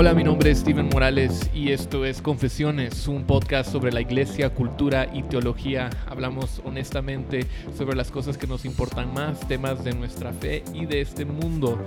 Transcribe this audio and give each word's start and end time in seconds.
Hola, 0.00 0.14
mi 0.14 0.24
nombre 0.24 0.50
es 0.50 0.60
Steven 0.60 0.88
Morales 0.88 1.50
y 1.54 1.72
esto 1.72 2.06
es 2.06 2.22
Confesiones, 2.22 3.06
un 3.06 3.24
podcast 3.24 3.70
sobre 3.70 3.92
la 3.92 4.00
iglesia, 4.00 4.48
cultura 4.48 5.10
y 5.12 5.24
teología. 5.24 5.90
Hablamos 6.06 6.62
honestamente 6.64 7.44
sobre 7.76 7.94
las 7.96 8.10
cosas 8.10 8.38
que 8.38 8.46
nos 8.46 8.64
importan 8.64 9.12
más, 9.12 9.46
temas 9.46 9.84
de 9.84 9.92
nuestra 9.92 10.32
fe 10.32 10.64
y 10.72 10.86
de 10.86 11.02
este 11.02 11.26
mundo. 11.26 11.78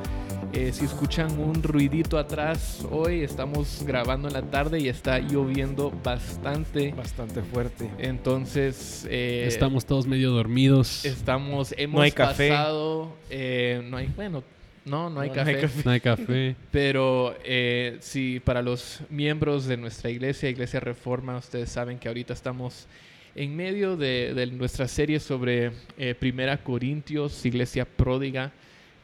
Eh, 0.53 0.71
si 0.73 0.85
escuchan 0.85 1.39
un 1.39 1.63
ruidito 1.63 2.19
atrás, 2.19 2.85
hoy 2.91 3.21
estamos 3.23 3.81
grabando 3.83 4.27
en 4.27 4.35
la 4.35 4.43
tarde 4.43 4.79
y 4.79 4.89
está 4.89 5.17
lloviendo 5.17 5.91
bastante. 6.03 6.91
Bastante 6.91 7.41
fuerte. 7.41 7.89
Entonces... 7.97 9.07
eh, 9.09 9.45
Estamos 9.47 9.87
todos 9.87 10.05
medio 10.05 10.29
dormidos. 10.29 11.03
Estamos, 11.03 11.73
hemos 11.79 12.03
hay 12.03 12.11
café. 12.11 12.49
pasado... 12.49 13.11
eh, 13.31 13.81
no 13.89 13.97
hay, 13.97 14.05
bueno, 14.15 14.43
no, 14.85 15.09
no 15.09 15.21
hay 15.21 15.29
No, 15.29 15.35
no 15.35 15.41
hay 15.41 15.55
café. 15.55 15.81
No 15.85 15.91
hay 15.91 15.99
café. 15.99 16.55
Pero 16.71 17.35
eh, 17.43 17.97
sí, 17.99 18.41
para 18.43 18.61
los 18.61 19.01
miembros 19.09 19.65
de 19.65 19.77
nuestra 19.77 20.09
iglesia, 20.09 20.49
Iglesia 20.49 20.79
Reforma, 20.79 21.37
ustedes 21.37 21.69
saben 21.69 21.99
que 21.99 22.07
ahorita 22.07 22.33
estamos 22.33 22.87
en 23.35 23.55
medio 23.55 23.97
de, 23.97 24.33
de 24.33 24.47
nuestra 24.47 24.87
serie 24.87 25.19
sobre 25.19 25.71
eh, 25.97 26.15
Primera 26.15 26.57
Corintios, 26.63 27.45
Iglesia 27.45 27.85
Pródiga, 27.85 28.51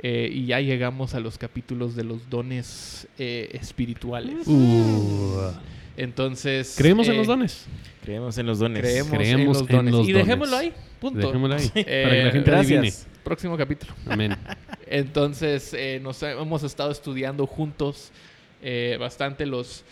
eh, 0.01 0.29
y 0.31 0.45
ya 0.45 0.61
llegamos 0.61 1.13
a 1.13 1.19
los 1.19 1.37
capítulos 1.37 1.95
de 1.95 2.03
los 2.03 2.29
dones 2.29 3.07
eh, 3.17 3.49
espirituales. 3.53 4.47
Uh, 4.47 5.51
Entonces... 5.97 6.75
¿Creemos 6.77 7.07
en 7.09 7.17
los 7.17 7.27
dones? 7.27 7.65
Creemos 8.01 8.37
en 8.37 8.45
los 8.45 8.59
dones. 8.59 8.81
Creemos, 8.81 9.11
Creemos 9.11 9.41
en 9.41 9.47
los 9.47 9.69
en 9.69 9.91
dones. 9.91 10.07
y 10.07 10.13
dejémoslo 10.13 10.55
ahí, 10.55 10.73
punto. 11.01 11.27
Dejémoslo 11.27 11.55
ahí. 11.55 11.67
Para 11.73 11.83
que 11.83 12.23
la 12.23 12.31
gente 12.31 12.51
gracias. 12.51 12.79
adivine. 12.79 12.93
Próximo 13.23 13.57
capítulo. 13.57 13.93
Amén. 14.07 14.35
Entonces, 14.87 15.73
eh, 15.73 15.99
nos 16.01 16.21
hemos 16.23 16.63
estado 16.63 16.91
estudiando 16.91 17.45
juntos 17.45 18.11
eh, 18.61 18.97
bastante 18.99 19.45
los, 19.45 19.83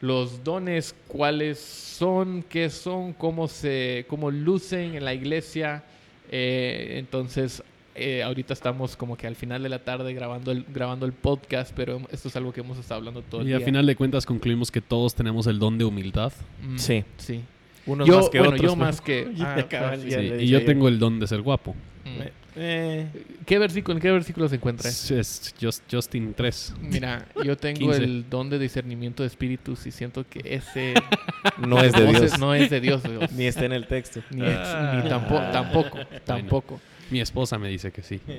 los 0.00 0.44
dones, 0.44 0.94
cuáles 1.08 1.58
son, 1.58 2.42
qué 2.48 2.68
son, 2.70 3.12
cómo, 3.12 3.48
se, 3.48 4.04
cómo 4.08 4.30
lucen 4.30 4.94
en 4.94 5.04
la 5.04 5.14
iglesia. 5.14 5.84
Eh, 6.30 6.96
entonces, 6.98 7.62
eh, 7.94 8.22
ahorita 8.22 8.52
estamos 8.52 8.96
como 8.96 9.16
que 9.16 9.26
al 9.26 9.36
final 9.36 9.62
de 9.62 9.68
la 9.68 9.78
tarde 9.80 10.12
grabando 10.14 10.50
el, 10.52 10.64
grabando 10.72 11.06
el 11.06 11.12
podcast, 11.12 11.72
pero 11.74 12.00
esto 12.10 12.28
es 12.28 12.36
algo 12.36 12.52
que 12.52 12.60
hemos 12.60 12.78
estado 12.78 12.98
hablando 12.98 13.22
todo 13.22 13.40
el 13.40 13.46
Y 13.46 13.48
día. 13.48 13.56
al 13.58 13.64
final 13.64 13.86
de 13.86 13.96
cuentas 13.96 14.26
concluimos 14.26 14.70
que 14.70 14.80
todos 14.80 15.14
tenemos 15.14 15.46
el 15.46 15.58
don 15.58 15.78
de 15.78 15.84
humildad. 15.84 16.32
Mm, 16.62 16.78
Sí. 16.78 17.04
Sí. 17.16 17.42
Unos 17.84 18.06
Yo, 18.06 18.18
más 18.18 18.28
que 18.30 18.38
bueno, 18.38 18.54
otros. 18.54 18.70
yo 18.70 18.76
¿no? 18.76 18.84
más 18.84 19.00
que... 19.00 19.28
Ah, 19.72 19.96
sí, 20.00 20.08
y 20.40 20.46
yo 20.48 20.64
tengo 20.64 20.86
el 20.88 20.98
don 21.00 21.18
de 21.18 21.26
ser 21.26 21.40
guapo. 21.42 21.74
mm. 22.04 22.41
Eh, 22.54 23.06
¿Qué 23.46 23.58
versículo, 23.58 23.96
¿En 23.96 24.02
qué 24.02 24.10
versículo 24.10 24.48
se 24.48 24.56
encuentra? 24.56 24.88
Es, 24.90 25.10
es 25.10 25.54
Just- 25.60 25.82
Justin 25.90 26.34
3. 26.34 26.74
Mira, 26.82 27.26
yo 27.44 27.56
tengo 27.56 27.78
15. 27.90 28.04
el 28.04 28.28
don 28.28 28.50
de 28.50 28.58
discernimiento 28.58 29.22
de 29.22 29.28
espíritus 29.28 29.86
y 29.86 29.90
siento 29.90 30.26
que 30.28 30.40
ese 30.44 30.94
no 31.58 31.82
es 31.82 31.92
de 31.92 32.06
Dios. 32.06 32.38
no 32.38 32.54
es 32.54 32.68
de 32.68 32.80
Dios, 32.80 33.02
Dios. 33.02 33.32
Ni 33.32 33.46
está 33.46 33.64
en 33.64 33.72
el 33.72 33.86
texto. 33.86 34.20
ni, 34.30 34.44
ex- 34.46 34.76
ni 35.02 35.08
tampoco, 35.08 35.98
tampoco. 36.24 36.80
Mi 37.10 37.20
esposa 37.20 37.58
me 37.58 37.68
dice 37.68 37.90
que 37.90 38.02
sí. 38.02 38.20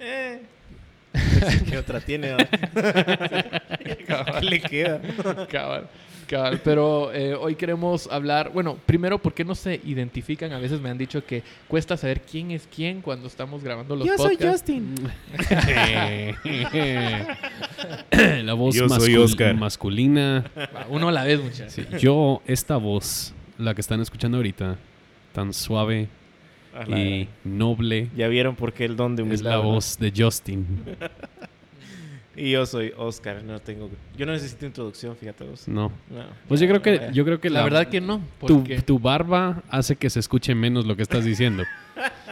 Eh. 0.00 0.40
¿Qué 1.68 1.76
otra 1.76 2.00
tiene? 2.00 2.36
¿Qué 2.36 4.06
le 4.42 4.60
queda? 4.60 5.00
Cabal, 5.50 5.88
Pero 6.64 7.12
eh, 7.12 7.34
hoy 7.34 7.54
queremos 7.54 8.08
hablar, 8.12 8.50
bueno, 8.52 8.76
primero, 8.86 9.18
¿por 9.18 9.32
qué 9.34 9.44
no 9.44 9.54
se 9.54 9.80
identifican? 9.84 10.52
A 10.52 10.58
veces 10.58 10.80
me 10.80 10.90
han 10.90 10.98
dicho 10.98 11.24
que 11.24 11.42
cuesta 11.68 11.96
saber 11.96 12.20
quién 12.22 12.50
es 12.50 12.68
quién 12.74 13.00
cuando 13.00 13.26
estamos 13.26 13.62
grabando 13.64 13.96
los 13.96 14.06
Yo 14.06 14.16
soy 14.16 14.36
podcasts. 14.36 14.70
Justin. 14.70 14.94
la 18.44 18.54
voz 18.54 18.74
Yo 18.74 18.88
soy 18.88 19.16
Oscar. 19.16 19.54
masculina. 19.56 20.44
Uno 20.88 21.08
a 21.08 21.12
la 21.12 21.24
vez, 21.24 21.42
muchachos. 21.42 21.72
Sí, 21.72 21.84
yo, 21.98 22.42
esta 22.46 22.76
voz, 22.76 23.32
la 23.58 23.74
que 23.74 23.80
están 23.80 24.00
escuchando 24.00 24.36
ahorita, 24.38 24.76
tan 25.32 25.52
suave 25.52 26.08
la 26.86 26.98
y 26.98 27.28
noble, 27.44 28.08
Ya 28.16 28.28
vieron 28.28 28.54
por 28.54 28.72
qué 28.72 28.84
el 28.84 28.96
don 28.96 29.16
de 29.16 29.22
es 29.22 29.26
humildad. 29.26 29.50
la 29.50 29.56
¿no? 29.56 29.62
voz 29.64 29.98
de 29.98 30.12
Justin. 30.16 30.66
Y 32.38 32.52
yo 32.52 32.64
soy 32.66 32.92
Oscar. 32.96 33.42
No 33.42 33.58
tengo. 33.60 33.90
Yo 34.16 34.24
no 34.26 34.32
necesito 34.32 34.64
introducción, 34.66 35.16
fíjate 35.16 35.44
vos. 35.44 35.66
No. 35.66 35.88
No. 36.08 36.22
Pues 36.46 36.60
yo 36.60 36.68
creo 36.68 36.80
que, 36.82 37.08
yo 37.12 37.24
creo 37.24 37.40
que 37.40 37.50
La 37.50 37.64
verdad 37.64 37.88
que 37.88 38.00
no. 38.00 38.18
tu, 38.40 38.58
Porque 38.58 38.80
tu 38.80 38.98
barba 38.98 39.62
hace 39.70 39.96
que 39.96 40.08
se 40.08 40.20
escuche 40.20 40.54
menos 40.54 40.86
lo 40.86 40.94
que 40.96 41.02
estás 41.02 41.24
diciendo. 41.24 41.64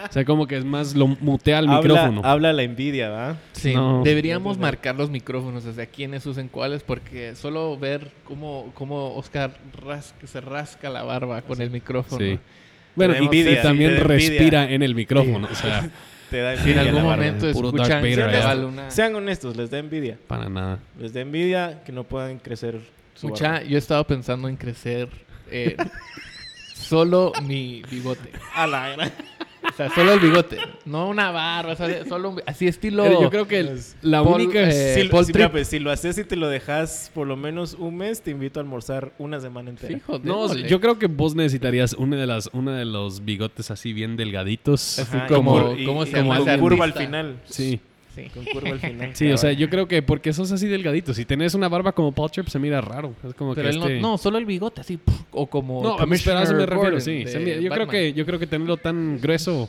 O 0.08 0.12
sea, 0.12 0.24
como 0.24 0.46
que 0.46 0.56
es 0.58 0.64
más 0.64 0.94
lo 0.94 1.08
mutea 1.08 1.58
al 1.58 1.68
micrófono. 1.68 2.20
habla 2.24 2.52
la 2.52 2.62
envidia, 2.62 3.10
¿va? 3.10 3.36
sí, 3.52 3.74
No. 3.74 4.02
deberíamos 4.04 4.58
marcar 4.58 4.94
los 4.94 5.10
micrófonos, 5.10 5.66
o 5.66 5.72
sea, 5.72 5.86
quiénes 5.86 6.24
usen 6.24 6.46
cuáles, 6.46 6.84
porque 6.84 7.34
solo 7.34 7.76
ver 7.76 8.12
cómo, 8.22 8.70
cómo 8.74 9.16
Oscar 9.16 9.58
ras- 9.84 10.14
se 10.24 10.40
rasca 10.40 10.88
la 10.88 11.02
barba 11.02 11.42
con 11.42 11.60
el 11.60 11.70
micrófono. 11.70 12.24
Sí. 12.24 12.38
Bueno, 12.94 13.14
y, 13.14 13.24
Envidia, 13.24 13.52
y 13.58 13.62
también 13.62 13.96
respira 13.96 14.70
en 14.70 14.84
el 14.84 14.94
micrófono. 14.94 15.48
O 15.50 15.54
sea, 15.56 15.90
Te 16.30 16.38
da 16.40 16.56
Si 16.56 16.62
en 16.72 16.78
envidia 16.78 16.80
algún 16.80 17.02
momento 17.02 17.48
escuchan 17.48 18.64
una- 18.64 18.90
Sean 18.90 19.14
honestos, 19.14 19.56
les 19.56 19.70
da 19.70 19.78
envidia. 19.78 20.18
para 20.26 20.48
nada. 20.48 20.78
Les 20.98 21.12
da 21.12 21.20
envidia 21.20 21.82
que 21.84 21.92
no 21.92 22.04
puedan 22.04 22.38
crecer 22.38 22.80
su 23.14 23.28
Mucha, 23.28 23.52
barba. 23.52 23.64
yo 23.66 23.76
he 23.76 23.78
estado 23.78 24.04
pensando 24.04 24.48
en 24.48 24.56
crecer 24.56 25.08
eh, 25.50 25.76
solo 26.74 27.32
mi 27.44 27.82
bigote. 27.90 28.30
A 28.54 28.66
la 28.66 28.88
gran. 28.90 29.12
O 29.76 29.78
sea, 29.78 29.90
solo 29.94 30.14
el 30.14 30.20
bigote. 30.20 30.56
No 30.86 31.06
una 31.06 31.30
barba, 31.30 31.72
o 31.72 31.76
sea, 31.76 32.02
solo 32.06 32.30
un- 32.30 32.42
así 32.46 32.66
estilo. 32.66 33.02
Pero 33.02 33.20
yo 33.20 33.30
creo 33.30 33.46
que 33.46 33.58
el- 33.60 33.78
la 34.00 34.24
Paul, 34.24 34.40
única 34.40 34.62
eh, 34.70 34.94
si, 35.02 35.08
Paul 35.08 35.26
si- 35.26 35.34
mira, 35.34 35.52
pues, 35.52 35.68
si 35.68 35.78
lo 35.78 35.90
haces 35.90 36.16
y 36.16 36.24
te 36.24 36.34
lo 36.34 36.48
dejas 36.48 37.10
por 37.14 37.26
lo 37.26 37.36
menos 37.36 37.74
un 37.78 37.94
mes, 37.98 38.22
te 38.22 38.30
invito 38.30 38.58
a 38.58 38.62
almorzar 38.62 39.12
una 39.18 39.38
semana 39.38 39.68
entera. 39.68 40.00
Joder, 40.06 40.24
No, 40.24 40.54
yo 40.56 40.80
creo 40.80 40.98
que 40.98 41.08
vos 41.08 41.34
necesitarías 41.34 41.92
una 41.92 42.16
de 42.16 42.26
las 42.26 42.48
una 42.54 42.74
de 42.78 42.86
los 42.86 43.22
bigotes 43.26 43.70
así 43.70 43.92
bien 43.92 44.16
delgaditos. 44.16 44.98
Así 44.98 45.14
Ajá, 45.14 45.26
como- 45.26 45.74
y- 45.74 45.84
¿cómo 45.84 46.04
y- 46.04 46.08
ese 46.08 46.58
curva 46.58 46.84
al 46.86 46.94
final. 46.94 47.36
Sí. 47.44 47.78
Sí. 48.16 48.30
Con 48.34 48.44
curva 48.46 48.70
al 48.70 48.80
final. 48.80 49.10
Sí, 49.14 49.30
o 49.30 49.36
sea, 49.36 49.52
yo 49.52 49.68
creo 49.70 49.86
que 49.86 50.02
porque 50.02 50.32
sos 50.32 50.50
así 50.50 50.66
delgadito. 50.66 51.14
Si 51.14 51.24
tenés 51.24 51.54
una 51.54 51.68
barba 51.68 51.92
como 51.92 52.10
Paul 52.12 52.30
Tripp 52.30 52.48
se 52.48 52.58
mira 52.58 52.80
raro. 52.80 53.14
Es 53.22 53.34
como 53.34 53.54
Pero 53.54 53.68
que 53.68 53.76
él 53.76 53.82
este... 53.82 54.00
no, 54.00 54.12
no, 54.12 54.18
solo 54.18 54.38
el 54.38 54.46
bigote, 54.46 54.80
así. 54.80 54.96
puf, 54.96 55.20
O 55.32 55.46
como. 55.46 55.82
No, 55.82 55.98
a 55.98 56.06
me 56.06 56.16
refiero, 56.16 56.98
sí. 57.00 57.24
Se 57.26 57.38
mira- 57.38 57.58
yo, 57.60 57.70
creo 57.70 57.86
que, 57.86 58.12
yo 58.14 58.26
creo 58.26 58.38
que 58.38 58.46
tenerlo 58.46 58.76
tan 58.78 59.20
grueso 59.20 59.68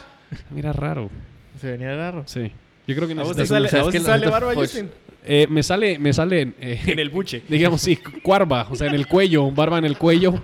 mira 0.50 0.72
raro. 0.72 1.10
Se 1.60 1.72
venía 1.72 1.94
raro. 1.96 2.22
Sí. 2.26 2.50
Yo 2.86 2.94
creo 2.94 3.06
que 3.08 3.14
¿A 3.14 3.22
vos 3.22 3.36
te 3.36 3.44
sale, 3.44 3.68
a 3.70 3.82
vos 3.82 3.92
te 3.92 3.98
barba, 4.00 4.54
pues, 4.54 4.70
Justin? 4.70 4.90
Eh, 5.24 5.46
me 5.50 5.62
sale, 5.62 5.98
me 5.98 6.12
sale, 6.12 6.52
eh, 6.60 6.80
En 6.86 6.98
el 6.98 7.10
buche. 7.10 7.42
digamos, 7.48 7.82
sí, 7.82 7.96
cuarva, 8.22 8.66
o 8.70 8.76
sea, 8.76 8.86
en 8.88 8.94
el 8.94 9.06
cuello, 9.06 9.50
barba 9.50 9.76
en 9.78 9.84
el 9.84 9.98
cuello. 9.98 10.42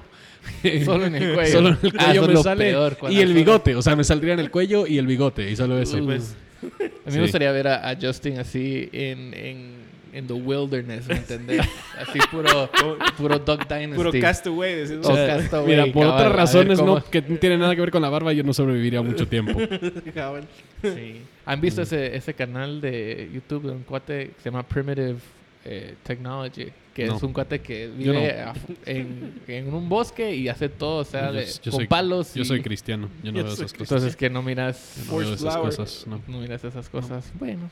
Solo 0.84 1.06
en 1.06 1.14
el 1.14 1.34
cuello. 1.34 1.52
Solo 1.52 1.68
en 1.70 1.78
el 1.82 1.92
Ah, 1.98 2.04
cuello 2.06 2.28
me 2.28 2.36
sale. 2.36 2.64
peor, 2.70 2.96
y 3.08 3.20
el 3.20 3.32
bigote, 3.32 3.74
o 3.76 3.80
sea, 3.80 3.96
me 3.96 4.04
saldría 4.04 4.34
en 4.34 4.40
el 4.40 4.50
cuello 4.50 4.86
y 4.86 4.98
el 4.98 5.06
bigote, 5.06 5.50
y 5.50 5.56
solo 5.56 5.78
eso. 5.80 5.96
Sí, 5.96 6.02
pues. 6.02 6.36
A 6.80 6.82
mí 6.84 6.90
Sí. 7.12 7.16
me 7.16 7.20
gustaría 7.22 7.52
ver 7.52 7.68
a, 7.68 7.88
a 7.90 7.96
Justin 8.00 8.38
así 8.38 8.88
en, 8.92 9.34
en, 9.34 9.74
en 10.12 10.26
The 10.26 10.32
Wilderness, 10.32 11.06
¿me 11.08 11.16
entendés? 11.16 11.60
Así 11.98 12.18
puro, 12.30 12.70
puro 13.16 13.38
Dog 13.38 13.66
Dynasty. 13.68 13.94
Puro 13.96 14.10
castaway. 14.12 14.82
O 14.82 14.86
sea, 15.14 15.26
Castaway, 15.38 15.66
mira, 15.68 15.84
por 15.92 16.02
cabal, 16.06 16.14
otras 16.20 16.32
razones 16.36 16.78
cómo- 16.78 16.96
no, 16.96 17.04
que 17.04 17.22
no 17.22 17.36
tiene 17.36 17.56
nada 17.58 17.74
que 17.74 17.80
ver 17.80 17.90
con 17.90 18.02
la 18.02 18.08
barba, 18.10 18.32
yo 18.32 18.42
no 18.42 18.52
sobreviviría 18.52 19.00
mucho 19.02 19.26
tiempo. 19.28 19.58
Cabal. 20.14 20.44
Sí. 20.82 21.20
¿Han 21.46 21.60
visto 21.60 21.80
Mm. 21.80 21.84
ese, 21.84 22.16
ese 22.16 22.34
canal 22.34 22.80
de 22.80 23.28
YouTube 23.32 23.64
de 23.66 23.72
un 23.72 23.82
cuate 23.84 24.28
que 24.36 24.42
se 24.42 24.50
llama 24.50 24.62
Primitive 24.66 25.16
eh, 25.64 25.94
Technology? 26.02 26.66
Que 26.94 27.06
No. 27.06 27.16
es 27.16 27.22
un 27.24 27.32
cuate 27.32 27.60
que 27.60 27.88
Yo 27.98 28.12
vive 28.12 28.44
no. 28.44 28.52
en, 28.86 29.42
en 29.48 29.74
un 29.74 29.88
bosque 29.88 30.34
y 30.34 30.48
hace 30.48 30.68
todo, 30.68 30.98
o 30.98 31.04
sea, 31.04 31.28
Yo- 31.28 31.32
de- 31.38 31.46
yo 31.46 31.70
con 31.72 31.80
soy- 31.80 31.86
palos. 31.88 32.34
Yo 32.34 32.42
y- 32.42 32.44
soy 32.44 32.62
cristiano, 32.62 33.08
yo 33.22 33.32
no 33.32 33.38
Yo 33.38 33.44
veo 33.44 33.52
esas 33.54 33.72
cosas. 33.72 33.80
Entonces 33.80 34.16
que 34.16 34.30
no 34.30 34.42
miras, 34.42 34.94
Yo 35.06 35.12
no 35.12 35.18
veo 35.18 35.34
esas 35.34 35.56
cosas, 35.56 36.06
no. 36.06 36.22
no 36.28 36.38
miras 36.40 36.62
esas 36.62 36.88
cosas. 36.88 37.32
Bueno. 37.38 37.68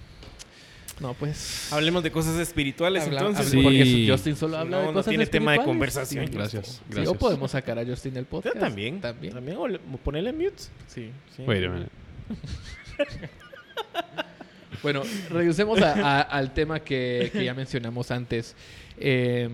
No, 1.00 1.14
pues... 1.14 1.72
Hablemos 1.72 2.02
de 2.02 2.10
cosas 2.12 2.38
espirituales 2.38 3.04
habla- 3.04 3.20
entonces. 3.20 3.48
habla- 3.52 3.62
Porque 3.62 3.84
Sí. 3.84 4.08
Justin 4.08 4.36
solo 4.36 4.56
habla 4.58 4.76
No, 4.76 4.80
de 4.82 4.86
no 4.88 4.92
cosas 4.92 5.08
tiene 5.08 5.26
tema 5.26 5.52
de 5.52 5.58
conversación. 5.64 6.26
Gracias, 6.30 6.66
Sí, 6.66 6.80
gracias. 6.90 7.08
o 7.08 7.14
podemos 7.18 7.50
sacar 7.52 7.78
a 7.78 7.84
Justin 7.86 8.14
del 8.14 8.24
Yo 8.24 8.30
podcast. 8.30 8.58
también. 8.58 9.00
También. 9.00 9.32
También. 9.34 9.56
O 9.56 9.66
le- 9.68 9.78
ponerle 10.04 10.32
mute. 10.32 10.62
Sí. 10.88 11.10
Sí. 11.36 11.42
Wait 11.46 11.64
a 11.64 11.68
minute. 11.70 11.90
Bueno, 14.82 15.02
regresemos 15.30 15.80
a- 15.80 15.92
a- 16.18 16.20
al 16.22 16.52
tema 16.54 16.80
que, 16.80 17.30
que 17.32 17.44
ya 17.44 17.54
mencionamos 17.54 18.10
antes, 18.10 18.54
eh, 18.98 19.48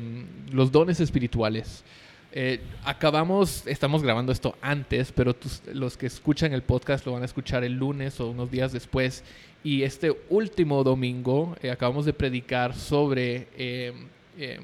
los 0.52 0.72
dones 0.72 1.00
espirituales. 1.00 1.84
Eh, 2.32 2.60
acabamos, 2.84 3.66
estamos 3.66 4.02
grabando 4.02 4.32
esto 4.32 4.56
antes, 4.60 5.12
pero 5.12 5.34
tus- 5.34 5.62
los 5.72 5.96
que 5.96 6.06
escuchan 6.06 6.52
el 6.52 6.62
podcast 6.62 7.04
lo 7.06 7.12
van 7.12 7.22
a 7.22 7.24
escuchar 7.24 7.64
el 7.64 7.72
lunes 7.74 8.20
o 8.20 8.28
unos 8.30 8.50
días 8.50 8.72
después. 8.72 9.24
Y 9.64 9.82
este 9.82 10.14
último 10.30 10.84
domingo 10.84 11.56
eh, 11.62 11.70
acabamos 11.70 12.04
de 12.06 12.12
predicar 12.12 12.74
sobre, 12.74 13.48
eh, 13.56 13.92
eh, 14.38 14.60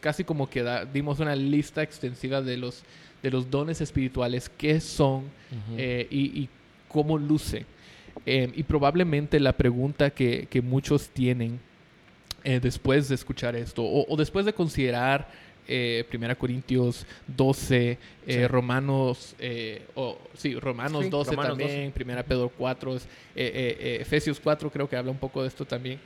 casi 0.00 0.24
como 0.24 0.48
que 0.48 0.62
da- 0.62 0.84
dimos 0.84 1.18
una 1.20 1.34
lista 1.34 1.82
extensiva 1.82 2.40
de 2.42 2.56
los, 2.58 2.82
de 3.22 3.30
los 3.30 3.50
dones 3.50 3.80
espirituales, 3.80 4.50
qué 4.56 4.80
son 4.80 5.24
eh, 5.76 6.06
y, 6.10 6.40
y 6.42 6.48
cómo 6.88 7.18
luce. 7.18 7.64
Eh, 8.24 8.50
y 8.54 8.62
probablemente 8.62 9.38
la 9.40 9.52
pregunta 9.52 10.10
que, 10.10 10.46
que 10.50 10.62
muchos 10.62 11.08
tienen 11.10 11.60
eh, 12.44 12.60
después 12.60 13.08
de 13.08 13.14
escuchar 13.14 13.54
esto 13.56 13.82
o, 13.82 14.06
o 14.12 14.16
después 14.16 14.46
de 14.46 14.52
considerar 14.52 15.28
eh, 15.68 16.04
Primera 16.08 16.34
Corintios 16.36 17.06
12, 17.26 17.90
eh, 17.90 17.98
Sí. 18.26 18.46
Romanos, 18.46 19.34
eh, 19.40 19.82
o, 19.96 20.16
sí, 20.34 20.54
Romanos 20.54 21.04
Sí, 21.04 21.10
12 21.10 21.30
Romanos 21.32 21.58
también, 21.58 21.80
12. 21.86 21.90
Primera 21.92 22.22
Pedro 22.22 22.52
4, 22.56 22.96
es, 22.96 23.08
eh, 23.34 23.98
Efesios 24.00 24.38
4 24.40 24.70
creo 24.70 24.88
que 24.88 24.96
habla 24.96 25.10
un 25.10 25.18
poco 25.18 25.42
de 25.42 25.48
esto 25.48 25.64
también. 25.64 25.98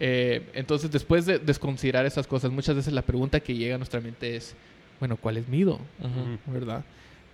Entonces, 0.00 0.90
después 0.90 1.24
de 1.26 1.38
desconsiderar 1.38 2.04
esas 2.04 2.26
cosas, 2.26 2.50
muchas 2.50 2.74
veces 2.76 2.92
la 2.92 3.02
pregunta 3.02 3.38
que 3.40 3.54
llega 3.54 3.76
a 3.76 3.78
nuestra 3.78 4.00
mente 4.00 4.34
es, 4.36 4.54
bueno, 4.98 5.16
¿cuál 5.16 5.36
es 5.36 5.46
mi 5.48 5.62
don? 5.62 5.78
¿Verdad? 6.46 6.82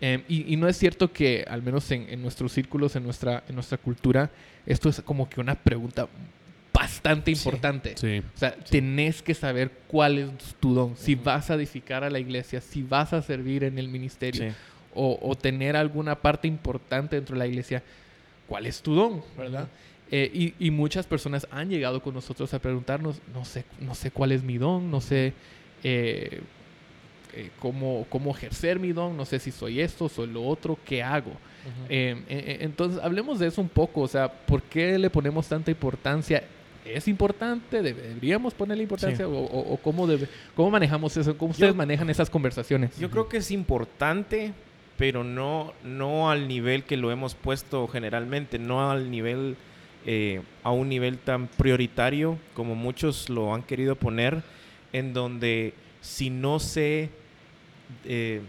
Eh, 0.01 0.23
y, 0.29 0.53
y 0.53 0.57
no 0.57 0.67
es 0.69 0.77
cierto 0.79 1.13
que, 1.13 1.45
al 1.49 1.63
menos 1.63 1.91
en, 1.91 2.07
en 2.09 2.23
nuestros 2.23 2.53
círculos, 2.53 2.97
en 2.97 3.03
nuestra, 3.05 3.43
en 3.49 3.55
nuestra 3.55 3.77
cultura, 3.79 4.31
esto 4.67 4.89
es 4.89 5.01
como 5.03 5.29
que 5.29 5.41
una 5.41 5.55
pregunta 5.55 6.09
bastante 6.73 7.35
Sí. 7.35 7.39
importante. 7.49 7.95
Sí. 7.97 8.23
O 8.35 8.39
sea, 8.39 8.55
tenés 8.57 9.23
que 9.23 9.35
saber 9.35 9.71
cuál 9.87 10.19
es 10.19 10.31
tu 10.61 10.73
don. 10.75 10.97
Si 10.97 11.15
vas 11.15 11.51
a 11.51 11.55
edificar 11.55 12.05
a 12.05 12.11
la 12.11 12.19
iglesia, 12.19 12.61
si 12.61 12.83
vas 12.83 13.13
a 13.13 13.21
servir 13.23 13.65
en 13.65 13.79
el 13.79 13.89
ministerio 13.89 14.51
Sí. 14.51 14.57
o, 14.95 15.19
o 15.21 15.35
tener 15.37 15.77
alguna 15.77 16.15
parte 16.17 16.49
importante 16.49 17.17
dentro 17.17 17.35
de 17.35 17.41
la 17.41 17.47
iglesia, 17.47 17.83
¿cuál 18.49 18.67
es 18.67 18.81
tu 18.81 18.95
don? 18.95 19.23
¿Verdad? 19.37 19.69
Eh, 20.11 20.31
y, 20.33 20.55
y 20.67 20.71
muchas 20.71 21.07
personas 21.07 21.47
han 21.53 21.69
llegado 21.69 22.03
con 22.03 22.15
nosotros 22.15 22.53
a 22.55 22.59
preguntarnos, 22.59 23.21
no 23.35 23.45
sé, 23.45 23.65
no 23.81 23.95
sé 23.95 24.11
cuál 24.11 24.33
es 24.33 24.43
mi 24.43 24.59
don, 24.59 24.91
no 24.91 25.01
sé 25.01 25.35
eh, 25.85 26.41
eh, 27.35 27.51
cómo, 27.59 28.07
cómo 28.09 28.31
ejercer 28.31 28.79
mi 28.79 28.93
don, 28.93 29.17
no 29.17 29.25
sé 29.25 29.39
si 29.39 29.51
soy 29.51 29.81
esto, 29.81 30.09
soy 30.09 30.27
lo 30.29 30.43
otro, 30.47 30.79
¿qué 30.85 31.03
hago? 31.03 31.33
Eh, 31.89 32.17
eh, 32.17 32.25
eh, 32.29 32.59
entonces, 32.63 33.01
hablemos 33.03 33.39
de 33.39 33.49
eso 33.49 33.61
un 33.61 33.69
poco. 33.69 34.01
O 34.03 34.09
sea, 34.09 34.31
¿por 34.33 34.63
qué 34.63 34.99
le 34.99 35.11
ponemos 35.11 35.47
tanta 35.47 35.71
importancia? 35.71 36.43
¿Es 36.85 37.07
importante? 37.09 37.83
¿Debe- 37.83 38.01
¿Deberíamos 38.03 38.55
ponerle 38.55 38.85
importancia? 38.85 39.19
Sí. 39.27 39.31
¿O, 39.31 39.39
o- 39.39 39.75
o 39.75 39.77
cómo, 39.77 40.07
debe- 40.07 40.29
cómo 40.57 40.71
manejamos 40.71 41.15
eso? 41.17 41.37
¿Cómo 41.37 41.51
ustedes 41.53 41.73
Yo- 41.73 41.77
manejan 41.77 42.09
esas 42.09 42.31
conversaciones? 42.31 42.99
Yo 42.99 43.11
creo 43.11 43.29
que 43.29 43.37
es 43.37 43.51
importante, 43.51 44.53
pero 44.97 45.23
no, 45.23 45.75
no 45.85 46.31
al 46.31 46.49
nivel 46.49 46.85
que 46.85 46.97
lo 46.97 47.11
hemos 47.13 47.35
puesto 47.35 47.87
generalmente, 47.89 48.59
no 48.59 48.91
al 48.91 49.11
nivel, 49.11 49.57
eh, 50.07 50.41
a 50.63 50.71
un 50.73 50.89
nivel 50.89 51.19
tan 51.19 51.47
prioritario 51.49 52.39
como 52.55 52.75
muchos 52.75 53.29
lo 53.29 53.55
han 53.55 53.63
querido 53.63 53.97
poner, 53.97 54.43
en 54.95 55.13
donde 55.13 55.75
si 56.01 56.31
no 56.31 56.59
sé, 56.59 57.11
eh, 58.05 58.41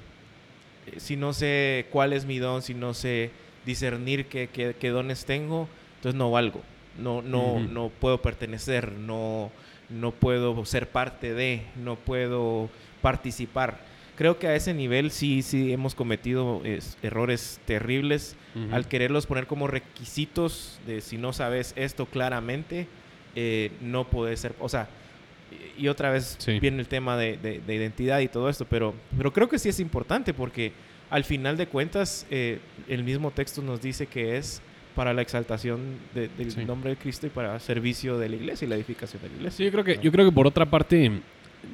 si 0.97 1.15
no 1.15 1.33
sé 1.33 1.85
cuál 1.91 2.13
es 2.13 2.25
mi 2.25 2.39
don, 2.39 2.61
si 2.61 2.73
no 2.73 2.93
sé 2.93 3.31
discernir 3.65 4.25
qué, 4.25 4.47
qué- 4.51 4.75
qué 4.79 4.89
dones 4.89 5.25
tengo, 5.25 5.67
entonces 5.97 6.17
no 6.17 6.31
valgo, 6.31 6.61
no, 6.97 7.21
no, 7.21 7.59
no 7.71 7.89
puedo 7.89 8.21
pertenecer, 8.21 8.91
no, 8.93 9.51
no 9.89 10.11
puedo 10.11 10.65
ser 10.65 10.89
parte 10.89 11.33
de, 11.33 11.61
no 11.75 11.95
puedo 11.95 12.69
participar. 13.01 13.79
Creo 14.17 14.37
que 14.37 14.47
a 14.47 14.55
ese 14.55 14.73
nivel 14.73 15.09
sí, 15.11 15.41
sí 15.41 15.71
hemos 15.71 15.95
cometido 15.95 16.61
es, 16.63 16.97
errores 17.01 17.59
terribles. 17.65 18.35
Al 18.73 18.87
quererlos 18.87 19.25
poner 19.25 19.47
como 19.47 19.67
requisitos 19.67 20.79
de 20.85 21.01
si 21.01 21.17
no 21.17 21.33
sabes 21.33 21.73
esto 21.75 22.05
claramente, 22.05 22.87
eh, 23.35 23.71
no 23.81 24.05
puede 24.09 24.35
ser, 24.37 24.53
o 24.59 24.67
sea, 24.69 24.89
y 25.77 25.87
otra 25.87 26.09
vez 26.11 26.35
Sí. 26.39 26.59
viene 26.59 26.79
el 26.79 26.87
tema 26.87 27.17
de, 27.17 27.37
de- 27.37 27.59
de 27.65 27.75
identidad 27.75 28.19
y 28.19 28.27
todo 28.27 28.49
esto, 28.49 28.65
pero, 28.65 28.93
pero 29.17 29.31
creo 29.33 29.49
que 29.49 29.57
sí 29.59 29.69
es 29.69 29.79
importante 29.79 30.33
porque 30.33 30.71
al 31.09 31.23
final 31.23 31.57
de 31.57 31.67
cuentas 31.67 32.25
eh, 32.29 32.59
el 32.87 33.03
mismo 33.03 33.31
texto 33.31 33.61
nos 33.61 33.81
dice 33.81 34.05
que 34.07 34.37
es 34.37 34.61
para 34.95 35.13
la 35.13 35.21
exaltación 35.21 35.79
de- 36.13 36.27
del 36.37 36.51
Sí. 36.51 36.65
nombre 36.65 36.91
de 36.91 36.95
Cristo 36.97 37.25
y 37.27 37.29
para 37.29 37.59
servicio 37.59 38.17
de 38.17 38.29
la 38.29 38.35
iglesia 38.35 38.65
y 38.65 38.69
la 38.69 38.75
edificación 38.75 39.21
de 39.21 39.29
la 39.29 39.35
iglesia. 39.35 39.57
Sí, 39.57 39.63
yo 39.65 39.71
creo 39.71 39.83
que, 39.83 39.99
yo 40.03 40.11
creo 40.11 40.25
que 40.25 40.31
por 40.33 40.45
otra 40.47 40.65
parte, 40.69 41.11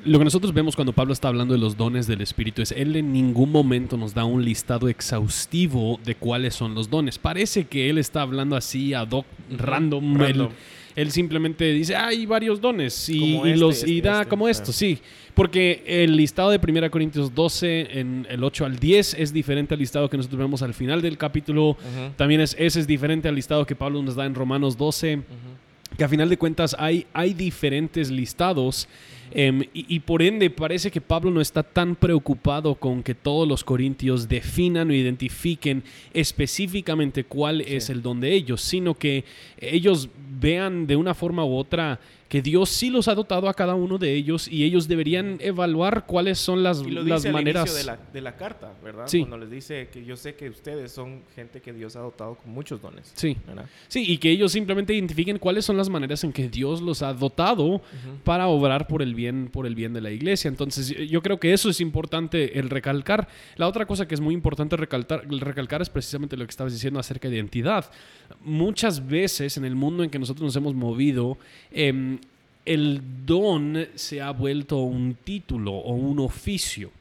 lo 0.05 0.17
que 0.19 0.25
nosotros 0.25 0.53
vemos 0.53 0.75
cuando 0.75 0.93
Pablo 0.93 1.13
está 1.13 1.27
hablando 1.29 1.53
de 1.53 1.59
los 1.59 1.75
dones 1.77 2.07
del 2.07 2.21
Espíritu 2.21 2.61
es 2.61 2.71
él 2.73 2.95
en 2.95 3.11
ningún 3.13 3.51
momento 3.51 3.95
nos 3.97 4.13
da 4.13 4.23
un 4.25 4.43
listado 4.43 4.87
exhaustivo 4.89 5.99
de 6.03 6.15
cuáles 6.15 6.55
son 6.55 6.75
los 6.75 6.89
dones. 6.89 7.17
Parece 7.17 7.65
que 7.65 7.89
él 7.89 7.97
está 7.97 8.21
hablando 8.21 8.55
así 8.55 8.93
ad 8.93 9.09
hoc, 9.11 9.25
random. 9.57 10.17
Random. 10.17 10.49
Él 10.97 11.11
simplemente 11.11 11.71
dice, 11.71 11.95
"Ah, 11.95 12.07
hay 12.07 12.25
varios 12.25 12.59
dones 12.59 13.07
y, 13.07 13.19
Como 13.19 13.45
y 13.45 13.49
este, 13.51 13.59
los, 13.59 13.87
y 13.87 13.97
este, 13.97 14.07
da 14.09 14.21
este, 14.21 14.29
como 14.29 14.49
esto, 14.49 14.73
sí. 14.73 14.97
Porque 15.35 15.83
el 15.85 16.17
listado 16.17 16.49
de 16.49 16.57
1 16.57 16.89
Corintios 16.89 17.35
12, 17.35 17.99
en 17.99 18.25
el 18.27 18.43
8 18.43 18.65
al 18.65 18.79
10, 18.79 19.13
es 19.13 19.31
diferente 19.31 19.75
al 19.75 19.79
listado 19.79 20.09
que 20.09 20.17
nosotros 20.17 20.39
vemos 20.39 20.63
al 20.63 20.73
final 20.73 20.99
del 21.03 21.15
capítulo. 21.19 21.77
También 22.15 22.41
es, 22.41 22.55
ese 22.57 22.79
es 22.79 22.87
diferente 22.87 23.27
al 23.27 23.35
listado 23.35 23.63
que 23.63 23.75
Pablo 23.75 24.01
nos 24.01 24.15
da 24.15 24.25
en 24.25 24.33
Romanos 24.33 24.75
12 24.75 25.17
ujú. 25.17 25.95
que 25.95 26.03
a 26.03 26.09
final 26.09 26.29
de 26.29 26.37
cuentas 26.37 26.75
hay, 26.79 27.05
hay 27.13 27.35
diferentes 27.35 28.09
listados 28.09 28.87
em, 29.31 29.61
y, 29.73 29.85
y 29.95 29.99
por 29.99 30.21
ende 30.21 30.49
parece 30.49 30.91
que 30.91 31.01
Pablo 31.01 31.31
no 31.31 31.41
está 31.41 31.63
tan 31.63 31.95
preocupado 31.95 32.75
con 32.75 33.03
que 33.03 33.15
todos 33.15 33.47
los 33.47 33.63
corintios 33.63 34.27
definan 34.27 34.89
o 34.89 34.93
identifiquen 34.93 35.83
específicamente 36.13 37.23
cuál 37.23 37.63
Sí. 37.65 37.75
es 37.75 37.89
el 37.89 38.01
don 38.01 38.19
de 38.19 38.33
ellos, 38.33 38.61
sino 38.61 38.93
que 38.93 39.23
ellos 39.59 40.09
vean 40.39 40.87
de 40.87 40.95
una 40.95 41.13
forma 41.13 41.43
u 41.45 41.55
otra 41.55 41.99
que 42.29 42.41
Dios 42.41 42.69
sí 42.69 42.89
los 42.89 43.07
ha 43.07 43.15
dotado 43.15 43.47
a 43.47 43.53
cada 43.53 43.73
uno 43.75 43.97
de 43.97 44.13
ellos 44.13 44.47
y 44.47 44.63
ellos 44.65 44.87
deberían 44.87 45.37
evaluar 45.39 46.05
cuáles 46.05 46.37
son 46.39 46.61
las, 46.61 46.81
Y 46.81 46.91
lo 46.91 47.03
las 47.03 47.21
dice 47.23 47.27
al 47.29 47.33
maneras. 47.33 47.63
inicio 47.67 47.77
de 47.77 47.83
la, 47.85 47.99
de 48.11 48.21
la 48.21 48.35
carta, 48.35 48.73
¿verdad? 48.83 49.07
Sí. 49.07 49.19
Cuando 49.19 49.37
les 49.37 49.49
dice 49.49 49.87
que 49.91 50.03
yo 50.03 50.17
sé 50.17 50.35
que 50.35 50.49
ustedes 50.49 50.91
son 50.91 51.21
gente 51.35 51.61
que 51.61 51.71
Dios 51.71 51.95
ha 51.95 52.01
dotado 52.01 52.35
con 52.35 52.51
muchos 52.51 52.81
dones. 52.81 53.11
Sí. 53.15 53.37
¿verdad? 53.47 53.65
Sí, 53.87 54.03
y 54.05 54.17
que 54.17 54.29
ellos 54.29 54.51
simplemente 54.51 54.93
identifiquen 54.93 55.37
cuáles 55.39 55.63
son 55.65 55.77
las 55.77 55.89
maneras 55.89 56.23
en 56.25 56.33
que 56.33 56.49
Dios 56.49 56.81
los 56.81 57.01
ha 57.01 57.13
dotado 57.13 57.81
para 58.25 58.47
obrar 58.47 58.87
por 58.87 59.01
el 59.01 59.15
bien, 59.15 59.47
por 59.51 59.65
el 59.65 59.75
bien 59.75 59.93
de 59.93 60.01
la 60.01 60.11
iglesia. 60.11 60.49
Entonces, 60.49 60.89
yo- 60.89 61.03
yo 61.03 61.21
creo 61.21 61.39
que 61.39 61.53
eso 61.53 61.69
es 61.69 61.79
importante 61.79 62.59
el 62.59 62.69
recalcar. 62.69 63.27
La 63.55 63.67
otra 63.67 63.85
cosa 63.85 64.07
que 64.07 64.15
es 64.15 64.21
muy 64.21 64.33
importante 64.33 64.75
recalcar, 64.75 65.25
recalcar 65.29 65.81
es 65.81 65.89
precisamente 65.89 66.35
lo 66.35 66.45
que 66.45 66.51
estabas 66.51 66.73
diciendo 66.73 66.99
acerca 66.99 67.29
de 67.29 67.35
identidad. 67.37 67.89
Muchas 68.41 69.07
veces 69.07 69.57
en 69.57 69.65
el 69.65 69.75
mundo 69.75 70.03
en 70.03 70.09
que 70.09 70.19
nosotros 70.19 70.43
nos 70.45 70.55
hemos 70.55 70.75
movido, 70.75 71.37
em, 71.71 72.16
el 72.67 73.01
don 73.25 73.87
se 73.95 74.21
ha 74.21 74.31
vuelto 74.31 74.77
un 74.77 75.15
título 75.23 75.73
o 75.73 75.93
un 75.93 76.19
oficio. 76.19 76.91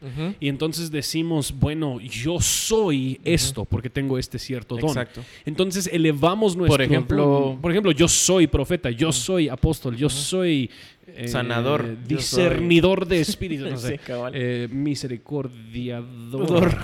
Y 0.40 0.48
entonces 0.48 0.90
decimos, 0.90 1.54
bueno, 1.58 2.00
yo 2.00 2.40
soy 2.40 3.20
esto 3.24 3.64
porque 3.64 3.90
tengo 3.90 4.18
este 4.18 4.38
cierto 4.38 4.76
don. 4.76 4.88
Exacto. 4.90 5.22
Entonces 5.44 5.88
elevamos 5.92 6.56
nuestro 6.56 6.82
ejemplo- 6.82 7.24
don. 7.50 7.60
por 7.60 7.70
ejemplo, 7.70 7.92
yo 7.92 8.08
soy 8.08 8.46
profeta, 8.46 8.90
yo 8.90 9.12
soy 9.12 9.48
apóstol, 9.48 9.96
yo 9.96 10.08
soy 10.08 10.70
eh, 11.08 11.28
Sanador, 11.28 11.82
soy- 11.84 11.96
discernidor 12.16 13.06
de 13.06 13.20
espíritus, 13.20 13.70
no 13.70 13.78
sé. 13.88 14.00
Sí. 14.04 14.12
Eh, 14.34 14.68
misericordiador. 14.70 16.76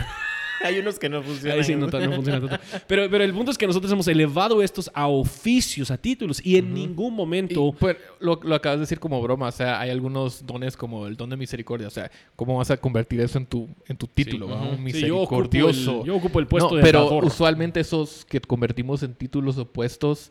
Hay 0.65 0.79
unos 0.79 0.99
que 0.99 1.09
no 1.09 1.23
funcionan. 1.23 1.59
Ahí 1.59 1.65
sí, 1.65 1.75
no, 1.75 1.87
no 1.87 2.13
funciona 2.15 2.41
tanto. 2.47 2.65
Pero, 2.87 3.09
pero 3.11 3.25
el 3.25 3.33
punto 3.33 3.51
es 3.51 3.59
que 3.59 3.67
nosotros 3.67 3.91
hemos 3.93 4.07
elevado 4.09 4.63
estos 4.63 4.91
a 4.95 5.09
oficios, 5.09 5.91
a 5.91 5.97
títulos, 5.99 6.41
y 6.45 6.57
en 6.57 6.73
ningún 6.75 7.13
Y, 7.13 7.17
momento. 7.17 7.75
pues, 7.79 7.97
lo, 8.21 8.39
lo 8.43 8.55
acabas 8.55 8.79
de 8.79 8.83
decir 8.83 8.99
como 9.01 9.21
broma, 9.23 9.49
o 9.49 9.53
sea, 9.53 9.81
hay 9.81 9.91
algunos 9.91 10.47
dones 10.47 10.77
como 10.77 11.07
el 11.07 11.17
don 11.17 11.31
de 11.31 11.37
misericordia, 11.37 11.89
o 11.89 11.91
sea, 11.91 12.11
¿cómo 12.37 12.57
vas 12.59 12.71
a 12.71 12.77
convertir 12.77 13.21
eso 13.21 13.39
en 13.39 13.47
tu, 13.47 13.69
en 13.87 13.97
tu 13.97 14.07
título? 14.07 14.47
Sí. 14.49 14.53
Un 14.53 14.93
Sí, 14.93 15.07
yo, 15.07 15.19
ocupo 15.19 15.41
misericordioso. 15.43 16.01
el, 16.01 16.07
yo 16.07 16.17
ocupo 16.17 16.39
el 16.41 16.47
puesto 16.47 16.71
No, 16.71 16.77
de 16.77 16.83
pero 16.83 17.19
usualmente 17.19 17.81
esos 17.81 18.25
que 18.25 18.41
convertimos 18.41 19.03
en 19.03 19.15
títulos 19.15 19.57
opuestos 19.59 20.31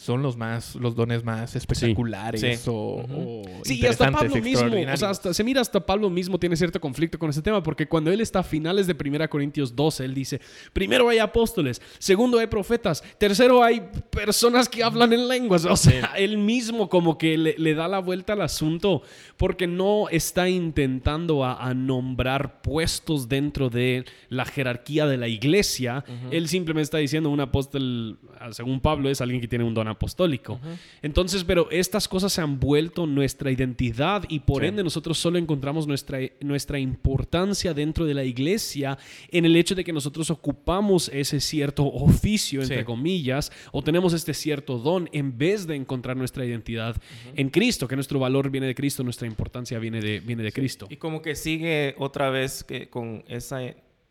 son 0.00 0.22
los 0.22 0.34
más, 0.34 0.76
los 0.76 0.94
dones 0.96 1.22
más 1.24 1.54
espectaculares 1.54 2.40
Sí. 2.40 2.70
o, 2.70 3.02
Ujú. 3.04 3.42
o 3.42 3.64
Sí, 3.64 3.80
y 3.82 3.84
hasta 3.86 4.10
Pablo 4.10 4.36
mismo, 4.36 4.66
o 4.92 4.96
sea, 4.96 5.10
hasta, 5.10 5.34
se 5.34 5.44
mira 5.44 5.60
hasta 5.60 5.78
Pablo 5.84 6.08
mismo 6.08 6.38
tiene 6.38 6.56
cierto 6.56 6.80
conflicto 6.80 7.18
con 7.18 7.28
ese 7.28 7.42
tema, 7.42 7.62
porque 7.62 7.86
cuando 7.86 8.10
él 8.10 8.22
está 8.22 8.38
a 8.38 8.42
finales 8.42 8.86
de 8.86 8.96
1 8.98 9.28
Corintios 9.28 9.76
12, 9.76 10.06
él 10.06 10.14
dice, 10.14 10.40
primero 10.72 11.06
hay 11.10 11.18
apóstoles, 11.18 11.82
segundo 11.98 12.38
hay 12.38 12.46
profetas, 12.46 13.04
tercero 13.18 13.62
hay 13.62 13.82
personas 14.08 14.70
que 14.70 14.82
hablan 14.82 15.12
en 15.12 15.28
lenguas, 15.28 15.66
o 15.66 15.76
sea, 15.76 16.12
él 16.16 16.38
mismo 16.38 16.88
como 16.88 17.18
que 17.18 17.36
le, 17.36 17.54
le 17.58 17.74
da 17.74 17.86
la 17.86 17.98
vuelta 17.98 18.32
al 18.32 18.40
asunto, 18.40 19.02
porque 19.36 19.66
no 19.66 20.08
está 20.08 20.48
intentando 20.48 21.44
a, 21.44 21.62
a 21.62 21.74
nombrar 21.74 22.62
puestos 22.62 23.28
dentro 23.28 23.68
de 23.68 24.06
la 24.30 24.46
jerarquía 24.46 25.04
de 25.06 25.18
la 25.18 25.28
iglesia, 25.28 26.04
él 26.30 26.48
simplemente 26.48 26.84
está 26.84 26.98
diciendo 26.98 27.28
un 27.28 27.40
apóstol, 27.40 28.18
según 28.52 28.80
Pablo, 28.80 29.10
es 29.10 29.20
alguien 29.20 29.42
que 29.42 29.48
tiene 29.48 29.64
un 29.64 29.74
don 29.74 29.89
apostólico. 29.90 30.58
Entonces, 31.02 31.44
pero 31.44 31.70
estas 31.70 32.08
cosas 32.08 32.32
se 32.32 32.40
han 32.40 32.58
vuelto 32.60 33.06
nuestra 33.06 33.50
identidad 33.50 34.24
y 34.28 34.40
por 34.40 34.62
Sí. 34.62 34.68
ende 34.68 34.82
nosotros 34.84 35.18
solo 35.18 35.38
encontramos 35.38 35.86
nuestra, 35.86 36.18
nuestra 36.40 36.78
importancia 36.78 37.74
dentro 37.74 38.04
de 38.04 38.14
la 38.14 38.24
iglesia 38.24 38.98
en 39.30 39.44
el 39.44 39.56
hecho 39.56 39.74
de 39.74 39.84
que 39.84 39.92
nosotros 39.92 40.30
ocupamos 40.30 41.08
ese 41.12 41.40
cierto 41.40 41.84
oficio, 41.86 42.62
entre 42.62 42.78
Sí. 42.78 42.84
comillas, 42.84 43.52
o 43.72 43.82
tenemos 43.82 44.12
este 44.12 44.34
cierto 44.34 44.78
don 44.78 45.08
en 45.12 45.36
vez 45.38 45.66
de 45.66 45.74
encontrar 45.76 46.16
nuestra 46.16 46.44
identidad 46.44 46.96
en 47.36 47.50
Cristo, 47.50 47.88
que 47.88 47.96
nuestro 47.96 48.18
valor 48.18 48.50
viene 48.50 48.66
de 48.66 48.74
Cristo, 48.74 49.02
nuestra 49.02 49.26
importancia 49.26 49.78
viene 49.78 50.00
de, 50.00 50.20
viene 50.20 50.42
de 50.42 50.52
Cristo. 50.52 50.86
Y 50.90 50.96
como 50.96 51.22
que 51.22 51.34
sigue 51.34 51.94
otra 51.98 52.30
vez 52.30 52.64
que 52.64 52.88
con 52.88 53.24
esa 53.28 53.60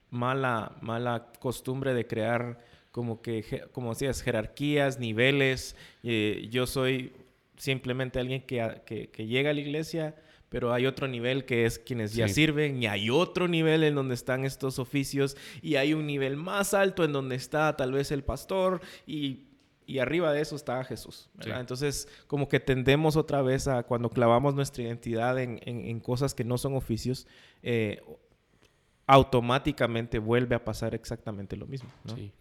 mala, 0.09 0.75
mala 0.81 1.31
costumbre 1.39 1.93
de 1.93 2.07
crear 2.07 2.59
como 2.91 3.21
que, 3.21 3.63
como 3.71 3.89
decías, 3.91 4.21
jerarquías, 4.21 4.99
niveles. 4.99 5.75
eh, 6.03 6.47
yo 6.51 6.65
soy 6.67 7.13
simplemente 7.57 8.19
alguien 8.19 8.41
que, 8.45 8.81
que- 8.85 9.09
que 9.09 9.27
llega 9.27 9.49
a 9.49 9.53
la 9.53 9.59
iglesia, 9.61 10.15
pero 10.49 10.73
hay 10.73 10.85
otro 10.87 11.07
nivel 11.07 11.45
que 11.45 11.65
es 11.65 11.77
quienes 11.77 12.13
ya 12.15 12.27
Sí. 12.27 12.33
sirven, 12.35 12.81
y 12.81 12.87
hay 12.87 13.09
otro 13.11 13.47
nivel 13.47 13.83
en 13.83 13.93
donde 13.95 14.15
están 14.15 14.45
estos 14.45 14.79
oficios, 14.79 15.37
y 15.61 15.75
hay 15.75 15.93
un 15.93 16.07
nivel 16.07 16.35
más 16.37 16.73
alto 16.73 17.03
en 17.03 17.11
donde 17.13 17.35
está 17.35 17.75
tal 17.77 17.91
vez 17.91 18.11
el 18.11 18.23
pastor, 18.23 18.81
y, 19.05 19.43
y 19.85 19.99
arriba 19.99 20.33
de 20.33 20.41
eso 20.41 20.55
está 20.55 20.83
Jesús. 20.83 21.29
Sí. 21.41 21.51
Entonces, 21.51 22.07
como 22.27 22.47
que 22.49 22.59
tendemos 22.59 23.15
otra 23.15 23.41
vez 23.43 23.67
a 23.67 23.83
cuando 23.83 24.09
clavamos 24.09 24.55
nuestra 24.55 24.83
identidad 24.83 25.37
en, 25.39 25.59
en- 25.65 25.85
en 25.85 25.99
cosas 25.99 26.33
que 26.33 26.43
no 26.43 26.57
son 26.57 26.75
oficios, 26.75 27.27
eh, 27.61 28.01
automáticamente 29.07 30.19
vuelve 30.19 30.55
a 30.55 30.63
pasar 30.63 30.93
exactamente 30.95 31.55
lo 31.57 31.65
mismo. 31.67 31.89
¿no? 32.05 32.15
Sí. 32.15 32.31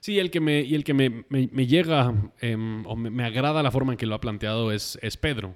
Sí, 0.00 0.18
el 0.18 0.30
que 0.30 0.40
me, 0.40 0.60
y 0.62 0.74
el 0.74 0.84
que 0.84 0.94
me, 0.94 1.24
me- 1.28 1.48
me 1.52 1.66
llega 1.66 2.14
em, 2.40 2.86
o 2.86 2.94
me, 2.96 3.10
me 3.10 3.24
agrada 3.24 3.62
la 3.62 3.70
forma 3.70 3.92
en 3.92 3.98
que 3.98 4.06
lo 4.06 4.14
ha 4.14 4.20
planteado 4.20 4.70
es, 4.72 4.98
es 5.02 5.16
Pedro. 5.16 5.54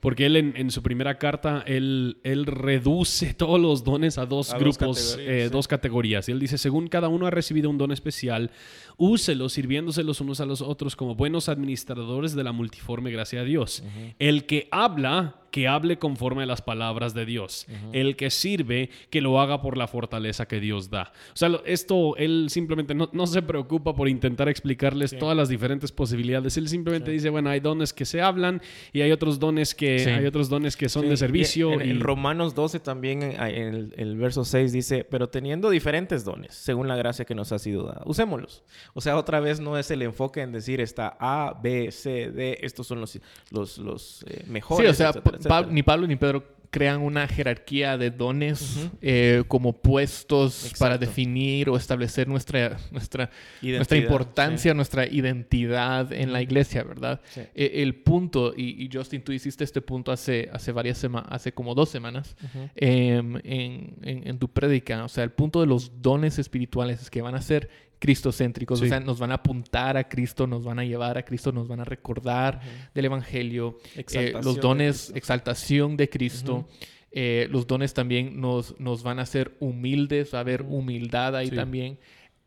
Porque 0.00 0.24
él 0.26 0.36
en, 0.36 0.54
en 0.56 0.70
su 0.70 0.82
primera 0.82 1.18
carta, 1.18 1.62
él, 1.66 2.18
él 2.22 2.46
reduce 2.46 3.34
todos 3.34 3.60
los 3.60 3.84
dones 3.84 4.16
a 4.16 4.26
dos 4.26 4.50
A 4.52 4.58
dos 4.58 4.62
grupos, 4.78 4.98
categorías, 5.16 5.18
eh, 5.42 5.44
sí. 5.46 5.52
dos 5.52 5.68
categorías. 5.68 6.28
Y 6.28 6.32
él 6.32 6.38
dice, 6.40 6.56
según 6.56 6.88
cada 6.88 7.08
uno 7.08 7.26
ha 7.26 7.30
recibido 7.30 7.68
un 7.68 7.76
don 7.78 7.90
especial, 7.92 8.50
úselos 8.96 9.52
sirviéndose 9.54 10.02
los 10.04 10.20
unos 10.20 10.40
a 10.40 10.46
los 10.46 10.62
otros 10.62 10.96
como 10.96 11.14
buenos 11.14 11.48
administradores 11.48 12.34
de 12.34 12.44
la 12.44 12.52
multiforme 12.52 13.10
gracia 13.10 13.40
de 13.40 13.46
Dios. 13.46 13.82
El 14.18 14.46
que 14.46 14.68
habla, 14.70 15.36
que 15.50 15.68
hable 15.68 15.98
conforme 15.98 16.42
a 16.44 16.46
las 16.46 16.62
palabras 16.62 17.14
de 17.14 17.26
Dios. 17.26 17.66
El 17.92 18.16
que 18.16 18.30
sirve, 18.30 18.90
que 19.10 19.20
lo 19.20 19.40
haga 19.40 19.60
por 19.62 19.76
la 19.76 19.86
fortaleza 19.86 20.46
que 20.46 20.60
Dios 20.60 20.90
da. 20.90 21.12
O 21.32 21.36
sea, 21.36 21.50
esto, 21.66 22.16
él 22.16 22.46
simplemente 22.50 22.94
no, 22.94 23.08
no 23.12 23.26
se 23.26 23.42
preocupa 23.42 23.94
por 23.94 24.08
intentar 24.08 24.48
explicarles 24.48 25.16
todas 25.18 25.36
las 25.36 25.48
diferentes 25.48 25.92
posibilidades. 25.92 26.56
Él 26.56 26.68
simplemente 26.68 27.10
dice, 27.10 27.30
bueno, 27.30 27.50
hay 27.50 27.60
dones 27.60 27.92
que 27.92 28.04
se 28.04 28.20
hablan 28.22 28.62
y 28.92 29.00
hay 29.00 29.10
otros 29.12 29.38
dones 29.38 29.74
que, 29.74 29.98
Sí. 30.00 30.10
hay 30.10 30.26
otros 30.26 30.48
dones 30.48 30.76
que 30.76 30.88
son 30.88 31.08
de 31.08 31.16
servicio. 31.16 31.72
En, 31.74 31.80
en 31.82 31.96
y- 31.96 31.98
Romanos 32.00 32.54
12 32.54 32.80
también, 32.80 33.22
en, 33.22 33.40
el, 33.40 33.94
el 33.96 34.16
verso 34.16 34.44
6 34.44 34.72
dice, 34.72 35.04
pero 35.04 35.28
teniendo 35.28 35.68
diferentes 35.70 36.24
dones, 36.24 36.54
según 36.54 36.88
la 36.88 36.96
gracia 36.96 37.24
que 37.24 37.34
nos 37.34 37.52
ha 37.52 37.58
sido 37.58 37.84
dada, 37.84 38.02
usémoslos. 38.06 38.62
O 38.94 39.00
sea, 39.00 39.16
otra 39.16 39.40
vez 39.40 39.60
no 39.60 39.76
es 39.78 39.90
el 39.90 40.02
enfoque 40.02 40.42
en 40.42 40.52
decir 40.52 40.80
está 40.80 41.16
A, 41.18 41.58
B, 41.62 41.90
C, 41.90 42.30
D, 42.30 42.58
estos 42.62 42.86
son 42.86 43.00
los, 43.00 43.18
los, 43.50 43.78
los 43.78 44.24
eh, 44.28 44.44
mejores. 44.46 44.86
Sí, 44.86 44.90
o 44.90 44.94
sea, 44.94 45.08
etcétera, 45.08 45.36
Pa- 45.48 45.66
ni 45.66 45.82
Pablo 45.82 46.06
ni 46.06 46.16
Pedro 46.16 46.44
crean 46.72 47.00
una 47.02 47.26
jerarquía 47.26 47.98
de 47.98 48.12
dones 48.12 48.88
eh, 49.02 49.42
como 49.48 49.72
puestos 49.72 50.72
para 50.78 50.98
definir 50.98 51.68
o 51.68 51.76
establecer 51.76 52.28
nuestra, 52.28 52.76
nuestra, 52.92 53.28
Identidad, 53.60 53.78
nuestra 53.78 53.98
importancia, 53.98 54.74
nuestra 54.74 55.04
identidad 55.06 56.12
en 56.12 56.32
la 56.32 56.42
iglesia, 56.42 56.84
¿verdad? 56.84 57.20
Sí. 57.30 57.40
Eh, 57.56 57.82
el 57.82 57.96
punto, 57.96 58.54
y, 58.56 58.84
y 58.84 58.88
Justin, 58.92 59.22
tú 59.22 59.32
hiciste 59.32 59.64
este 59.64 59.80
punto 59.80 60.12
hace, 60.12 60.48
hace 60.52 60.70
varias 60.70 60.98
semanas, 60.98 61.28
hace 61.32 61.50
como 61.52 61.74
dos 61.74 61.88
semanas, 61.88 62.36
em, 62.76 63.34
en, 63.42 63.94
en- 64.02 64.28
en 64.28 64.38
tu 64.38 64.46
prédica, 64.46 65.04
o 65.04 65.08
sea, 65.08 65.24
el 65.24 65.32
punto 65.32 65.60
de 65.60 65.66
los 65.66 66.00
dones 66.00 66.38
espirituales 66.38 67.02
es 67.02 67.10
que 67.10 67.20
van 67.20 67.34
a 67.34 67.42
ser 67.42 67.68
cristocéntricos, 68.00 68.80
Sí. 68.80 68.86
o 68.86 68.88
sea, 68.88 68.98
nos 68.98 69.20
van 69.20 69.30
a 69.30 69.34
apuntar 69.34 69.96
a 69.96 70.08
Cristo, 70.08 70.46
nos 70.48 70.64
van 70.64 70.80
a 70.80 70.84
llevar 70.84 71.16
a 71.18 71.22
Cristo, 71.24 71.52
nos 71.52 71.68
van 71.68 71.78
a 71.80 71.84
recordar 71.84 72.60
del 72.94 73.04
Evangelio, 73.04 73.78
eh, 73.94 74.32
los 74.42 74.58
dones, 74.60 75.12
exaltación 75.14 75.96
de 75.96 76.08
Cristo. 76.08 76.66
eh, 77.12 77.48
los 77.50 77.66
dones 77.66 77.92
también 77.92 78.40
nos, 78.40 78.78
nos 78.78 79.02
van 79.02 79.18
a 79.18 79.22
hacer 79.22 79.56
humildes, 79.58 80.32
va 80.32 80.38
a 80.38 80.40
haber 80.42 80.62
humildad 80.62 81.34
ahí 81.36 81.48
Sí. 81.48 81.56
también. 81.56 81.98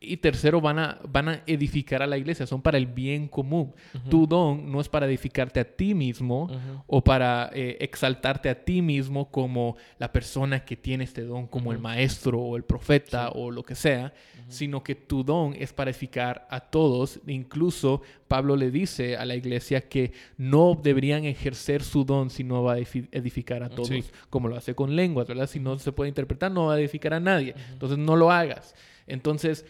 Y 0.05 0.17
tercero, 0.17 0.60
van 0.62 0.79
a, 0.79 1.00
van 1.07 1.29
a 1.29 1.43
edificar 1.48 2.01
a 2.03 2.07
la 2.07 2.17
iglesia, 2.17 2.45
son 2.45 2.62
para 2.62 2.77
el 2.77 2.86
bien 2.88 3.27
común. 3.27 3.74
Tu 4.10 4.27
don 4.27 4.72
no 4.72 4.81
es 4.81 4.89
para 4.89 5.05
edificarte 5.05 5.60
a 5.60 5.63
ti 5.63 5.93
mismo 5.93 6.50
o 6.88 7.03
para 7.03 7.50
eh, 7.53 7.77
exaltarte 7.79 8.50
a 8.50 8.63
ti 8.65 8.81
mismo 8.81 9.31
como 9.31 9.77
la 10.00 10.12
persona 10.12 10.63
que 10.65 10.75
tiene 10.75 11.03
este 11.05 11.24
don, 11.24 11.48
como 11.48 11.72
el 11.72 11.79
maestro 11.79 12.39
o 12.39 12.57
el 12.57 12.63
profeta 12.63 13.29
o 13.29 13.50
lo 13.51 13.63
que 13.63 13.75
sea, 13.75 14.13
sino 14.50 14.83
que 14.83 14.95
tu 14.95 15.24
don 15.24 15.55
es 15.57 15.72
para 15.74 15.89
edificar 15.91 16.48
a 16.50 16.60
todos. 16.60 17.19
Incluso 17.27 18.01
Pablo 18.27 18.55
le 18.55 18.72
dice 18.72 19.15
a 19.17 19.25
la 19.25 19.36
iglesia 19.36 19.88
que 19.88 20.12
no 20.38 20.79
deberían 20.81 21.25
ejercer 21.25 21.81
su 21.83 22.03
don 22.03 22.29
si 22.29 22.43
no 22.43 22.63
va 22.63 22.74
a 22.74 22.79
edifi- 22.79 23.07
edificar 23.12 23.63
a 23.63 23.69
todos, 23.69 23.88
Sí. 23.88 24.03
como 24.29 24.48
lo 24.50 24.55
hace 24.57 24.75
con 24.75 24.95
lenguas, 24.95 25.27
¿verdad? 25.27 25.48
Si 25.48 25.60
no 25.60 25.77
se 25.79 25.91
puede 25.91 26.10
interpretar, 26.10 26.51
no 26.51 26.65
va 26.67 26.74
a 26.75 26.79
edificar 26.79 27.13
a 27.13 27.19
nadie. 27.19 27.55
Entonces 27.72 27.98
no 27.98 28.15
lo 28.15 28.31
hagas. 28.31 28.75
Entonces, 29.07 29.65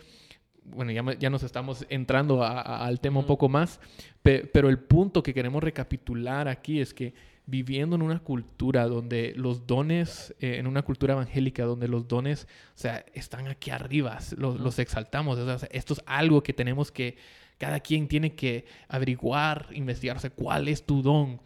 bueno, 0.65 0.91
ya, 0.91 1.03
ya 1.20 1.29
nos 1.29 1.43
estamos 1.43 1.86
entrando 1.89 2.43
a- 2.43 2.62
a- 2.62 2.86
al 2.86 3.00
tema 3.00 3.20
un 3.20 3.25
poco 3.25 3.50
más, 3.50 3.79
pe- 4.22 4.46
pero 4.51 4.70
el 4.70 4.79
punto 4.79 5.22
que 5.24 5.34
queremos 5.34 5.63
recapitular 5.63 6.48
aquí 6.48 6.79
es 6.79 6.93
que 6.93 7.13
viviendo 7.46 7.98
en 7.98 8.01
una 8.01 8.20
cultura 8.20 8.88
donde 8.88 9.34
los 9.36 9.67
dones, 9.67 10.34
eh, 10.39 10.55
en 10.60 10.67
una 10.67 10.82
cultura 10.84 11.13
evangélica 11.13 11.65
donde 11.65 11.89
los 11.89 12.08
dones, 12.08 12.48
o 12.70 12.77
sea, 12.77 13.05
están 13.13 13.48
aquí 13.48 13.70
arriba, 13.70 14.17
los, 14.38 14.60
los 14.60 14.79
exaltamos, 14.79 15.38
o 15.38 15.58
sea, 15.58 15.67
esto 15.72 15.93
es 15.93 16.01
algo 16.05 16.41
que 16.41 16.53
tenemos 16.53 16.89
que, 16.91 17.17
cada 17.58 17.82
quien 17.82 18.08
tiene 18.08 18.34
que 18.34 18.65
averiguar, 18.88 19.67
investigar, 19.74 20.15
o 20.17 20.20
sea, 20.22 20.29
cuál 20.29 20.67
es 20.70 20.86
tu 20.86 21.01
don. 21.01 21.41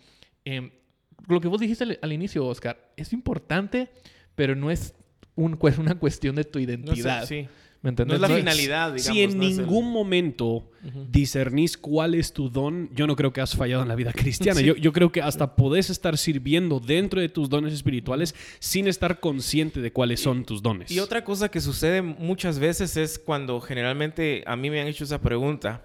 Em, 0.46 0.70
lo 1.28 1.42
que 1.42 1.48
vos 1.48 1.60
dijiste 1.60 1.84
al, 1.84 2.00
al 2.02 2.14
inicio, 2.14 2.46
Oscar, 2.46 2.92
es 2.96 3.12
importante, 3.12 3.90
pero 4.36 4.56
no 4.56 4.70
es 4.70 4.94
un, 5.36 5.58
una 5.80 5.96
cuestión 6.00 6.36
de 6.36 6.44
tu 6.44 6.60
No 6.60 6.66
sé, 6.66 6.72
identidad. 6.72 7.26
sí. 7.26 7.48
¿Me 7.81 7.89
No 7.89 7.89
entendés? 7.89 8.15
es 8.15 8.22
la 8.22 8.27
No 8.27 8.34
es- 8.36 8.39
finalidad, 8.41 8.93
digamos. 8.93 9.03
si 9.15 9.22
en 9.24 9.38
no 9.38 9.43
es 9.43 9.51
el- 9.51 9.57
ningún 9.57 9.91
momento 9.91 10.69
discernís 11.10 11.77
cuál 11.77 12.15
es 12.15 12.34
tu 12.34 12.50
don, 12.50 12.89
yo 12.93 13.05
no 13.07 13.15
creo 13.15 13.31
que 13.31 13.41
has 13.41 13.55
fallado 13.55 13.84
en 13.84 13.88
la 13.88 13.96
vida 13.96 14.13
cristiana. 14.15 14.62
Yo, 14.62 14.75
yo 14.75 14.91
creo 14.93 15.12
que 15.12 15.22
hasta 15.22 15.55
podés 15.55 15.89
estar 15.89 16.17
sirviendo 16.17 16.79
dentro 16.79 17.22
de 17.22 17.29
tus 17.29 17.50
dones 17.50 17.74
espirituales 17.74 18.34
sin 18.60 18.88
estar 18.88 19.19
consciente 19.19 19.79
de 19.81 19.91
cuáles 19.91 20.19
son 20.22 20.43
tus 20.43 20.62
dones. 20.62 20.89
Y 20.91 21.00
otra 21.00 21.24
cosa 21.24 21.50
que 21.50 21.62
sucede 21.62 22.01
muchas 22.01 22.60
veces 22.60 22.98
es 22.98 23.19
cuando 23.19 23.62
generalmente 23.62 24.43
a 24.48 24.55
mí 24.55 24.69
me 24.69 24.81
han 24.81 24.88
hecho 24.88 25.03
esa 25.03 25.22
pregunta. 25.22 25.84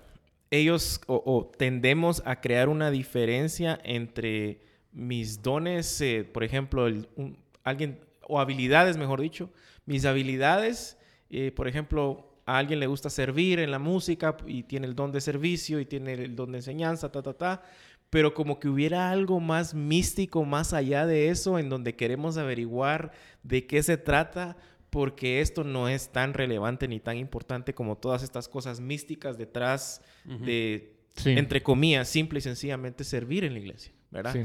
Ellos 0.50 1.00
o, 1.06 1.22
o 1.25 1.50
tendemos 1.56 2.22
a 2.26 2.40
crear 2.40 2.68
una 2.68 2.90
diferencia 2.90 3.78
entre 3.84 4.61
mis 4.92 5.42
dones, 5.42 6.00
eh, 6.00 6.25
por 6.30 6.44
ejemplo, 6.44 6.87
el- 6.87 7.08
un- 7.16 7.38
alguien, 7.64 7.99
o 8.28 8.40
habilidades, 8.40 8.96
mejor 8.96 9.20
dicho. 9.20 9.50
Mis 9.87 10.04
habilidades, 10.04 10.96
eh, 11.33 11.51
por 11.51 11.67
ejemplo, 11.67 12.29
a 12.47 12.59
alguien 12.59 12.79
le 12.81 12.87
gusta 12.87 13.11
servir 13.11 13.59
en 13.59 13.71
la 13.71 13.79
música 13.79 14.37
y 14.47 14.62
tiene 14.65 14.87
el 14.87 14.95
don 14.95 15.11
de 15.12 15.21
servicio 15.21 15.81
y 15.81 15.87
tiene 15.87 16.12
el 16.15 16.37
don 16.37 16.53
de 16.53 16.59
enseñanza, 16.59 17.11
ta, 17.11 17.23
ta, 17.23 17.33
ta. 17.33 17.62
Pero 18.11 18.35
como 18.35 18.61
que 18.61 18.69
hubiera 18.69 19.11
algo 19.11 19.41
más 19.41 19.75
místico, 19.75 20.45
más 20.45 20.73
allá 20.75 21.07
de 21.07 21.29
eso, 21.31 21.59
en 21.59 21.69
donde 21.71 21.97
queremos 21.97 22.37
averiguar 22.37 23.12
de 23.43 23.67
qué 23.67 23.83
se 23.83 23.97
trata, 23.97 24.57
porque 24.91 25.41
esto 25.41 25.65
no 25.65 25.89
es 25.89 26.11
tan 26.11 26.35
relevante 26.35 26.87
ni 26.89 27.01
tan 27.01 27.17
importante 27.17 27.73
como 27.75 27.97
todas 27.97 28.23
estas 28.23 28.49
cosas 28.49 28.81
místicas 28.81 29.39
detrás 29.39 30.03
de, 30.25 30.93
Sí. 31.15 31.31
entre 31.31 31.62
comillas, 31.62 32.09
simple 32.09 32.39
y 32.39 32.43
sencillamente 32.43 33.05
servir 33.05 33.45
en 33.45 33.53
la 33.55 33.59
iglesia, 33.61 33.93
¿verdad? 34.11 34.33
Sí. 34.33 34.41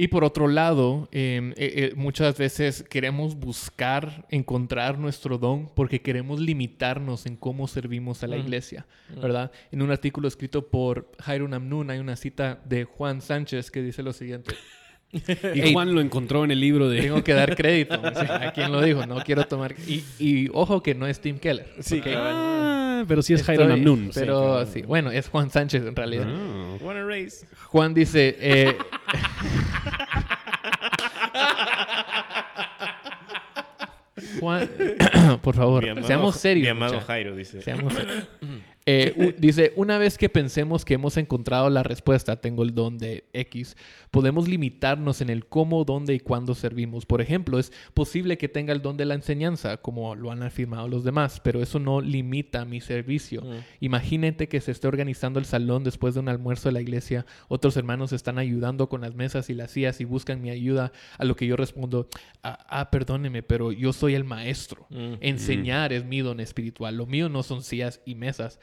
Y 0.00 0.06
por 0.06 0.22
otro 0.22 0.46
lado, 0.46 1.08
eh, 1.10 1.52
eh, 1.56 1.72
eh, 1.74 1.92
muchas 1.96 2.38
veces 2.38 2.84
queremos 2.88 3.34
buscar, 3.34 4.26
encontrar 4.30 4.96
nuestro 4.96 5.38
don 5.38 5.68
porque 5.74 6.02
queremos 6.02 6.38
limitarnos 6.38 7.26
en 7.26 7.34
cómo 7.34 7.66
servimos 7.66 8.22
a 8.22 8.28
la 8.28 8.36
Mm. 8.36 8.40
iglesia, 8.40 8.86
¿verdad? 9.20 9.50
En 9.72 9.82
un 9.82 9.90
artículo 9.90 10.28
escrito 10.28 10.68
por 10.68 11.10
Jairo 11.18 11.48
Namnun 11.48 11.90
hay 11.90 11.98
una 11.98 12.14
cita 12.14 12.60
de 12.64 12.84
Juan 12.84 13.20
Sánchez 13.20 13.72
que 13.72 13.82
dice 13.82 14.04
lo 14.04 14.12
siguiente. 14.12 14.54
y 15.54 15.72
Juan 15.72 15.92
lo 15.92 16.00
encontró 16.00 16.44
en 16.44 16.52
el 16.52 16.60
libro 16.60 16.88
de... 16.88 17.00
Tengo 17.00 17.24
que 17.24 17.34
dar 17.34 17.56
crédito 17.56 17.94
a 18.04 18.52
quien 18.52 18.70
lo 18.70 18.80
dijo, 18.80 19.04
no 19.04 19.16
quiero 19.24 19.46
tomar... 19.48 19.74
Y, 19.88 20.04
y 20.20 20.48
ojo 20.52 20.80
que 20.80 20.94
no 20.94 21.08
es 21.08 21.18
Tim 21.20 21.40
Keller. 21.40 21.66
Sí. 21.80 22.00
Ah, 22.06 23.04
pero 23.08 23.22
sí 23.22 23.34
es 23.34 23.42
Jairo 23.42 23.66
Namnun. 23.66 24.10
Pero 24.14 24.64
sí, 24.66 24.82
bueno, 24.82 25.10
es 25.10 25.28
Juan 25.28 25.50
Sánchez 25.50 25.84
en 25.84 25.96
realidad. 25.96 26.26
Race. 27.04 27.48
Juan 27.66 27.94
dice... 27.94 28.36
eh, 28.38 28.76
Juan, 34.40 34.68
por 35.42 35.54
favor, 35.54 35.82
Mi 35.82 35.88
amado- 35.90 36.06
seamos 36.06 36.36
serios. 36.36 36.64
Mi 36.64 36.68
amado. 36.70 37.00
Jairo 37.00 37.34
dice. 37.36 37.60
Seamos 37.62 37.92
serios. 37.94 38.24
Eh, 38.90 39.34
dice, 39.38 39.74
una 39.76 39.98
vez 39.98 40.16
que 40.16 40.30
pensemos 40.30 40.86
que 40.86 40.94
hemos 40.94 41.18
encontrado 41.18 41.68
la 41.68 41.82
respuesta, 41.82 42.40
tengo 42.40 42.62
el 42.62 42.74
don 42.74 42.96
de 42.96 43.24
X, 43.34 43.76
podemos 44.10 44.48
limitarnos 44.48 45.20
en 45.20 45.28
el 45.28 45.44
cómo, 45.44 45.84
dónde 45.84 46.14
y 46.14 46.20
cuándo 46.20 46.54
servimos. 46.54 47.04
Por 47.04 47.20
ejemplo, 47.20 47.58
es 47.58 47.70
posible 47.92 48.38
que 48.38 48.48
tenga 48.48 48.72
el 48.72 48.80
don 48.80 48.96
de 48.96 49.04
la 49.04 49.12
enseñanza, 49.12 49.76
como 49.76 50.14
lo 50.14 50.30
han 50.30 50.42
afirmado 50.42 50.88
los 50.88 51.04
demás, 51.04 51.38
pero 51.40 51.60
eso 51.60 51.78
no 51.78 52.00
limita 52.00 52.64
mi 52.64 52.80
servicio. 52.80 53.42
Mm. 53.42 53.56
Imagínate 53.80 54.48
que 54.48 54.62
se 54.62 54.70
esté 54.70 54.88
organizando 54.88 55.38
el 55.38 55.44
salón 55.44 55.84
después 55.84 56.14
de 56.14 56.20
un 56.20 56.30
almuerzo 56.30 56.70
de 56.70 56.72
la 56.72 56.80
iglesia, 56.80 57.26
otros 57.48 57.76
hermanos 57.76 58.12
están 58.14 58.38
ayudando 58.38 58.88
con 58.88 59.02
las 59.02 59.14
mesas 59.14 59.50
y 59.50 59.54
las 59.54 59.72
sillas 59.72 60.00
y 60.00 60.06
buscan 60.06 60.40
mi 60.40 60.48
ayuda, 60.48 60.92
a 61.18 61.26
lo 61.26 61.36
que 61.36 61.46
yo 61.46 61.56
respondo, 61.56 62.08
ah, 62.42 62.64
ah, 62.70 62.90
perdóneme, 62.90 63.42
pero 63.42 63.70
yo 63.70 63.92
soy 63.92 64.14
el 64.14 64.24
maestro. 64.24 64.86
Mm. 64.88 65.14
Enseñar 65.20 65.92
es 65.92 66.06
mi 66.06 66.20
don 66.20 66.40
espiritual. 66.40 66.96
Lo 66.96 67.04
mío 67.04 67.28
no 67.28 67.42
son 67.42 67.62
sillas 67.62 68.00
y 68.06 68.14
mesas. 68.14 68.58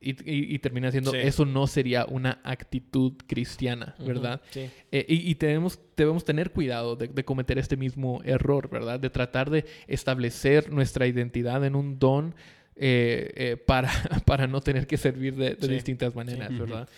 Y, 0.00 0.10
y- 0.10 0.54
y 0.54 0.58
termina 0.58 0.90
siendo, 0.90 1.10
Sí. 1.12 1.18
eso 1.18 1.44
no 1.44 1.66
sería 1.66 2.04
una 2.06 2.40
actitud 2.44 3.12
cristiana, 3.26 3.94
¿verdad? 3.98 4.40
Sí. 4.50 4.70
Eh, 4.92 5.04
y 5.08 5.30
y 5.30 5.34
tenemos, 5.34 5.78
debemos 5.96 6.24
tener 6.24 6.50
cuidado 6.52 6.96
de, 6.96 7.08
de 7.08 7.24
cometer 7.24 7.58
este 7.58 7.76
mismo 7.76 8.20
error, 8.24 8.68
¿verdad? 8.70 8.98
De 9.00 9.10
tratar 9.10 9.50
de 9.50 9.64
establecer 9.86 10.72
nuestra 10.72 11.06
identidad 11.06 11.64
en 11.64 11.74
un 11.74 11.98
don 11.98 12.34
eh, 12.76 13.32
eh, 13.36 13.56
para, 13.56 13.90
para 14.26 14.46
no 14.46 14.60
tener 14.60 14.86
que 14.86 14.96
servir 14.96 15.34
de, 15.36 15.54
de 15.54 15.66
Sí. 15.66 15.72
distintas 15.72 16.14
maneras. 16.14 16.56
¿verdad? 16.58 16.88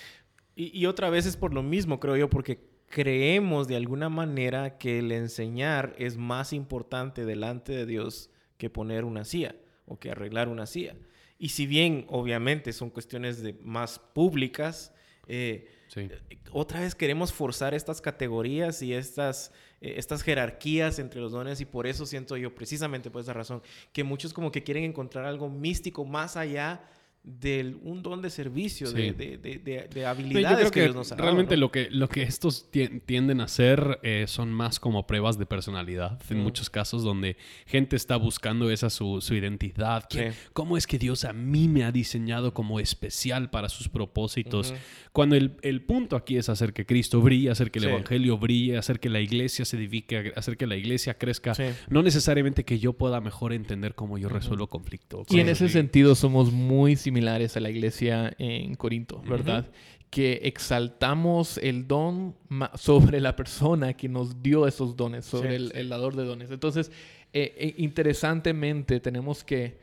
Y, 0.55 0.79
y 0.79 0.87
otra 0.87 1.11
vez 1.11 1.27
es 1.27 1.37
por 1.37 1.53
lo 1.53 1.63
mismo, 1.63 1.99
creo 1.99 2.17
yo, 2.17 2.31
porque 2.31 2.61
creemos 2.89 3.69
de 3.69 3.77
alguna 3.77 4.09
manera 4.11 4.77
que 4.79 4.99
el 4.99 5.11
enseñar 5.13 5.95
es 5.99 6.17
más 6.19 6.53
importante 6.53 7.25
delante 7.25 7.73
de 7.73 7.87
Dios 7.87 8.29
que 8.59 8.69
poner 8.71 9.05
una 9.05 9.25
silla 9.25 9.57
o 9.87 9.99
que 9.99 10.11
arreglar 10.11 10.49
una 10.49 10.67
silla. 10.67 10.95
Y 11.43 11.49
si 11.49 11.67
bien 11.67 12.07
obviamente 12.09 12.73
son 12.73 12.89
cuestiones 12.89 13.43
de 13.43 13.55
más 13.65 13.99
públicas, 13.99 14.95
eh, 15.27 15.69
Sí. 15.89 16.09
otra 16.53 16.79
vez 16.81 16.95
queremos 16.95 17.33
forzar 17.33 17.75
estas 17.75 18.01
categorías 18.01 18.81
y 18.81 18.95
estas, 18.95 19.51
eh, 19.81 19.95
estas 19.97 20.23
jerarquías 20.23 21.01
entre 21.01 21.21
los 21.21 21.33
dones 21.33 21.61
y 21.61 21.65
por 21.65 21.89
eso 21.89 22.07
siento 22.07 22.37
yo, 22.37 22.55
precisamente 22.55 23.11
por 23.11 23.23
esa 23.23 23.33
razón, 23.33 23.61
que 23.93 24.05
muchos 24.05 24.33
como 24.33 24.53
que 24.53 24.63
quieren 24.63 24.85
encontrar 24.85 25.25
algo 25.25 25.49
místico 25.51 26.05
más 26.05 26.37
allá 26.37 26.69
de 26.77 27.02
un 27.25 28.03
don 28.03 28.21
de 28.21 28.31
servicio, 28.31 28.89
Sí. 28.89 28.95
de, 28.97 29.13
de, 29.13 29.39
de- 29.39 29.59
de- 29.59 29.89
de 29.89 30.01
yo 30.01 30.09
habilidades 30.09 30.57
creo 30.59 30.71
que, 30.71 30.75
que, 30.81 30.83
Dios 30.87 30.95
nos 30.97 31.13
ha 31.13 31.15
dado, 31.15 31.23
realmente 31.25 31.55
¿no? 31.55 31.61
lo 31.61 31.71
que 31.71 31.89
lo 31.91 32.09
que 32.09 32.23
estos 32.25 32.69
tien- 32.73 33.01
tienden 33.07 33.41
a 33.41 33.45
hacer 33.45 34.01
eh, 34.03 34.25
son 34.27 34.53
más 34.53 34.81
como 34.81 35.07
pruebas 35.07 35.39
de 35.39 35.47
personalidad 35.47 36.19
en 36.31 36.39
Mm. 36.41 36.43
muchos 36.43 36.69
casos 36.69 37.05
donde 37.05 37.37
gente 37.67 37.95
está 37.95 38.17
buscando 38.17 38.71
esa 38.71 38.91
su, 38.91 39.21
su 39.21 39.35
identidad 39.37 40.05
¿Quién- 40.11 40.33
Sí. 40.33 40.39
cómo 40.53 40.77
es 40.77 40.87
que 40.89 40.99
Dios 40.99 41.25
a 41.25 41.33
mí 41.33 41.69
me 41.69 41.85
ha 41.85 41.93
diseñado 41.93 42.53
como 42.55 42.81
especial 42.81 43.51
para 43.51 43.69
sus 43.69 43.89
propósitos. 43.89 44.75
Cuando 45.13 45.37
el, 45.37 45.57
el 45.61 45.83
punto 45.83 46.17
aquí 46.17 46.39
es 46.39 46.49
hacer 46.49 46.73
que 46.73 46.87
Cristo 46.87 47.21
brille 47.21 47.51
hacer 47.51 47.71
que 47.71 47.79
el 47.81 47.85
Sí. 47.85 47.91
evangelio 47.91 48.39
brille 48.39 48.79
hacer 48.79 48.99
que 48.99 49.11
la 49.11 49.21
iglesia 49.21 49.65
se 49.67 49.77
edifique 49.77 50.33
hacer 50.37 50.57
que 50.57 50.67
la 50.67 50.77
iglesia 50.77 51.15
crezca 51.15 51.55
Sí. 51.55 51.65
no 51.91 52.03
necesariamente 52.03 52.65
que 52.65 52.79
yo 52.79 52.95
pueda 52.95 53.21
mejor 53.21 53.53
entender 53.53 53.95
cómo 53.95 54.17
yo 54.17 54.29
resuelvo 54.31 54.69
conflictos 54.69 55.27
Y 55.31 55.41
en 55.41 55.51
ese 55.51 55.69
sentido 55.69 56.15
somos 56.15 56.51
muy 56.53 56.97
similares 56.97 57.57
a 57.57 57.61
la 57.61 57.69
iglesia 57.71 58.35
en 58.39 58.75
Corinto, 58.75 59.23
¿verdad? 59.29 59.71
Que 60.09 60.41
exaltamos 60.45 61.59
el 61.59 61.87
don 61.87 62.35
sobre 62.75 63.21
la 63.21 63.37
persona 63.37 63.95
que 63.95 64.09
nos 64.09 64.43
dio 64.43 64.67
esos 64.67 64.97
dones, 64.97 65.25
sobre 65.27 65.51
Sí, 65.51 65.55
el, 65.57 65.67
sí. 65.73 65.79
el 65.79 65.89
dador 65.91 66.17
de 66.17 66.25
dones. 66.25 66.51
Entonces, 66.51 66.91
eh, 67.35 67.55
eh, 67.57 67.75
interesantemente, 67.79 69.01
tenemos 69.01 69.43
que 69.45 69.79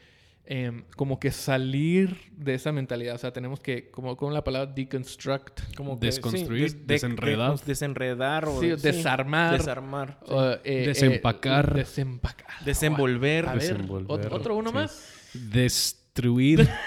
em, 0.51 0.83
como 0.95 1.19
que 1.19 1.29
salir 1.29 2.17
de 2.35 2.55
esa 2.55 2.71
mentalidad. 2.71 3.13
O 3.13 3.17
sea, 3.19 3.31
tenemos 3.31 3.59
que, 3.59 3.91
como 3.91 4.17
con 4.17 4.33
la 4.33 4.43
palabra 4.43 4.71
deconstruct, 4.73 5.75
Como 5.75 5.99
que, 5.99 6.07
Desconstruir, 6.07 6.63
des- 6.63 6.87
de- 6.87 6.93
desenredar. 6.95 7.55
de- 7.59 7.65
desenredar 7.67 8.45
o 8.45 8.59
Sí, 8.59 8.69
desarmar. 8.71 9.57
desarmar, 9.57 10.17
sí. 10.25 10.33
o, 10.33 10.51
eh, 10.53 10.59
eh, 10.63 10.85
Desempacar. 10.87 11.73
desempacar. 11.75 12.47
desenvolver. 12.65 13.45
A 13.47 13.53
ver, 13.53 13.61
Desenvolver, 13.61 14.07
ot- 14.09 14.31
otro 14.33 14.55
uno 14.55 14.69
sí. 14.71 14.75
más. 14.75 15.13
destruir 15.33 16.67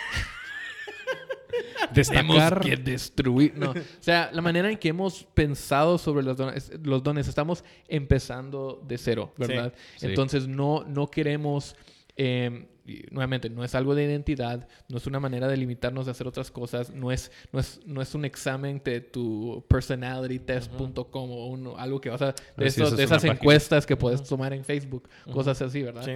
Tenemos 1.94 2.36
destacar 2.36 2.60
que 2.60 2.76
destruir. 2.76 3.52
No. 3.56 3.70
O 3.70 3.74
sea, 4.00 4.30
la 4.32 4.40
manera 4.40 4.70
en 4.70 4.78
que 4.78 4.88
hemos 4.88 5.24
pensado 5.34 5.98
sobre 5.98 6.24
los 6.24 6.36
dones, 6.36 6.72
los 6.82 7.02
dones 7.02 7.28
estamos 7.28 7.64
empezando 7.86 8.82
de 8.86 8.96
cero, 8.98 9.34
¿verdad? 9.36 9.74
Sí. 9.96 10.06
Entonces 10.06 10.48
no, 10.48 10.84
no 10.84 11.08
queremos. 11.08 11.76
eh, 12.16 12.66
y 12.92 13.04
nuevamente, 13.10 13.48
no 13.50 13.64
es 13.64 13.74
algo 13.74 13.94
de 13.94 14.04
identidad, 14.04 14.68
no 14.88 14.96
es 14.98 15.06
una 15.06 15.20
manera 15.20 15.48
de 15.48 15.56
limitarnos 15.56 16.06
de 16.06 16.12
hacer 16.12 16.26
otras 16.26 16.50
cosas, 16.50 16.90
no 16.90 17.10
es, 17.12 17.30
no 17.52 17.60
es, 17.60 17.80
no 17.86 18.02
es 18.02 18.14
un 18.14 18.24
examen 18.24 18.80
de 18.84 19.00
tu 19.00 19.64
personalitytest.com 19.68 21.30
o 21.30 21.46
un- 21.48 21.74
algo 21.78 22.00
que 22.00 22.10
vas 22.10 22.22
a. 22.22 22.34
De, 22.56 22.66
esos- 22.66 22.92
es 22.92 22.98
esas 23.00 23.18
página. 23.22 23.32
encuestas 23.34 23.86
que 23.86 23.96
puedes 23.96 24.22
tomar 24.22 24.52
en 24.52 24.64
Facebook, 24.64 25.08
cosas 25.32 25.60
así, 25.62 25.82
¿verdad? 25.82 26.04
Sí. 26.04 26.12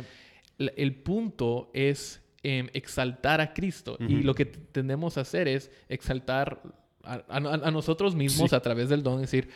el 0.59 0.73
el 0.77 0.95
punto 0.95 1.71
es 1.75 2.23
em, 2.43 2.69
exaltar 2.75 3.41
a 3.41 3.53
Cristo. 3.53 3.97
Y 4.01 4.23
lo 4.23 4.35
que 4.35 4.47
tendemos 4.47 5.19
a 5.19 5.23
hacer 5.23 5.49
es 5.49 5.71
exaltar 5.89 6.63
a, 7.03 7.15
a- 7.29 7.37
a 7.37 7.71
nosotros 7.71 8.15
mismos 8.15 8.51
Sí. 8.51 8.57
a 8.57 8.61
través 8.61 8.89
del 8.89 9.03
don. 9.03 9.21
decir, 9.21 9.49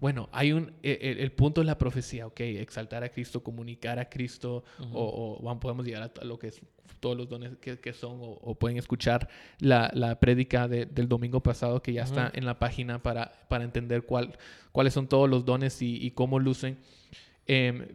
bueno, 0.00 0.28
hay 0.32 0.52
un... 0.52 0.72
e- 0.82 0.98
El, 1.02 1.18
el 1.20 1.32
punto 1.32 1.60
es 1.60 1.66
la 1.66 1.76
profecía, 1.78 2.26
ok. 2.26 2.40
Exaltar 2.40 3.04
a 3.04 3.08
Cristo, 3.10 3.42
comunicar 3.42 3.98
a 3.98 4.08
Cristo. 4.08 4.64
O, 4.92 5.38
o, 5.42 5.60
podemos 5.60 5.84
llegar 5.86 6.10
a 6.20 6.24
lo 6.24 6.38
que 6.38 6.48
es 6.48 6.60
todos 7.00 7.16
los 7.16 7.28
dones 7.28 7.56
que, 7.60 7.78
que 7.78 7.92
son. 7.92 8.12
O, 8.20 8.38
o 8.42 8.54
pueden 8.54 8.76
escuchar 8.78 9.28
la, 9.58 9.90
la 9.94 10.18
prédica 10.18 10.66
de- 10.68 10.86
del 10.86 11.08
domingo 11.08 11.40
pasado 11.42 11.82
que 11.82 11.92
ya 11.92 12.02
está 12.04 12.30
en 12.34 12.44
la 12.46 12.58
página 12.58 13.02
para, 13.02 13.30
para 13.48 13.64
entender 13.64 14.02
cuál, 14.02 14.36
cuáles 14.72 14.94
son 14.94 15.06
todos 15.06 15.28
los 15.28 15.44
dones 15.44 15.80
y, 15.82 15.96
y 16.04 16.10
cómo 16.12 16.38
lucen. 16.38 16.78
Em, 17.46 17.86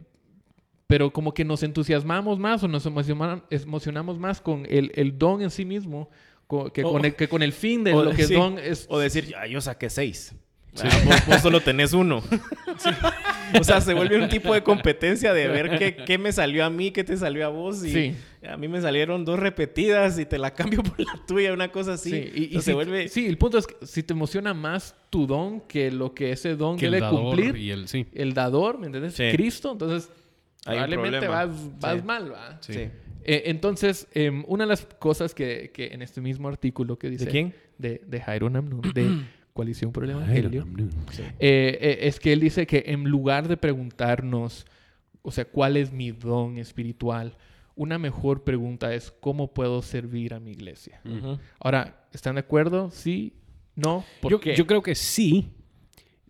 pero 0.86 1.12
como 1.12 1.34
que 1.34 1.44
nos 1.44 1.62
entusiasmamos 1.64 2.38
más 2.38 2.62
o 2.62 2.68
nos 2.68 2.86
emociona- 2.86 3.42
emocionamos 3.50 4.18
más 4.18 4.40
con 4.40 4.64
el, 4.68 4.92
el 4.94 5.18
don 5.18 5.42
en 5.42 5.50
sí 5.50 5.64
mismo 5.64 6.08
co- 6.46 6.72
que, 6.72 6.82
con 6.82 7.04
el, 7.04 7.14
que 7.16 7.28
con 7.28 7.42
el 7.42 7.52
fin 7.52 7.82
de 7.82 7.92
lo 8.04 8.10
que 8.16 8.22
sí, 8.28 8.34
don 8.34 8.58
es. 8.58 8.86
O 8.88 8.98
decir, 8.98 9.34
"Ah, 9.36 9.46
yo 9.48 9.60
saqué 9.60 9.90
seis. 9.90 10.34
Ah, 10.82 11.00
vos, 11.04 11.26
vos 11.26 11.40
solo 11.42 11.60
tenés 11.60 11.92
uno. 11.92 12.22
o 13.60 13.64
sea, 13.64 13.80
se 13.80 13.94
vuelve 13.94 14.18
un 14.20 14.28
tipo 14.28 14.52
de 14.54 14.62
competencia 14.62 15.32
de 15.32 15.48
ver 15.48 15.78
qué, 15.78 15.96
qué 15.96 16.18
me 16.18 16.32
salió 16.32 16.64
a 16.64 16.70
mí, 16.70 16.90
qué 16.90 17.04
te 17.04 17.16
salió 17.16 17.46
a 17.46 17.48
vos. 17.48 17.84
Y 17.84 17.90
Sí. 17.90 18.16
a 18.48 18.56
mí 18.56 18.68
me 18.68 18.80
salieron 18.80 19.24
dos 19.24 19.38
repetidas 19.38 20.18
y 20.18 20.26
te 20.26 20.38
la 20.38 20.52
cambio 20.54 20.82
por 20.82 20.98
la 21.00 21.18
tuya, 21.26 21.52
una 21.52 21.70
cosa 21.72 21.94
así. 21.94 22.10
Sí, 22.10 22.30
y, 22.34 22.44
y 22.44 22.48
si- 22.60 22.62
se 22.62 22.74
vuelve... 22.74 23.08
sí, 23.08 23.26
el 23.26 23.38
punto 23.38 23.58
es 23.58 23.66
que 23.66 23.86
si 23.86 24.02
te 24.02 24.12
emociona 24.12 24.52
más 24.54 24.94
tu 25.10 25.26
don 25.26 25.60
que 25.62 25.90
lo 25.90 26.14
que 26.14 26.32
ese 26.32 26.56
don 26.56 26.76
que 26.76 26.86
el 26.86 26.92
debe 26.92 27.06
dador 27.06 27.20
cumplir, 27.22 27.56
y 27.56 27.70
el 27.70 27.88
sí. 27.88 28.06
el 28.14 28.34
dador, 28.34 28.78
¿me 28.78 28.86
entiendes? 28.86 29.14
Sí. 29.14 29.28
Cristo, 29.32 29.72
entonces 29.72 30.10
Hay 30.66 30.78
probablemente 30.78 31.28
vas, 31.28 31.48
vas 31.80 31.96
Sí. 31.96 32.02
mal, 32.04 32.32
¿va? 32.32 32.58
Sí. 32.60 32.72
Sí. 32.74 32.80
Eh, 33.28 33.42
entonces, 33.46 34.06
em, 34.14 34.44
una 34.46 34.64
de 34.64 34.68
las 34.68 34.82
cosas 35.00 35.34
que, 35.34 35.70
que 35.74 35.88
en 35.88 36.02
este 36.02 36.20
mismo 36.20 36.46
artículo 36.48 36.96
que 36.96 37.10
dice... 37.10 37.24
¿De 37.24 37.30
quién? 37.30 37.54
De, 37.76 38.00
de 38.06 38.20
Jairo 38.20 38.48
Namnun, 38.50 38.82
de 38.94 39.10
Coalición 39.56 39.90
por 39.90 40.04
el 40.04 40.10
Evangelio. 40.10 40.64
Eh, 41.40 41.78
eh, 41.80 41.98
es 42.02 42.20
que 42.20 42.32
él 42.32 42.38
dice 42.40 42.66
que 42.66 42.84
en 42.86 43.02
lugar 43.04 43.48
de 43.48 43.56
preguntarnos, 43.56 44.66
o 45.22 45.32
sea, 45.32 45.44
¿cuál 45.46 45.76
es 45.76 45.92
mi 45.92 46.12
don 46.12 46.58
espiritual? 46.58 47.36
Una 47.74 47.98
mejor 47.98 48.44
pregunta 48.44 48.94
es, 48.94 49.10
¿cómo 49.20 49.52
puedo 49.52 49.82
servir 49.82 50.32
a 50.34 50.40
mi 50.40 50.52
iglesia? 50.52 51.00
Ahora, 51.58 52.06
¿están 52.12 52.36
de 52.36 52.40
acuerdo? 52.40 52.90
¿Sí? 52.90 53.32
¿No? 53.74 54.04
¿Por 54.20 54.30
Yo, 54.30 54.40
qué? 54.40 54.54
yo 54.54 54.66
creo 54.66 54.82
que 54.82 54.94
sí, 54.94 55.48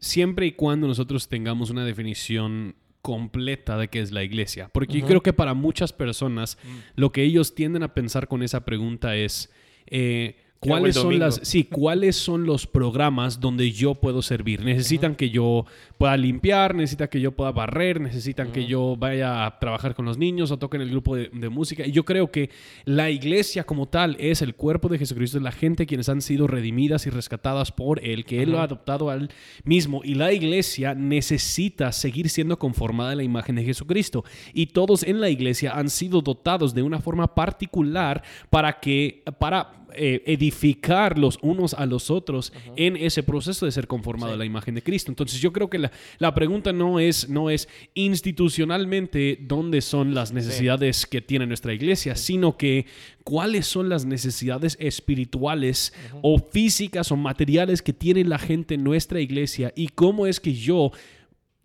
siempre 0.00 0.46
y 0.46 0.52
cuando 0.52 0.86
nosotros 0.86 1.28
tengamos 1.28 1.70
una 1.70 1.84
definición 1.84 2.74
completa 3.02 3.76
de 3.76 3.86
qué 3.88 4.00
es 4.00 4.10
la 4.10 4.24
iglesia. 4.24 4.68
Porque 4.72 4.98
yo 5.00 5.06
creo 5.06 5.22
que 5.22 5.32
para 5.32 5.54
muchas 5.54 5.92
personas 5.92 6.58
Mm. 6.64 6.68
lo 7.00 7.12
que 7.12 7.22
ellos 7.22 7.54
tienden 7.54 7.82
a 7.84 7.92
pensar 7.94 8.26
con 8.28 8.42
esa 8.42 8.64
pregunta 8.64 9.14
es... 9.16 9.50
eh, 9.86 9.92
¿Qué 9.96 10.26
hago 10.26 10.36
el 10.36 10.45
¿Cuáles 10.60 10.94
son, 10.96 11.18
las, 11.18 11.40
sí, 11.42 11.64
¿Cuáles 11.64 12.16
son 12.16 12.44
los 12.44 12.66
programas 12.66 13.40
donde 13.40 13.72
yo 13.72 13.94
puedo 13.94 14.22
servir? 14.22 14.64
Necesitan 14.64 15.14
que 15.14 15.30
yo 15.30 15.66
pueda 15.98 16.16
limpiar, 16.16 16.74
necesitan 16.74 17.08
que 17.08 17.20
yo 17.20 17.32
pueda 17.32 17.52
barrer, 17.52 18.00
necesitan 18.00 18.52
que 18.52 18.66
yo 18.66 18.96
vaya 18.96 19.46
a 19.46 19.58
trabajar 19.58 19.94
con 19.94 20.04
los 20.04 20.18
niños 20.18 20.50
o 20.50 20.58
toque 20.58 20.76
en 20.76 20.82
el 20.82 20.90
grupo 20.90 21.16
de, 21.16 21.30
de 21.32 21.48
música. 21.48 21.86
Y 21.86 21.92
yo 21.92 22.04
creo 22.04 22.30
que 22.30 22.50
la 22.84 23.10
iglesia 23.10 23.64
como 23.64 23.86
tal 23.86 24.16
es 24.18 24.42
el 24.42 24.54
cuerpo 24.54 24.88
de 24.88 24.98
Jesucristo, 24.98 25.38
es 25.38 25.42
la 25.42 25.52
gente 25.52 25.86
quienes 25.86 26.08
han 26.08 26.20
sido 26.20 26.46
redimidas 26.46 27.06
y 27.06 27.10
rescatadas 27.10 27.72
por 27.72 28.04
Él, 28.04 28.24
que 28.24 28.42
Él 28.42 28.52
lo 28.52 28.60
ha 28.60 28.64
adoptado 28.64 29.10
al 29.10 29.30
mismo. 29.64 30.02
Y 30.04 30.14
la 30.14 30.32
iglesia 30.32 30.94
necesita 30.94 31.92
seguir 31.92 32.28
siendo 32.28 32.58
conformada 32.58 33.12
a 33.12 33.16
la 33.16 33.22
imagen 33.22 33.56
de 33.56 33.64
Jesucristo. 33.64 34.24
Y 34.52 34.66
todos 34.66 35.02
en 35.02 35.20
la 35.20 35.30
iglesia 35.30 35.72
han 35.72 35.90
sido 35.90 36.20
dotados 36.20 36.74
de 36.74 36.82
una 36.82 37.00
forma 37.00 37.34
particular 37.34 38.22
para 38.50 38.80
que, 38.80 39.22
para 39.38 39.86
eh, 39.98 40.22
edificar 40.26 41.18
los 41.18 41.38
unos 41.40 41.72
a 41.72 41.86
los 41.86 42.10
otros 42.10 42.52
en 42.76 42.96
ese 42.96 43.22
proceso 43.22 43.64
de 43.64 43.72
ser 43.72 43.86
conformado 43.86 44.34
a 44.34 44.36
la 44.36 44.44
imagen 44.44 44.74
de 44.74 44.82
Cristo. 44.82 45.10
Entonces 45.10 45.40
yo 45.40 45.54
creo 45.54 45.70
que 45.70 45.78
la, 45.78 45.85
la 46.18 46.34
pregunta 46.34 46.72
no 46.72 47.00
es, 47.00 47.28
no 47.28 47.50
es 47.50 47.68
institucionalmente 47.94 49.38
dónde 49.40 49.80
son 49.80 50.14
las 50.14 50.32
necesidades 50.32 51.06
que 51.06 51.20
tiene 51.20 51.46
nuestra 51.46 51.72
iglesia, 51.72 52.16
sino 52.16 52.56
que 52.56 52.86
cuáles 53.24 53.66
son 53.66 53.88
las 53.88 54.04
necesidades 54.04 54.76
espirituales 54.80 55.92
o 56.22 56.38
físicas 56.38 57.10
o 57.10 57.16
materiales 57.16 57.82
que 57.82 57.92
tiene 57.92 58.24
la 58.24 58.38
gente 58.38 58.74
en 58.74 58.84
nuestra 58.84 59.20
iglesia 59.20 59.72
y 59.74 59.88
cómo 59.88 60.26
es 60.26 60.40
que 60.40 60.54
yo 60.54 60.92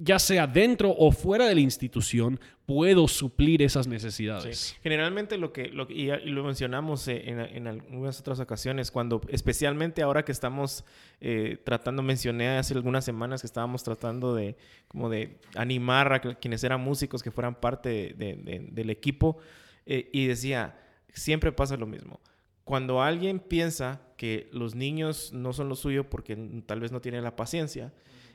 ya 0.04 0.18
sea 0.18 0.48
dentro 0.48 0.90
o 0.98 1.12
fuera 1.12 1.46
de 1.48 1.54
la 1.54 1.62
institución, 1.62 2.40
puedo 2.66 3.08
suplir 3.08 3.62
esas 3.62 3.86
necesidades. 3.88 4.58
Sí. 4.58 4.76
Generalmente 4.82 5.38
lo 5.38 5.52
que, 5.54 5.68
lo 5.68 5.86
y, 5.90 6.10
y 6.12 6.30
lo 6.30 6.44
mencionamos 6.44 7.08
eh, 7.08 7.30
en, 7.30 7.40
en 7.40 7.68
algunas 7.68 8.20
otras 8.20 8.40
ocasiones, 8.40 8.90
cuando 8.90 9.22
especialmente 9.28 10.02
ahora 10.02 10.24
que 10.26 10.32
estamos 10.32 10.86
eh, 11.20 11.58
tratando, 11.64 12.02
mencioné 12.02 12.48
hace 12.58 12.74
algunas 12.74 13.06
semanas 13.06 13.42
que 13.42 13.48
estábamos 13.48 13.84
tratando 13.84 14.34
de 14.34 14.56
como 14.88 15.10
de 15.10 15.38
animar 15.56 16.14
a 16.14 16.20
quienes 16.20 16.64
eran 16.64 16.82
músicos 16.82 17.22
que 17.22 17.30
fueran 17.30 17.56
parte 17.56 18.16
de- 18.18 18.68
del 18.72 18.90
equipo 18.90 19.38
eh, 19.86 20.10
y 20.14 20.26
decía, 20.26 20.80
siempre 21.14 21.52
pasa 21.52 21.78
lo 21.78 21.86
mismo. 21.88 22.20
cuando 22.64 23.02
alguien 23.02 23.40
piensa 23.40 24.02
que 24.18 24.48
los 24.54 24.76
niños 24.76 25.34
no 25.34 25.52
son 25.52 25.68
lo 25.68 25.76
suyo 25.76 26.10
porque 26.10 26.38
tal 26.66 26.80
vez 26.80 26.92
no 26.92 27.02
tiene 27.02 27.20
la 27.22 27.36
paciencia 27.36 27.92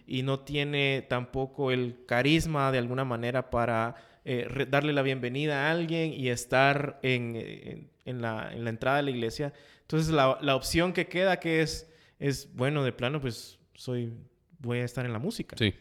y 0.06 0.22
no 0.22 0.40
tiene 0.40 1.04
tampoco 1.08 1.70
el 1.72 2.04
carisma 2.06 2.70
de 2.72 2.78
alguna 2.78 3.04
manera 3.04 3.50
para 3.50 3.96
eh, 4.24 4.66
darle 4.70 4.92
la 4.92 5.02
bienvenida 5.02 5.66
a 5.66 5.70
alguien 5.70 6.12
y 6.12 6.28
estar 6.28 6.98
en, 7.02 7.36
en- 7.36 7.90
en 8.04 8.22
la, 8.22 8.50
en 8.52 8.62
la 8.62 8.70
entrada 8.70 8.98
de 8.98 9.02
la 9.02 9.10
iglesia, 9.10 9.52
entonces 9.82 10.10
la, 10.12 10.38
la 10.40 10.54
opción 10.54 10.92
que 10.92 11.08
queda 11.08 11.40
que 11.40 11.60
es, 11.60 11.90
es, 12.20 12.54
bueno, 12.54 12.84
de 12.84 12.92
plano, 12.92 13.20
pues 13.20 13.58
soy, 13.74 14.12
voy 14.60 14.78
a 14.78 14.84
estar 14.84 15.04
en 15.04 15.12
la 15.12 15.18
música. 15.18 15.56
Sí. 15.58 15.74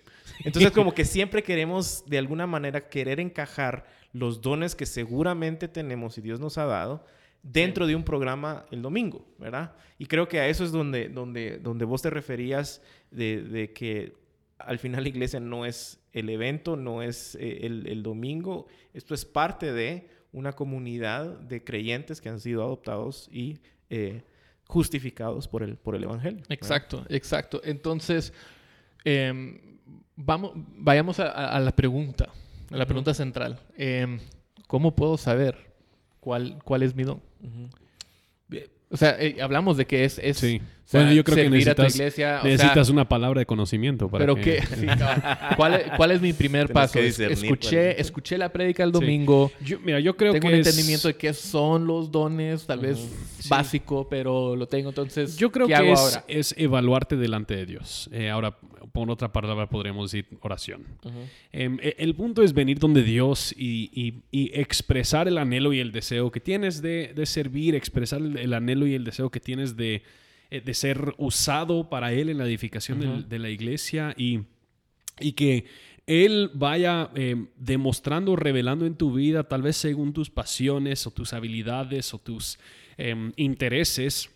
Entonces, 0.43 0.71
como 0.71 0.91
que 0.95 1.05
siempre 1.05 1.43
queremos, 1.43 2.03
de 2.07 2.17
alguna 2.17 2.47
manera, 2.47 2.89
querer 2.89 3.19
encajar 3.19 3.85
los 4.11 4.41
dones 4.41 4.75
que 4.75 4.87
seguramente 4.87 5.67
tenemos 5.67 6.17
y 6.17 6.21
Dios 6.21 6.39
nos 6.39 6.57
ha 6.57 6.65
dado 6.65 7.05
dentro 7.47 7.85
de 7.85 7.95
un 7.95 8.03
programa 8.03 8.65
el 8.71 8.81
domingo, 8.81 9.23
¿verdad? 9.37 9.73
Y 9.99 10.07
creo 10.07 10.27
que 10.27 10.39
a 10.39 10.47
eso 10.47 10.63
es 10.63 10.71
donde, 10.71 11.09
donde, 11.09 11.59
donde 11.59 11.85
vos 11.85 12.01
te 12.01 12.09
referías 12.09 12.81
de, 13.11 13.41
de 13.43 13.71
que 13.71 14.13
al 14.57 14.79
final 14.79 15.03
la 15.03 15.09
iglesia 15.09 15.39
no 15.39 15.65
es 15.65 15.99
el 16.11 16.29
evento, 16.29 16.75
no 16.75 17.03
es 17.03 17.35
eh, 17.35 17.59
el, 17.63 17.87
el 17.87 18.01
domingo, 18.01 18.65
esto 18.93 19.13
es 19.13 19.25
parte 19.25 19.71
de 19.73 20.09
una 20.31 20.53
comunidad 20.53 21.39
de 21.41 21.63
creyentes 21.63 22.19
que 22.19 22.29
han 22.29 22.39
sido 22.39 22.63
adoptados 22.63 23.29
y 23.31 23.59
eh, 23.89 24.23
justificados 24.67 25.47
por 25.47 25.61
el, 25.61 25.75
por 25.77 25.95
el 25.95 26.03
Evangelio. 26.03 26.39
¿verdad? 26.39 26.51
Exacto, 26.53 27.05
exacto. 27.09 27.61
Entonces, 27.63 28.33
em, 29.03 29.59
vamos, 30.15 30.53
vayamos 30.55 31.19
a, 31.19 31.27
a- 31.29 31.55
a 31.55 31.59
la 31.59 31.75
pregunta, 31.75 32.29
a 32.71 32.77
la 32.77 32.85
pregunta 32.85 33.13
central. 33.13 33.59
Em, 33.77 34.19
¿Cómo 34.67 34.95
puedo 34.95 35.15
saber 35.17 35.74
cuál, 36.25 36.57
cuál 36.63 36.81
es 36.81 36.95
mi 36.95 37.03
don? 37.03 37.21
O 38.91 38.97
sea, 38.97 39.17
eh, 39.19 39.37
hablamos 39.41 39.77
de 39.77 39.85
que 39.85 40.05
es, 40.05 40.19
es 40.23 40.37
Sí. 40.37 40.61
o 40.61 40.87
sea, 40.87 41.01
Bueno, 41.01 41.15
yo 41.15 41.23
creo 41.23 41.35
que 41.35 41.41
servir 41.43 41.69
a 41.69 41.75
tu 41.75 41.81
necesitas, 41.81 41.95
iglesia. 42.13 42.37
o 42.37 42.41
sea, 42.43 42.51
necesitas 42.51 42.89
una 42.89 43.09
palabra 43.09 43.39
de 43.39 43.45
conocimiento 43.47 44.07
para 44.07 44.23
pero 44.23 44.35
que... 44.35 44.41
qué, 44.57 44.61
sí, 44.79 44.85
cabal. 44.85 45.55
¿Cuál, 45.57 45.73
es, 45.73 45.91
cuál 45.97 46.11
es 46.11 46.21
mi 46.21 46.33
primer 46.33 46.71
paso? 46.71 46.99
escuché, 46.99 47.99
escuché 47.99 48.37
la 48.37 48.49
prédica 48.53 48.83
el 48.83 48.89
Sí. 48.91 48.93
domingo. 48.93 49.51
Yo- 49.63 49.79
mira, 49.79 49.99
yo 49.99 50.15
creo 50.15 50.33
tengo 50.33 50.47
que 50.47 50.53
un 50.53 50.59
es- 50.61 50.67
entendimiento 50.67 51.07
de 51.07 51.15
qué 51.15 51.33
son 51.33 51.87
los 51.87 52.11
dones, 52.11 52.65
tal 52.67 52.79
vez 52.79 52.99
Sí. 53.39 53.49
básico, 53.49 54.07
pero 54.07 54.55
lo 54.55 54.67
tengo. 54.67 54.89
Entonces, 54.89 55.35
Yo 55.35 55.51
creo 55.51 55.65
¿qué 55.67 55.73
que 55.73 55.77
hago 55.79 55.93
es, 55.93 55.99
ahora? 55.99 56.23
es 56.27 56.53
evaluarte 56.57 57.17
delante 57.17 57.55
de 57.55 57.65
Dios. 57.65 58.07
Eh, 58.13 58.29
ahora, 58.29 58.55
por 58.95 59.11
otra 59.11 59.31
palabra, 59.31 59.69
podríamos 59.69 60.09
decir 60.11 60.25
oración. 60.41 60.83
Em, 61.51 61.77
e- 61.81 61.95
el 61.99 62.15
punto 62.15 62.41
es 62.41 62.53
venir 62.53 62.79
donde 62.79 63.03
Dios 63.03 63.53
y, 63.55 63.91
y- 63.93 64.23
y 64.31 64.59
expresar 64.59 65.27
el 65.27 65.37
anhelo 65.37 65.71
y 65.73 65.79
el 65.79 65.91
deseo 65.91 66.31
que 66.31 66.39
tienes 66.39 66.81
de, 66.81 67.13
de 67.15 67.25
servir, 67.27 67.75
expresar 67.75 68.21
el, 68.21 68.37
el 68.37 68.53
anhelo 68.53 68.87
y 68.87 68.95
el 68.95 69.03
deseo 69.03 69.29
que 69.29 69.39
tienes 69.39 69.75
de, 69.77 70.01
eh, 70.49 70.61
de 70.61 70.73
ser 70.73 71.13
usado 71.19 71.89
para 71.89 72.11
Él 72.13 72.29
en 72.29 72.37
la 72.39 72.45
edificación 72.45 73.27
de 73.29 73.39
la 73.39 73.49
iglesia 73.49 74.13
y, 74.17 74.39
y 75.19 75.33
que 75.33 75.65
Él 76.07 76.49
vaya 76.53 77.09
em, 77.15 77.47
demostrando, 77.57 78.35
revelando 78.35 78.85
en 78.85 78.95
tu 78.95 79.13
vida, 79.13 79.43
tal 79.43 79.61
vez 79.61 79.75
según 79.75 80.13
tus 80.13 80.29
pasiones 80.29 81.05
o 81.07 81.11
tus 81.11 81.33
habilidades 81.33 82.13
o 82.13 82.19
tus 82.19 82.57
em, 82.97 83.31
intereses, 83.35 84.29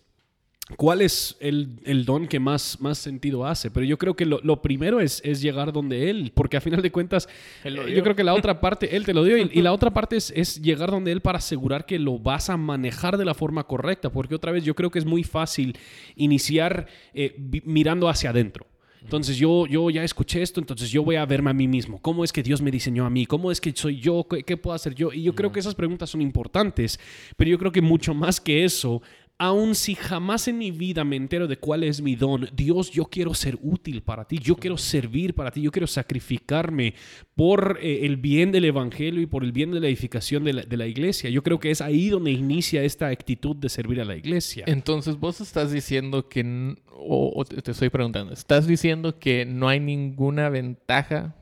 cuál 0.76 1.02
es 1.02 1.36
el, 1.40 1.78
el 1.84 2.04
don 2.04 2.26
que 2.26 2.40
más, 2.40 2.80
más 2.80 2.98
sentido 2.98 3.46
hace. 3.46 3.70
Pero 3.70 3.84
yo 3.86 3.98
creo 3.98 4.14
que 4.14 4.26
lo, 4.26 4.40
lo 4.42 4.62
primero 4.62 5.00
es, 5.00 5.20
es 5.24 5.40
llegar 5.40 5.72
donde 5.72 6.10
Él, 6.10 6.32
porque 6.34 6.56
a 6.56 6.60
final 6.60 6.82
de 6.82 6.90
cuentas, 6.90 7.28
eh, 7.64 7.74
yo 7.94 8.02
creo 8.02 8.16
que 8.16 8.24
la 8.24 8.34
otra 8.34 8.60
parte, 8.60 8.96
Él 8.96 9.04
te 9.04 9.14
lo 9.14 9.24
dio, 9.24 9.36
y, 9.36 9.50
y 9.52 9.62
la 9.62 9.72
otra 9.72 9.90
parte 9.90 10.16
es, 10.16 10.32
es 10.36 10.60
llegar 10.60 10.90
donde 10.90 11.12
Él 11.12 11.20
para 11.20 11.38
asegurar 11.38 11.86
que 11.86 11.98
lo 11.98 12.18
vas 12.18 12.50
a 12.50 12.56
manejar 12.56 13.16
de 13.16 13.24
la 13.24 13.34
forma 13.34 13.64
correcta, 13.64 14.10
porque 14.10 14.34
otra 14.34 14.52
vez 14.52 14.64
yo 14.64 14.74
creo 14.74 14.90
que 14.90 14.98
es 14.98 15.04
muy 15.06 15.24
fácil 15.24 15.76
iniciar 16.16 16.86
eh, 17.14 17.34
mirando 17.64 18.08
hacia 18.08 18.30
adentro. 18.30 18.66
Entonces 19.02 19.38
yo, 19.38 19.66
yo 19.66 19.88
ya 19.90 20.04
escuché 20.04 20.42
esto, 20.42 20.60
entonces 20.60 20.90
yo 20.90 21.02
voy 21.02 21.16
a 21.16 21.24
verme 21.24 21.50
a 21.50 21.54
mí 21.54 21.66
mismo. 21.66 22.00
¿Cómo 22.02 22.22
es 22.22 22.32
que 22.32 22.42
Dios 22.42 22.60
me 22.60 22.70
diseñó 22.70 23.06
a 23.06 23.10
mí? 23.10 23.24
¿Cómo 23.24 23.50
es 23.50 23.60
que 23.60 23.72
soy 23.74 23.98
yo? 23.98 24.26
¿Qué, 24.28 24.42
qué 24.42 24.56
puedo 24.56 24.74
hacer 24.74 24.94
yo? 24.94 25.12
Y 25.12 25.22
yo 25.22 25.34
creo 25.34 25.50
que 25.50 25.60
esas 25.60 25.74
preguntas 25.74 26.10
son 26.10 26.20
importantes, 26.20 27.00
pero 27.36 27.50
yo 27.50 27.58
creo 27.58 27.72
que 27.72 27.80
mucho 27.80 28.12
más 28.14 28.40
que 28.40 28.64
eso, 28.64 29.02
aun 29.40 29.74
si 29.74 29.94
jamás 29.94 30.48
en 30.48 30.58
mi 30.58 30.70
vida 30.70 31.02
me 31.02 31.16
entero 31.16 31.48
de 31.48 31.56
cuál 31.56 31.82
es 31.82 32.02
mi 32.02 32.14
don, 32.14 32.46
Dios, 32.52 32.90
yo 32.90 33.06
quiero 33.06 33.32
ser 33.32 33.58
útil 33.62 34.02
para 34.02 34.26
ti, 34.26 34.38
yo 34.38 34.54
quiero 34.54 34.76
servir 34.76 35.34
para 35.34 35.50
ti, 35.50 35.62
yo 35.62 35.72
quiero 35.72 35.86
sacrificarme 35.86 36.92
por 37.34 37.78
eh, 37.80 38.04
el 38.04 38.18
bien 38.18 38.52
del 38.52 38.66
Evangelio 38.66 39.22
y 39.22 39.26
por 39.26 39.42
el 39.42 39.52
bien 39.52 39.70
de 39.70 39.80
la 39.80 39.86
edificación 39.86 40.44
de 40.44 40.52
la, 40.52 40.62
de 40.62 40.76
la 40.76 40.86
iglesia. 40.86 41.30
Yo 41.30 41.42
creo 41.42 41.58
que 41.58 41.70
es 41.70 41.80
ahí 41.80 42.10
donde 42.10 42.32
inicia 42.32 42.82
esta 42.82 43.06
actitud 43.06 43.56
de 43.56 43.70
servir 43.70 44.02
a 44.02 44.04
la 44.04 44.14
iglesia. 44.14 44.64
Entonces, 44.66 45.18
vos 45.18 45.40
estás 45.40 45.72
diciendo 45.72 46.28
que, 46.28 46.76
o, 46.92 47.32
o 47.34 47.44
te 47.46 47.62
te 47.62 47.70
estoy 47.70 47.88
preguntando, 47.88 48.34
¿estás 48.34 48.66
diciendo 48.66 49.18
que 49.18 49.46
no 49.46 49.70
hay 49.70 49.80
ninguna 49.80 50.50
ventaja 50.50 51.34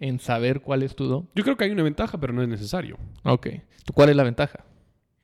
en 0.00 0.18
saber 0.18 0.62
cuál 0.62 0.82
es 0.82 0.96
tu 0.96 1.04
don? 1.04 1.28
Yo 1.34 1.44
creo 1.44 1.58
que 1.58 1.64
hay 1.64 1.72
una 1.72 1.82
ventaja, 1.82 2.18
pero 2.18 2.32
no 2.32 2.40
es 2.40 2.48
necesario. 2.48 2.96
Ok. 3.22 3.48
¿Tú 3.84 3.92
¿Cuál 3.92 4.08
es 4.08 4.16
la 4.16 4.24
ventaja? 4.24 4.64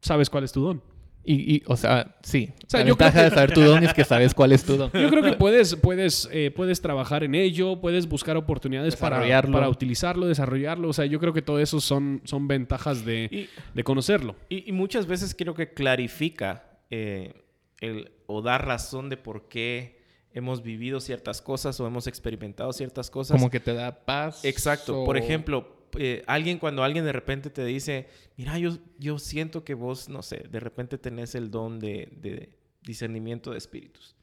¿Sabes 0.02 0.28
cuál 0.28 0.44
es 0.44 0.52
tu 0.52 0.60
don? 0.60 0.89
Y, 1.22 1.56
y, 1.56 1.62
o 1.66 1.76
sea, 1.76 2.16
sí. 2.22 2.50
sea, 2.66 2.80
la 2.80 2.86
yo 2.86 2.96
creo 2.96 3.08
ventaja 3.08 3.24
de 3.28 3.30
saber 3.34 3.52
tu 3.52 3.60
don 3.60 3.84
es 3.84 3.92
que 3.92 4.04
sabes 4.04 4.32
cuál 4.34 4.52
es 4.52 4.64
tu 4.64 4.76
don. 4.78 4.90
Yo 4.92 5.10
creo 5.10 5.22
que 5.22 5.34
puedes, 5.34 5.76
puedes, 5.76 6.28
eh, 6.32 6.50
puedes 6.50 6.80
trabajar 6.80 7.22
en 7.24 7.34
ello, 7.34 7.80
puedes 7.80 8.08
buscar 8.08 8.36
oportunidades 8.38 8.96
para, 8.96 9.20
para 9.52 9.68
utilizarlo, 9.68 10.26
desarrollarlo. 10.26 10.88
O 10.88 10.92
sea, 10.94 11.04
yo 11.04 11.20
creo 11.20 11.32
que 11.34 11.42
todo 11.42 11.60
eso 11.60 11.78
son, 11.80 12.22
son 12.24 12.48
ventajas 12.48 13.04
de, 13.04 13.28
Y, 13.30 13.48
de 13.74 13.84
conocerlo. 13.84 14.34
y- 14.48 14.68
y 14.68 14.72
muchas 14.72 15.06
veces 15.06 15.34
creo 15.36 15.54
que 15.54 15.74
clarifica 15.74 16.64
eh, 16.90 17.34
el, 17.80 18.10
o 18.26 18.40
da 18.42 18.58
razón 18.58 19.08
de 19.10 19.16
por 19.18 19.48
qué 19.48 20.00
hemos 20.32 20.62
vivido 20.62 21.00
ciertas 21.00 21.42
cosas 21.42 21.78
o 21.80 21.86
hemos 21.86 22.06
experimentado 22.06 22.72
ciertas 22.72 23.10
cosas. 23.10 23.36
Como 23.36 23.50
que 23.50 23.60
te 23.60 23.74
da 23.74 24.04
paz. 24.06 24.44
Exacto. 24.44 25.02
o- 25.02 25.04
Por 25.04 25.16
ejemplo, 25.18 25.79
eh, 25.98 26.22
alguien 26.26 26.58
cuando 26.58 26.82
alguien 26.84 27.04
de 27.04 27.12
repente 27.12 27.50
te 27.50 27.64
dice, 27.64 28.06
mira, 28.36 28.58
yo, 28.58 28.78
yo 28.98 29.18
siento 29.18 29.64
que 29.64 29.74
vos, 29.74 30.08
no 30.08 30.22
sé, 30.22 30.44
de 30.50 30.60
repente 30.60 30.98
tenés 30.98 31.34
el 31.34 31.50
don 31.50 31.78
de, 31.80 32.08
de 32.20 32.56
discernimiento 32.82 33.50
de 33.52 33.58
espíritus. 33.58 34.16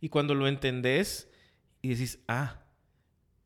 Y 0.00 0.08
cuando 0.08 0.34
lo 0.34 0.48
entendés 0.48 1.28
y 1.82 1.88
decís, 1.90 2.18
ah, 2.28 2.62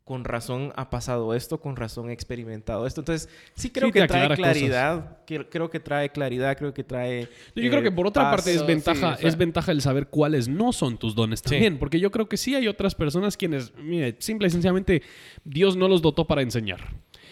con 0.03 0.23
razón 0.23 0.71
ha 0.75 0.91
pasado 0.91 1.33
esto, 1.33 1.59
con 1.59 1.75
razón 1.75 2.11
he 2.11 2.13
experimentado 2.13 2.85
esto. 2.85 3.01
Entonces, 3.01 3.27
sí 3.55 3.71
creo 3.71 3.87
Sí, 3.87 3.93
que 3.93 4.05
trae 4.07 4.35
claridad, 4.35 5.23
que- 5.25 5.49
creo 5.49 5.71
que 5.71 5.79
trae 5.79 6.11
claridad, 6.11 6.55
creo 6.59 6.75
que 6.75 6.83
trae... 6.83 7.23
Yo 7.55 7.63
eh, 7.63 7.69
creo 7.71 7.81
que 7.81 7.91
por 7.91 8.05
otra 8.05 8.29
parte 8.29 8.53
es 8.53 8.61
sí, 8.61 8.67
ventaja, 8.67 9.13
o 9.13 9.17
sea- 9.17 9.27
es 9.27 9.35
ventaja 9.35 9.71
el 9.71 9.81
saber 9.81 10.07
cuáles 10.09 10.47
no 10.47 10.73
son 10.73 10.99
tus 10.99 11.15
dones 11.15 11.39
Sí. 11.39 11.49
también. 11.49 11.79
Porque 11.79 11.99
yo 11.99 12.11
creo 12.11 12.29
que 12.29 12.37
sí 12.37 12.53
hay 12.53 12.67
otras 12.67 12.93
personas 12.93 13.35
quienes, 13.35 13.73
mire, 13.77 14.15
simple 14.19 14.47
y 14.47 14.51
sencillamente, 14.51 15.01
Dios 15.43 15.75
no 15.75 15.87
los 15.87 16.03
dotó 16.03 16.27
para 16.27 16.43
enseñar. 16.43 16.81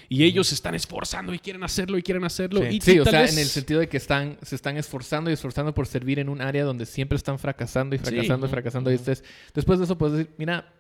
Y 0.09 0.23
ellos 0.23 0.47
se 0.47 0.55
están 0.55 0.75
esforzando 0.75 1.33
y 1.33 1.39
quieren 1.39 1.63
hacerlo 1.63 1.97
y 1.97 2.03
quieren 2.03 2.23
hacerlo. 2.23 2.61
Sí. 2.61 2.67
Y, 2.77 2.81
Sí, 2.81 2.99
o 2.99 3.03
tal 3.03 3.11
sea, 3.11 3.21
vez- 3.21 3.33
en 3.33 3.39
el 3.39 3.45
sentido 3.47 3.79
de 3.79 3.87
que 3.89 3.97
están, 3.97 4.37
se 4.41 4.55
están 4.55 4.77
esforzando 4.77 5.29
y 5.29 5.33
esforzando 5.33 5.73
por 5.73 5.87
servir 5.87 6.19
en 6.19 6.29
un 6.29 6.41
área 6.41 6.63
donde 6.63 6.85
siempre 6.85 7.15
están 7.15 7.39
fracasando 7.39 7.95
y 7.95 7.99
Sí. 7.99 8.05
fracasando 8.05 8.45
y 8.45 8.49
fracasando. 8.49 8.91
Y 8.91 8.97
después 9.53 9.79
de 9.79 9.85
eso 9.85 9.97
puedes 9.97 10.17
decir, 10.17 10.33
mira, 10.37 10.71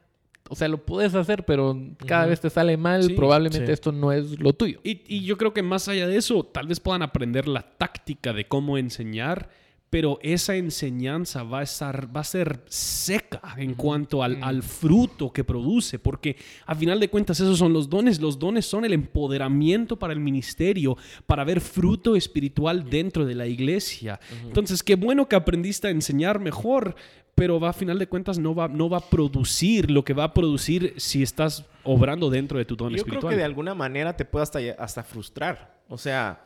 o 0.49 0.55
sea, 0.55 0.67
lo 0.67 0.85
puedes 0.85 1.15
hacer, 1.15 1.45
pero 1.45 1.75
cada 2.05 2.25
vez 2.25 2.41
te 2.41 2.49
sale 2.49 2.75
mal, 2.75 3.03
Sí, 3.03 3.13
probablemente 3.13 3.65
sí. 3.65 3.71
esto 3.71 3.91
no 3.93 4.11
es 4.11 4.39
lo 4.39 4.51
tuyo. 4.53 4.79
Y, 4.83 5.01
y 5.07 5.23
yo 5.23 5.37
creo 5.37 5.53
que 5.53 5.63
más 5.63 5.87
allá 5.87 6.05
de 6.07 6.17
eso, 6.17 6.43
tal 6.43 6.67
vez 6.67 6.79
puedan 6.81 7.01
aprender 7.01 7.47
la 7.47 7.61
táctica 7.61 8.33
de 8.33 8.45
cómo 8.47 8.77
enseñar, 8.77 9.49
pero 9.93 10.17
esa 10.23 10.55
enseñanza 10.55 11.43
va 11.43 11.59
a, 11.59 11.61
estar, 11.61 12.09
va 12.15 12.21
a 12.21 12.23
ser 12.23 12.61
seca 12.65 13.53
en 13.57 13.75
cuanto 13.75 14.23
al, 14.23 14.43
al 14.43 14.63
fruto 14.63 15.31
que 15.31 15.43
produce, 15.43 15.99
porque 15.99 16.35
a 16.65 16.73
final 16.73 16.99
de 16.99 17.11
cuentas 17.11 17.39
esos 17.39 17.59
son 17.59 17.73
los 17.73 17.87
dones. 17.91 18.19
Los 18.19 18.39
dones 18.39 18.65
son 18.65 18.85
el 18.85 18.93
empoderamiento 18.93 19.99
para 19.99 20.11
el 20.13 20.19
ministerio, 20.19 20.97
para 21.27 21.43
ver 21.43 21.61
fruto 21.61 22.15
espiritual 22.15 22.89
dentro 22.89 23.23
de 23.27 23.35
la 23.35 23.45
iglesia. 23.45 24.19
Entonces, 24.43 24.81
qué 24.81 24.95
bueno 24.95 25.29
que 25.29 25.35
aprendiste 25.35 25.89
a 25.89 25.91
enseñar 25.91 26.39
mejor, 26.39 26.95
pero 27.35 27.59
va 27.59 27.69
a 27.69 27.73
final 27.73 27.99
de 27.99 28.07
cuentas 28.07 28.39
no 28.39 28.55
va, 28.55 28.67
no 28.67 28.89
va 28.89 28.97
a 28.97 29.09
producir 29.11 29.91
lo 29.91 30.03
que 30.03 30.13
va 30.13 30.23
a 30.23 30.33
producir 30.33 30.95
si 30.97 31.21
estás 31.21 31.65
obrando 31.83 32.31
dentro 32.31 32.57
de 32.57 32.65
tu 32.65 32.75
don 32.75 32.89
Yo 32.89 32.95
espiritual. 32.95 33.19
creo 33.19 33.29
que 33.29 33.37
de 33.37 33.43
alguna 33.43 33.75
manera 33.75 34.17
te 34.17 34.25
puede 34.25 34.41
hasta, 34.41 34.59
hasta 34.79 35.03
frustrar. 35.03 35.83
O 35.87 35.99
sea, 35.99 36.43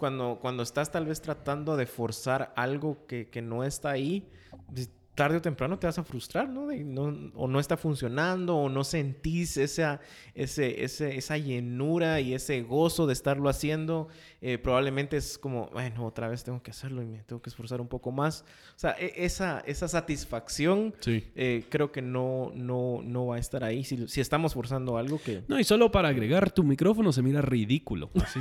cuando, 0.00 0.38
cuando 0.40 0.64
estás 0.64 0.90
tal 0.90 1.06
vez 1.06 1.20
tratando 1.22 1.76
de 1.76 1.86
forzar 1.86 2.52
algo 2.56 3.06
que, 3.06 3.28
que 3.28 3.40
no 3.42 3.62
está 3.62 3.90
ahí, 3.90 4.26
pues, 4.74 4.90
tarde 5.14 5.36
o 5.36 5.42
temprano 5.42 5.78
te 5.78 5.86
vas 5.86 5.98
a 5.98 6.04
frustrar, 6.04 6.48
¿no? 6.48 6.66
De 6.68 6.82
no- 6.82 7.30
o 7.34 7.46
no 7.46 7.60
está 7.60 7.76
funcionando, 7.76 8.56
o 8.56 8.68
no 8.70 8.84
sentís 8.84 9.58
esa, 9.58 10.00
ese, 10.34 10.82
ese, 10.82 11.18
esa 11.18 11.36
llenura 11.36 12.20
y 12.22 12.32
ese 12.32 12.62
gozo 12.62 13.06
de 13.06 13.12
estarlo 13.12 13.50
haciendo. 13.50 14.08
Eh, 14.40 14.56
probablemente 14.56 15.18
es 15.18 15.36
como, 15.36 15.68
bueno, 15.74 16.06
otra 16.06 16.28
vez 16.28 16.42
tengo 16.42 16.62
que 16.62 16.70
hacerlo 16.70 17.02
y 17.02 17.06
me 17.06 17.18
tengo 17.24 17.42
que 17.42 17.50
esforzar 17.50 17.82
un 17.82 17.88
poco 17.88 18.12
más. 18.12 18.46
O 18.76 18.78
sea, 18.78 18.92
e- 18.98 19.12
esa, 19.26 19.60
esa 19.66 19.88
satisfacción 19.88 20.94
Sí. 21.00 21.30
eh, 21.34 21.64
creo 21.68 21.92
que 21.92 22.00
no, 22.00 22.50
no, 22.54 23.00
no 23.04 23.26
va 23.26 23.36
a 23.36 23.40
estar 23.40 23.62
ahí 23.62 23.84
si, 23.84 24.08
si 24.08 24.22
estamos 24.22 24.54
forzando 24.54 24.96
algo 24.96 25.20
que... 25.22 25.42
No, 25.48 25.58
y 25.60 25.64
solo 25.64 25.90
para 25.90 26.08
agregar, 26.08 26.50
tu 26.50 26.64
micrófono 26.64 27.12
se 27.12 27.20
mira 27.20 27.42
ridículo. 27.42 28.08
Así. 28.22 28.40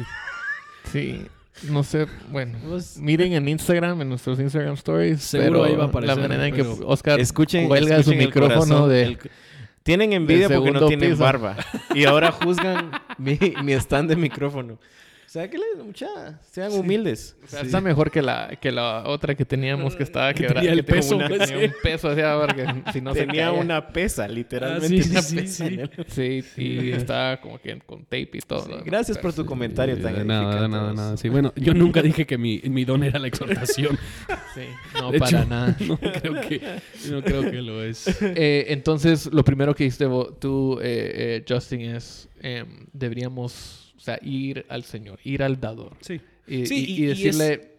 Sí. 0.94 1.26
No 1.64 1.84
sé, 1.84 2.08
bueno. 2.32 2.58
Pues- 2.68 2.98
miren 2.98 3.34
en 3.34 3.48
Instagram, 3.48 4.02
en 4.02 4.10
nuestros 4.10 4.40
Instagram 4.40 4.74
stories. 4.76 5.22
Seguro 5.22 5.52
pero 5.52 5.64
ahí 5.66 5.76
va 5.76 5.86
a 5.86 5.88
aparecer, 5.88 6.16
La 6.18 6.22
manera 6.22 6.48
en 6.48 6.54
que 6.56 6.64
pero- 6.64 6.88
Oscar 6.88 7.20
Escuchen, 7.20 7.68
cuelga 7.68 7.98
escuchen 7.98 8.20
su 8.20 8.26
micrófono 8.26 8.60
corazón, 8.62 8.90
de... 8.90 9.02
el- 9.04 9.20
Tienen 9.84 10.14
envidia 10.14 10.50
porque 10.50 10.72
no 10.72 10.86
tienen 10.88 11.12
piso. 11.12 11.24
barba. 11.24 11.56
Y 11.96 12.06
ahora 12.06 12.32
juzgan 12.32 12.92
mi, 13.18 13.38
mi 13.64 13.74
stand 13.74 14.10
de 14.10 14.16
micrófono. 14.16 14.78
O 15.30 15.32
sea, 15.32 15.48
que 15.48 15.60
les, 15.60 15.86
mucha, 15.86 16.40
sean 16.50 16.72
humildes. 16.72 17.36
O 17.44 17.48
sea, 17.48 17.62
Está 17.62 17.80
mejor 17.82 18.10
que 18.10 18.20
la, 18.20 18.58
que 18.60 18.72
la 18.72 19.04
otra 19.06 19.36
que 19.36 19.46
teníamos 19.46 19.96
que 19.96 20.02
estaba 20.02 20.34
quebrada. 20.34 20.62
tenía 20.62 20.72
el 20.72 20.80
que 20.80 20.84
tenía 20.92 21.02
peso, 21.02 21.16
una- 21.18 21.28
pues, 21.28 21.48
tenía 21.52 21.68
un 21.68 21.74
peso, 21.84 22.08
o 22.08 22.16
sea, 22.16 22.40
porque 22.40 22.66
si 22.92 23.00
no 23.00 23.14
se 23.14 23.28
Tenía 23.28 23.52
una 23.52 23.90
pesa, 23.90 24.28
literalmente. 24.28 24.88
Ah, 24.88 25.00
sí, 25.00 25.04
sí, 25.04 25.12
una 25.12 25.22
sí, 25.22 25.36
pesa 25.36 25.68
sí. 25.68 25.74
en 25.76 25.80
el- 25.82 26.06
Sí, 26.08 26.44
y 26.58 26.92
estaba 26.94 27.40
como 27.40 27.62
que 27.62 27.78
con 27.86 28.06
tape 28.06 28.30
y 28.34 28.40
todo. 28.40 28.82
Gracias 28.84 29.20
por 29.20 29.32
tu 29.32 29.46
comentario 29.46 30.00
tan 30.02 30.16
de 30.16 30.26
nada, 30.26 30.68
nada, 30.68 30.94
nada. 30.94 31.16
Sí, 31.18 31.30
bueno, 31.30 31.54
yo 31.56 31.76
nunca 31.76 32.02
dije 32.02 32.26
que 32.26 32.40
mi, 32.40 32.60
mi 32.64 32.84
don 32.84 33.04
era 33.04 33.20
la 33.20 33.28
exhortación. 33.28 34.00
Sí, 34.56 34.62
no, 34.96 35.12
De 35.12 35.20
para 35.20 35.42
hecho, 35.42 35.48
nada. 35.48 35.78
No 35.88 35.98
creo 36.00 36.42
que, 36.42 36.60
no 37.12 37.22
creo 37.22 37.52
que 37.52 37.62
lo 37.62 37.84
es. 37.84 38.08
Eh, 38.22 38.66
entonces, 38.70 39.30
lo 39.32 39.44
primero 39.44 39.76
que 39.76 39.86
hiciste 39.86 40.08
tú, 40.40 40.80
eh, 40.82 41.12
eh, 41.38 41.46
Justin, 41.48 41.82
es 41.82 42.28
em, 42.42 42.66
deberíamos, 42.92 43.89
o 44.00 44.02
sea, 44.02 44.18
ir 44.24 44.66
al 44.70 44.86
Señor, 44.86 45.20
ir 45.26 45.44
al 45.44 45.60
dador. 45.60 45.98
Sí. 46.00 46.22
Y, 46.48 46.66
Sí, 46.66 46.76
y- 46.88 46.92
y- 46.94 47.04
y 47.04 47.06
decirle, 47.08 47.72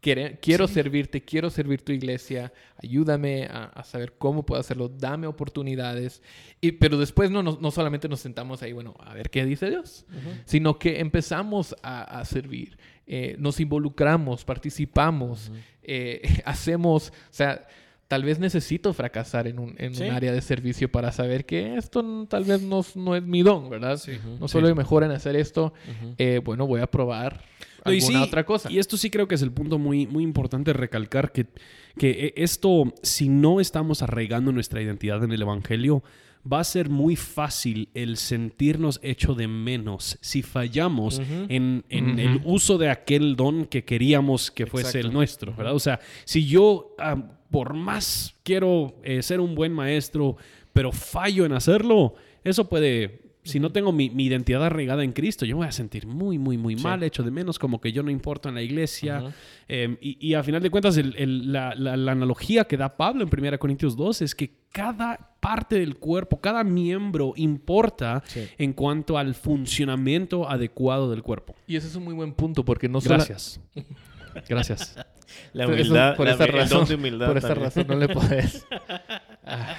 "Quiere- 0.00 0.38
quiero 0.42 0.66
servirte, 0.66 1.22
quiero 1.22 1.48
servir 1.50 1.82
tu 1.82 1.92
iglesia, 1.92 2.52
ayúdame 2.82 3.44
a, 3.44 3.66
a 3.66 3.84
saber 3.84 4.14
cómo 4.18 4.44
puedo 4.44 4.60
hacerlo, 4.60 4.88
dame 4.88 5.28
oportunidades. 5.28 6.20
Y, 6.60 6.72
pero 6.72 6.98
después 6.98 7.30
no, 7.30 7.42
no, 7.44 7.56
no 7.60 7.70
solamente 7.70 8.08
nos 8.08 8.18
sentamos 8.18 8.60
ahí, 8.62 8.72
bueno, 8.72 8.96
a 8.98 9.14
ver 9.14 9.30
qué 9.30 9.44
dice 9.44 9.70
Dios, 9.70 10.04
sino 10.44 10.76
que 10.80 10.98
empezamos 10.98 11.76
a, 11.84 12.02
a 12.18 12.24
servir, 12.24 12.76
eh, 13.06 13.36
nos 13.38 13.60
involucramos, 13.60 14.44
participamos, 14.44 15.52
eh, 15.84 16.20
hacemos, 16.44 17.10
o 17.10 17.12
sea... 17.30 17.66
Tal 18.12 18.24
vez 18.24 18.38
necesito 18.38 18.92
fracasar 18.92 19.46
en 19.46 19.58
un, 19.58 19.74
en 19.78 19.94
Sí. 19.94 20.04
un 20.04 20.10
área 20.10 20.32
de 20.32 20.42
servicio 20.42 20.92
para 20.92 21.12
saber 21.12 21.46
que 21.46 21.76
esto 21.78 22.26
tal 22.28 22.44
vez 22.44 22.60
no, 22.60 22.80
es- 22.80 22.94
no 22.94 23.16
es 23.16 23.22
mi 23.22 23.40
don, 23.42 23.70
¿verdad? 23.70 23.92
No 24.38 24.48
Sí. 24.48 24.52
soy 24.52 24.74
mejor 24.74 25.02
en 25.02 25.12
hacer 25.12 25.34
esto. 25.34 25.72
eh, 26.18 26.42
bueno, 26.44 26.66
voy 26.66 26.82
a 26.82 26.86
probar 26.88 27.40
No, 27.86 27.90
y 27.90 28.00
alguna 28.00 28.18
sí, 28.18 28.24
otra 28.28 28.44
cosa. 28.44 28.70
Y 28.70 28.78
esto 28.78 28.98
sí 28.98 29.08
creo 29.08 29.26
que 29.28 29.34
es 29.34 29.40
el 29.40 29.50
punto 29.50 29.78
muy, 29.78 30.06
muy 30.06 30.24
importante 30.24 30.74
recalcar 30.74 31.32
que, 31.32 31.46
que 31.96 32.10
e- 32.26 32.34
esto, 32.36 32.92
si 33.02 33.30
no 33.30 33.60
estamos 33.60 34.02
arraigando 34.02 34.52
nuestra 34.52 34.82
identidad 34.82 35.24
en 35.24 35.32
el 35.32 35.40
Evangelio, 35.40 36.02
va 36.50 36.60
a 36.60 36.64
ser 36.64 36.88
muy 36.88 37.16
fácil 37.16 37.88
el 37.94 38.16
sentirnos 38.16 38.98
hecho 39.02 39.34
de 39.34 39.46
menos 39.46 40.18
si 40.20 40.42
fallamos 40.42 41.20
en, 41.48 41.84
en 41.88 42.18
el 42.18 42.40
uso 42.44 42.78
de 42.78 42.90
aquel 42.90 43.36
don 43.36 43.64
que 43.64 43.84
queríamos 43.84 44.50
que 44.50 44.66
fuese 44.66 44.88
Exacto. 44.88 45.06
el 45.06 45.14
nuestro, 45.14 45.54
¿verdad? 45.54 45.74
O 45.74 45.78
sea, 45.78 46.00
si 46.24 46.46
yo, 46.46 46.94
ah, 46.98 47.16
por 47.50 47.74
más 47.74 48.34
quiero 48.42 48.96
eh, 49.04 49.22
ser 49.22 49.40
un 49.40 49.54
buen 49.54 49.72
maestro, 49.72 50.36
pero 50.72 50.90
fallo 50.90 51.44
en 51.44 51.52
hacerlo, 51.52 52.14
eso 52.44 52.68
puede... 52.68 53.31
Si 53.44 53.58
no 53.58 53.72
tengo 53.72 53.90
mi, 53.90 54.08
mi 54.08 54.26
identidad 54.26 54.64
arraigada 54.64 55.02
en 55.02 55.12
Cristo, 55.12 55.44
yo 55.44 55.56
me 55.56 55.60
voy 55.62 55.68
a 55.68 55.72
sentir 55.72 56.06
muy, 56.06 56.38
muy, 56.38 56.56
muy 56.56 56.76
Sí. 56.76 56.82
mal, 56.84 57.02
hecho 57.02 57.24
de 57.24 57.32
menos, 57.32 57.58
como 57.58 57.80
que 57.80 57.90
yo 57.90 58.02
no 58.04 58.10
importo 58.10 58.48
en 58.48 58.54
la 58.54 58.62
iglesia. 58.62 59.34
Eh, 59.68 59.96
y, 60.00 60.16
y 60.28 60.34
a 60.34 60.42
final 60.44 60.62
de 60.62 60.70
cuentas, 60.70 60.96
el- 60.96 61.16
el- 61.16 61.52
la, 61.52 61.74
la- 61.74 61.96
la 61.96 62.12
analogía 62.12 62.64
que 62.64 62.76
da 62.76 62.96
Pablo 62.96 63.24
en 63.24 63.28
1 63.30 63.58
Corintios 63.58 63.96
2 63.96 64.22
es 64.22 64.34
que 64.36 64.52
cada 64.70 65.34
parte 65.40 65.76
del 65.80 65.96
cuerpo, 65.96 66.40
cada 66.40 66.62
miembro 66.62 67.32
importa 67.34 68.22
Sí. 68.26 68.46
en 68.58 68.72
cuanto 68.74 69.18
al 69.18 69.34
funcionamiento 69.34 70.48
adecuado 70.48 71.10
del 71.10 71.22
cuerpo. 71.24 71.56
Y 71.66 71.74
ese 71.74 71.88
es 71.88 71.96
un 71.96 72.04
muy 72.04 72.14
buen 72.14 72.34
punto 72.34 72.64
porque 72.64 72.88
no 72.88 73.00
solo... 73.00 73.16
Gracias. 73.16 73.60
Gracias. 74.48 74.94
La 75.52 75.64
Eso- 75.64 75.72
humildad, 75.72 76.14
por 76.16 76.26
la- 76.26 76.32
esa 76.34 76.46
razón, 76.46 76.86
de 76.86 76.94
humildad 76.94 77.26
por 77.26 77.38
esa 77.38 77.48
también. 77.48 77.64
razón 77.64 77.86
no 77.88 77.94
le 77.96 78.08
podés. 78.08 78.66
Ah. 79.44 79.74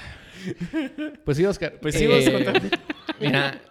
Pues 1.23 1.37
sí, 1.37 1.45
Oscar. 1.45 1.75
Pues 1.81 1.95
sí, 1.95 2.03
Eh. 2.03 2.69
Mira, 3.27 3.61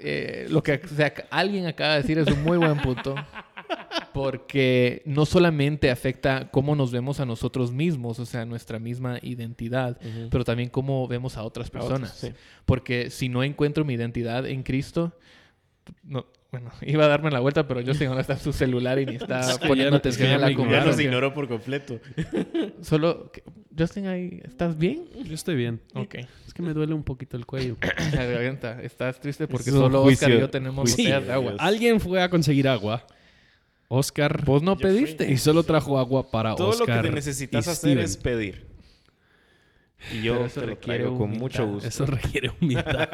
eh, 0.00 0.46
lo 0.50 0.62
que 0.62 0.80
o 0.84 0.88
sea, 0.88 1.12
alguien 1.30 1.66
acaba 1.66 1.94
de 1.94 2.02
decir 2.02 2.18
es 2.18 2.28
un 2.28 2.42
muy 2.42 2.58
buen 2.58 2.78
punto. 2.80 3.14
Porque 4.12 5.02
no 5.04 5.26
solamente 5.26 5.90
afecta 5.90 6.50
cómo 6.50 6.74
nos 6.74 6.90
vemos 6.90 7.20
a 7.20 7.26
nosotros 7.26 7.70
mismos, 7.72 8.18
o 8.18 8.26
sea, 8.26 8.44
nuestra 8.44 8.78
misma 8.78 9.18
identidad, 9.22 9.98
pero 10.30 10.44
también 10.44 10.70
cómo 10.70 11.06
vemos 11.06 11.36
a 11.36 11.42
otras 11.42 11.66
A 11.66 11.68
otros, 11.68 11.82
personas. 11.84 12.16
sí. 12.16 12.32
Porque 12.64 13.10
si 13.10 13.28
no 13.28 13.42
encuentro 13.42 13.84
mi 13.84 13.94
identidad 13.94 14.46
en 14.46 14.62
Cristo, 14.62 15.12
no, 16.02 16.26
bueno, 16.50 16.70
iba 16.82 17.04
a 17.04 17.08
darme 17.08 17.30
la 17.30 17.40
vuelta, 17.40 17.66
pero 17.68 17.80
yo 17.80 17.92
no 17.94 18.18
está 18.20 18.32
en 18.34 18.38
su 18.38 18.52
celular 18.52 18.98
y 18.98 19.06
ni 19.06 19.16
está 19.16 19.40
poniendo 19.66 19.96
atención 19.96 20.30
a 20.30 20.38
la 20.38 20.46
me 20.46 20.52
Ya 20.52 20.56
nos 20.58 20.66
conversación. 20.66 21.00
ignoró 21.06 21.34
por 21.34 21.48
completo. 21.48 22.00
Solo, 22.82 23.30
que- 23.32 23.42
Justin, 23.78 24.08
ahí, 24.08 24.40
¿estás 24.44 24.76
bien? 24.76 25.04
Yo 25.24 25.34
estoy 25.34 25.54
bien. 25.54 25.80
Ok. 25.94 26.16
Es 26.46 26.52
que 26.52 26.62
me 26.62 26.72
duele 26.72 26.94
un 26.94 27.04
poquito 27.04 27.36
el 27.36 27.46
cuello. 27.46 27.76
La 28.12 28.24
garganta. 28.24 28.82
¿Estás 28.82 29.20
triste 29.20 29.46
porque 29.46 29.70
solo 29.70 30.02
Oscar 30.02 30.30
y 30.32 30.40
yo 30.40 30.50
tenemos 30.50 30.82
juicio 30.82 31.04
botellas 31.04 31.26
de 31.28 31.32
agua? 31.32 31.50
Dios. 31.52 31.60
Alguien 31.62 32.00
fue 32.00 32.20
a 32.20 32.28
conseguir 32.28 32.66
agua. 32.66 33.06
Oscar. 33.86 34.44
Vos 34.44 34.62
no 34.64 34.74
fui. 34.74 34.82
pediste. 34.82 35.30
Y 35.30 35.36
solo 35.36 35.62
trajo 35.62 35.96
agua 35.96 36.28
para 36.28 36.56
Todo 36.56 36.70
Oscar. 36.70 36.88
lo 36.96 37.02
que 37.02 37.08
te 37.10 37.14
necesitas 37.14 37.68
hacer 37.68 37.90
Steven. 37.92 38.04
es 38.04 38.16
pedir. 38.16 38.66
Y 40.12 40.22
yo 40.22 40.44
eso 40.44 40.60
te 40.60 40.66
lo 40.66 40.76
traigo 40.78 41.16
con 41.16 41.30
mucho 41.30 41.64
gusto. 41.64 41.88
Eso 41.88 42.04
requiere 42.04 42.50
humildad. 42.60 43.08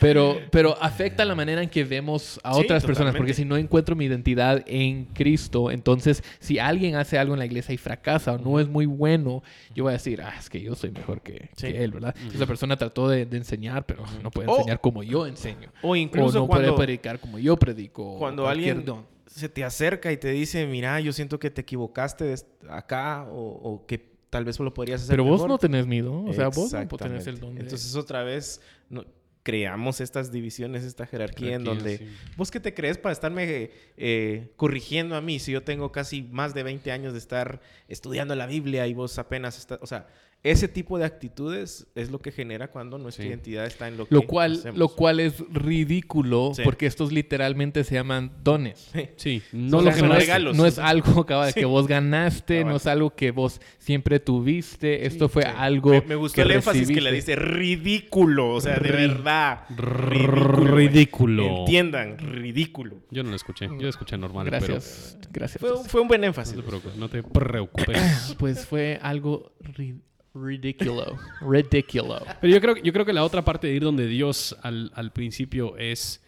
Pero, 0.00 0.38
pero 0.50 0.76
afecta 0.82 1.24
la 1.24 1.34
manera 1.34 1.62
en 1.62 1.68
que 1.68 1.84
vemos 1.84 2.40
a 2.42 2.54
Sí, 2.54 2.60
otras 2.62 2.82
personas. 2.84 3.12
totalmente. 3.12 3.18
Porque 3.18 3.34
si 3.34 3.44
no 3.44 3.56
encuentro 3.56 3.94
mi 3.94 4.06
identidad 4.06 4.62
en 4.66 5.04
Cristo, 5.06 5.70
entonces 5.70 6.22
si 6.38 6.58
alguien 6.58 6.96
hace 6.96 7.18
algo 7.18 7.34
en 7.34 7.38
la 7.38 7.46
iglesia 7.46 7.74
y 7.74 7.76
fracasa 7.78 8.32
o 8.32 8.38
no 8.38 8.58
es 8.60 8.68
muy 8.68 8.86
bueno, 8.86 9.42
yo 9.74 9.84
voy 9.84 9.90
a 9.90 9.94
decir, 9.94 10.22
ah, 10.22 10.34
es 10.38 10.48
que 10.48 10.60
yo 10.60 10.74
soy 10.74 10.90
mejor 10.90 11.20
que, 11.20 11.50
Sí. 11.56 11.68
que 11.72 11.84
él, 11.84 11.92
¿verdad? 11.92 12.14
Esa 12.34 12.46
persona 12.46 12.76
trató 12.76 13.08
de, 13.08 13.26
de 13.26 13.36
enseñar, 13.36 13.84
pero 13.86 14.04
no 14.22 14.30
puede 14.30 14.48
O- 14.48 14.56
enseñar 14.56 14.80
como 14.80 15.02
yo 15.02 15.26
enseño. 15.26 15.70
O 15.82 15.90
O 15.90 15.96
incluso 15.96 16.38
no 16.40 16.46
cuando, 16.46 16.74
puede 16.74 16.86
predicar 16.86 17.20
como 17.20 17.38
yo 17.38 17.56
predico. 17.58 18.14
o 18.14 18.18
cuando 18.18 18.48
alguien 18.48 18.84
don. 18.84 19.04
se 19.26 19.48
te 19.48 19.62
acerca 19.64 20.10
y 20.10 20.16
te 20.16 20.30
dice, 20.30 20.66
mira, 20.66 20.98
yo 21.00 21.12
siento 21.12 21.38
que 21.38 21.50
te 21.50 21.60
equivocaste 21.60 22.24
de 22.24 22.36
acá 22.68 23.26
o, 23.30 23.36
o 23.62 23.86
que 23.86 24.10
tal 24.30 24.44
vez 24.44 24.58
lo 24.60 24.72
podrías 24.72 25.02
hacer 25.02 25.12
Pero 25.12 25.24
vos 25.24 25.32
mejor". 25.34 25.48
no 25.50 25.58
tenés 25.58 25.86
miedo. 25.86 26.24
O 26.24 26.32
sea, 26.32 26.48
vos 26.48 26.72
no 26.72 26.96
tenés 26.96 27.26
el 27.26 27.38
don 27.40 27.54
de... 27.54 27.60
Entonces 27.62 27.94
otra 27.96 28.22
vez 28.22 28.60
no- 28.88 29.04
creamos 29.42 30.00
estas 30.00 30.30
divisiones, 30.30 30.84
esta 30.84 31.06
jerarquía 31.06 31.56
en 31.56 31.64
donde 31.64 31.98
sí. 31.98 32.08
vos 32.36 32.50
qué 32.50 32.60
te 32.60 32.74
crees 32.74 32.98
para 32.98 33.12
estarme 33.12 33.70
eh, 33.96 34.52
corrigiendo 34.56 35.16
a 35.16 35.20
mí 35.20 35.38
si 35.38 35.52
yo 35.52 35.62
tengo 35.62 35.92
casi 35.92 36.22
más 36.22 36.54
de 36.54 36.62
20 36.62 36.92
años 36.92 37.12
de 37.12 37.18
estar 37.18 37.60
estudiando 37.88 38.34
la 38.34 38.46
Biblia 38.46 38.86
y 38.86 38.94
vos 38.94 39.18
apenas 39.18 39.58
estás, 39.58 39.78
o 39.80 39.86
sea, 39.86 40.08
ese 40.42 40.68
tipo 40.68 40.96
de 40.98 41.04
actitudes 41.04 41.86
es 41.94 42.10
lo 42.10 42.18
que 42.20 42.32
genera 42.32 42.68
cuando 42.70 42.96
nuestra 42.96 43.22
Sí. 43.24 43.28
identidad 43.28 43.66
está 43.66 43.88
en 43.88 43.98
lo 43.98 44.06
que 44.06 44.14
Lo 44.14 44.22
cual, 44.22 44.52
hacemos. 44.54 44.78
lo 44.78 44.88
cual 44.88 45.20
es 45.20 45.34
ridículo 45.52 46.52
Sí. 46.54 46.62
porque 46.64 46.86
estos 46.86 47.12
literalmente 47.12 47.84
se 47.84 47.94
llaman 47.96 48.32
dones. 48.42 48.90
Sí, 49.16 49.42
no 49.52 49.78
O 49.78 49.80
lo 49.80 49.84
sea, 49.86 49.92
que 49.94 50.00
son 50.00 50.08
no 50.08 50.14
es- 50.14 50.20
regalos. 50.20 50.56
No 50.56 50.64
es 50.66 50.78
algo 50.78 51.26
cabal, 51.26 51.52
Sí. 51.52 51.60
que 51.60 51.66
vos 51.66 51.86
ganaste, 51.86 52.64
no 52.64 52.76
es 52.76 52.86
algo 52.86 53.10
que 53.14 53.32
vos 53.32 53.60
siempre 53.78 54.18
tuviste. 54.18 55.06
Esto 55.06 55.28
fue 55.28 55.42
Sí. 55.42 55.48
algo. 55.56 55.90
Me, 55.90 56.00
me 56.02 56.14
gustó 56.14 56.40
el 56.42 56.50
énfasis 56.52 56.88
que 56.88 57.00
le 57.00 57.12
dice 57.12 57.36
ridículo, 57.36 58.54
o 58.54 58.60
sea, 58.60 58.76
de 58.78 58.88
Ri- 58.88 58.92
verdad. 59.08 59.64
Ridículo. 59.68 60.76
Ridículo. 60.76 61.58
Entiendan, 61.60 62.18
ridículo. 62.18 62.96
Yo 63.10 63.22
no 63.22 63.30
lo 63.30 63.36
escuché. 63.36 63.68
Yo 63.78 63.88
escuché 63.88 64.16
normal. 64.16 64.46
Gracias. 64.46 65.18
Gracias. 65.30 65.60
Fue, 65.60 65.70
fue 65.88 66.00
un 66.00 66.08
buen 66.08 66.20
Pero 66.20 66.28
énfasis. 66.30 66.56
no 66.56 66.62
te 66.62 66.68
preocupes. 66.68 66.96
No 66.96 67.08
te 67.08 67.22
preocupes. 67.22 67.96
Pues 68.38 68.64
fue 68.66 68.98
algo 69.02 69.52
ri- 69.62 70.00
ridículo. 70.34 71.18
Ridículo. 71.40 72.22
Pero 72.40 72.52
yo 72.52 72.60
creo, 72.60 72.76
yo 72.76 72.92
creo 72.92 73.04
que 73.04 73.12
la 73.12 73.24
otra 73.24 73.44
parte 73.44 73.66
de 73.66 73.74
ir 73.74 73.82
donde 73.82 74.06
Dios 74.06 74.56
al, 74.62 74.92
al 74.94 75.12
principio 75.12 75.76
es 75.76 76.22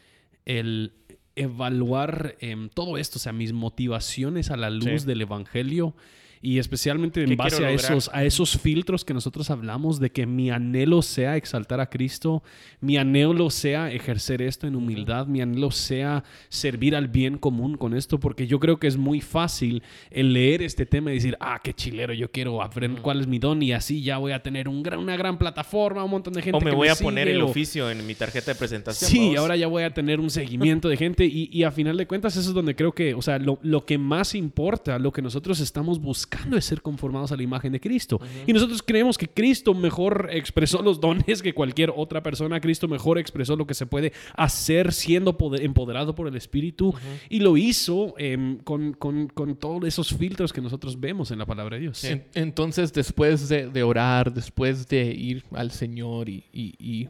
el 0.45 0.93
evaluar 1.37 2.37
em, 2.41 2.69
todo 2.69 2.99
esto, 2.99 3.17
o 3.17 3.21
sea, 3.21 3.33
mis 3.33 3.53
motivaciones 3.53 4.51
a 4.51 4.57
la 4.57 4.71
luz 4.71 5.03
Sí. 5.03 5.07
del 5.07 5.23
Evangelio 5.23 5.95
y 6.45 6.59
especialmente 6.59 7.23
en 7.23 7.29
¿Qué 7.31 7.37
base 7.37 7.65
a 7.65 7.71
esos, 7.71 8.11
a 8.13 8.25
esos 8.25 8.59
filtros 8.59 9.05
que 9.05 9.15
nosotros 9.15 9.49
hablamos 9.49 10.01
de 10.01 10.11
que 10.11 10.27
mi 10.27 10.51
anhelo 10.51 11.01
sea 11.01 11.37
exaltar 11.37 11.79
a 11.81 11.89
Cristo, 11.89 12.43
mi 12.81 12.97
anhelo 12.97 13.49
sea 13.49 13.93
ejercer 13.93 14.43
esto 14.43 14.67
en 14.67 14.75
humildad, 14.75 15.29
mi 15.29 15.41
anhelo 15.41 15.71
sea 15.71 16.25
servir 16.49 16.97
al 16.97 17.07
bien 17.07 17.39
común 17.39 17.77
con 17.77 17.95
esto, 17.95 18.19
porque 18.19 18.49
yo 18.49 18.59
creo 18.59 18.79
que 18.81 18.89
es 18.89 18.97
muy 18.97 19.21
fácil 19.21 19.85
el 20.11 20.33
leer 20.33 20.63
este 20.63 20.85
tema 20.85 21.13
y 21.13 21.15
decir, 21.15 21.37
ah, 21.39 21.61
qué 21.63 21.73
chilero, 21.75 22.13
yo 22.13 22.29
quiero 22.33 22.61
aprender 22.61 23.01
cuál 23.03 23.21
es 23.21 23.29
mi 23.29 23.39
don 23.39 23.63
y 23.63 23.71
así 23.73 24.03
ya 24.03 24.19
voy 24.19 24.33
a 24.33 24.43
tener 24.43 24.69
un 24.69 24.83
gran- 24.83 24.99
una 24.99 25.17
gran 25.17 25.39
plataforma, 25.39 26.03
un 26.03 26.11
montón 26.11 26.35
de 26.35 26.43
gente 26.43 26.57
O 26.57 26.61
me 26.61 26.71
que 26.71 26.77
voy 26.77 26.89
a 26.89 26.97
poner 26.97 27.29
sigue, 27.29 27.37
el 27.37 27.43
o- 27.43 27.47
oficio 27.51 27.89
en 27.89 28.05
mi 28.05 28.17
tarjeta 28.17 28.51
de 28.53 28.59
presentación. 28.59 29.09
Sí, 29.09 29.19
vamos. 29.21 29.37
ahora 29.39 29.55
ya 29.55 29.69
voy 29.69 29.85
a 29.85 29.95
tener 29.95 30.19
un 30.19 30.29
seguimiento 30.31 30.89
de 30.89 30.97
gente 30.97 31.25
y, 31.25 31.49
y 31.53 31.63
a 31.63 31.71
final 31.71 31.97
de 31.97 32.09
cuentas 32.09 32.37
eso 32.37 32.49
es 32.49 32.55
donde 32.55 32.75
creo 32.75 32.91
que, 32.91 33.15
o 33.15 33.23
sea, 33.23 33.39
lo, 33.39 33.61
lo 33.63 33.87
que 33.87 33.97
más 33.97 34.35
importa, 34.35 34.99
lo 34.99 35.13
que 35.13 35.23
nosotros 35.23 35.61
estamos 35.61 36.01
buscando 36.01 36.32
buscando 36.33 36.57
es 36.57 36.65
ser 36.65 36.81
conformados 36.83 37.31
a 37.33 37.37
la 37.37 37.43
imagen 37.43 37.73
de 37.73 37.81
Cristo. 37.81 38.21
Y 38.47 38.53
nosotros 38.53 38.83
creemos 38.83 39.19
que 39.19 39.29
Cristo 39.29 39.75
mejor 39.75 40.29
expresó 40.33 40.83
los 40.83 41.01
dones 41.01 41.43
que 41.43 41.53
cualquier 41.55 41.93
otra 41.95 42.23
persona. 42.23 42.61
Cristo 42.61 42.89
mejor 42.89 43.19
expresó 43.19 43.55
lo 43.57 43.67
que 43.67 43.75
se 43.75 43.87
puede 43.87 44.13
hacer 44.35 44.93
siendo 44.93 45.37
poder- 45.37 45.63
empoderado 45.63 46.15
por 46.15 46.27
el 46.29 46.37
Espíritu. 46.37 46.95
Y 47.29 47.41
lo 47.41 47.57
hizo 47.57 48.15
em, 48.19 48.59
con, 48.59 48.95
con- 48.95 49.29
con 49.29 49.57
todos 49.57 49.85
esos 49.85 50.15
filtros 50.15 50.53
que 50.53 50.61
nosotros 50.61 50.99
vemos 50.99 51.31
en 51.31 51.39
la 51.39 51.47
palabra 51.47 51.77
de 51.77 51.83
Dios. 51.83 51.99
En- 52.05 52.25
entonces, 52.35 52.93
después 52.93 53.49
de, 53.49 53.69
de 53.69 53.83
orar, 53.83 54.33
después 54.33 54.89
de 54.89 55.05
ir 55.13 55.45
al 55.53 55.71
Señor 55.71 56.29
y, 56.29 56.45
y- 56.53 56.75
y 56.79 57.09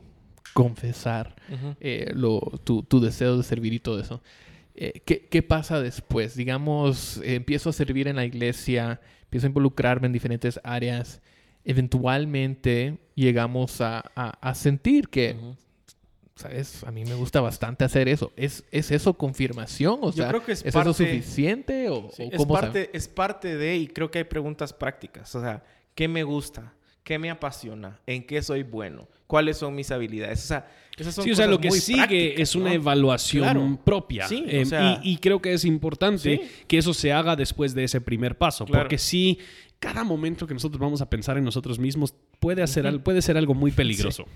confesar 0.53 1.35
eh, 1.81 2.11
lo- 2.15 2.41
tu, 2.65 2.83
tu 2.83 3.01
deseo 3.01 3.37
de 3.37 3.43
servir 3.43 3.73
y 3.73 3.79
todo 3.79 4.01
eso, 4.01 4.23
eh, 4.75 5.03
¿qué, 5.05 5.27
qué 5.29 5.43
pasa 5.43 5.81
después? 5.81 6.35
Digamos, 6.37 7.19
eh, 7.19 7.35
empiezo 7.35 7.71
a 7.71 7.73
servir 7.73 8.09
en 8.09 8.17
la 8.17 8.25
iglesia, 8.25 9.01
empiezo 9.25 9.47
a 9.47 9.49
involucrarme 9.51 10.07
en 10.07 10.13
diferentes 10.13 10.61
áreas. 10.65 11.21
Eventualmente 11.65 12.99
llegamos 13.15 13.81
a, 13.81 13.99
a- 14.17 14.31
a 14.41 14.55
sentir 14.55 15.09
que, 15.09 15.37
¿sabes? 16.37 16.83
A 16.85 16.91
mí 16.91 17.05
me 17.05 17.15
gusta 17.15 17.41
bastante 17.41 17.85
hacer 17.85 18.09
eso. 18.09 18.33
¿Es, 18.37 18.65
es 18.71 18.91
eso 18.91 19.15
confirmación? 19.15 19.99
O 20.01 20.07
Yo 20.07 20.13
sea, 20.13 20.29
creo 20.29 20.45
que 20.45 20.53
es 20.53 20.65
eso 20.65 20.79
parte- 20.79 20.93
suficiente? 20.95 21.89
¿O, 21.91 22.11
Sí, 22.11 22.23
o 22.25 22.27
es, 22.31 22.37
cómo 22.39 22.55
sabe? 22.55 22.67
parte, 22.67 22.91
es 22.95 23.09
parte 23.09 23.57
de, 23.57 23.77
y 23.77 23.87
creo 23.89 24.11
que 24.11 24.19
hay 24.19 24.25
preguntas 24.25 24.73
prácticas. 24.73 25.35
O 25.35 25.41
sea, 25.41 25.63
¿qué 25.95 26.09
me 26.09 26.23
gusta? 26.25 26.73
¿Qué 27.03 27.19
me 27.19 27.31
apasiona? 27.31 27.99
¿En 28.07 28.25
qué 28.27 28.43
soy 28.43 28.63
bueno? 28.63 29.09
¿Cuáles 29.27 29.57
son 29.57 29.75
mis 29.75 29.91
habilidades? 29.91 30.45
O 30.45 30.47
sea, 30.49 30.71
esas 30.97 31.15
son 31.15 31.25
Sí, 31.25 31.33
o 31.33 31.35
sea, 31.35 31.47
cosas 31.47 31.51
lo 31.57 31.61
que 31.61 31.71
sigue 31.73 32.41
es 32.41 32.55
una 32.55 32.69
¿no? 32.69 32.75
evaluación 32.75 33.45
Claro. 33.45 33.79
propia. 33.85 34.29
Sí, 34.29 34.45
o 34.47 34.51
Em, 34.51 34.67
sea- 34.67 35.01
y, 35.03 35.13
y 35.13 35.17
creo 35.17 35.41
que 35.41 35.53
es 35.53 35.65
importante 35.65 36.37
Sí. 36.37 36.41
que 36.69 36.79
eso 36.79 36.93
se 36.95 37.13
haga 37.13 37.35
después 37.35 37.75
de 37.75 37.85
ese 37.85 38.01
primer 38.01 38.37
paso. 38.39 38.65
Claro. 38.67 38.85
Porque 38.85 38.99
si 38.99 39.39
cada 39.81 40.05
momento 40.05 40.47
que 40.47 40.55
nosotros 40.55 40.79
vamos 40.81 41.01
a 41.01 41.09
pensar 41.11 41.37
en 41.39 41.45
nosotros 41.45 41.79
mismos 41.79 42.15
puede, 42.43 42.63
hacer, 42.63 43.01
puede 43.03 43.23
ser 43.23 43.39
algo 43.39 43.55
muy 43.55 43.71
peligroso. 43.71 44.27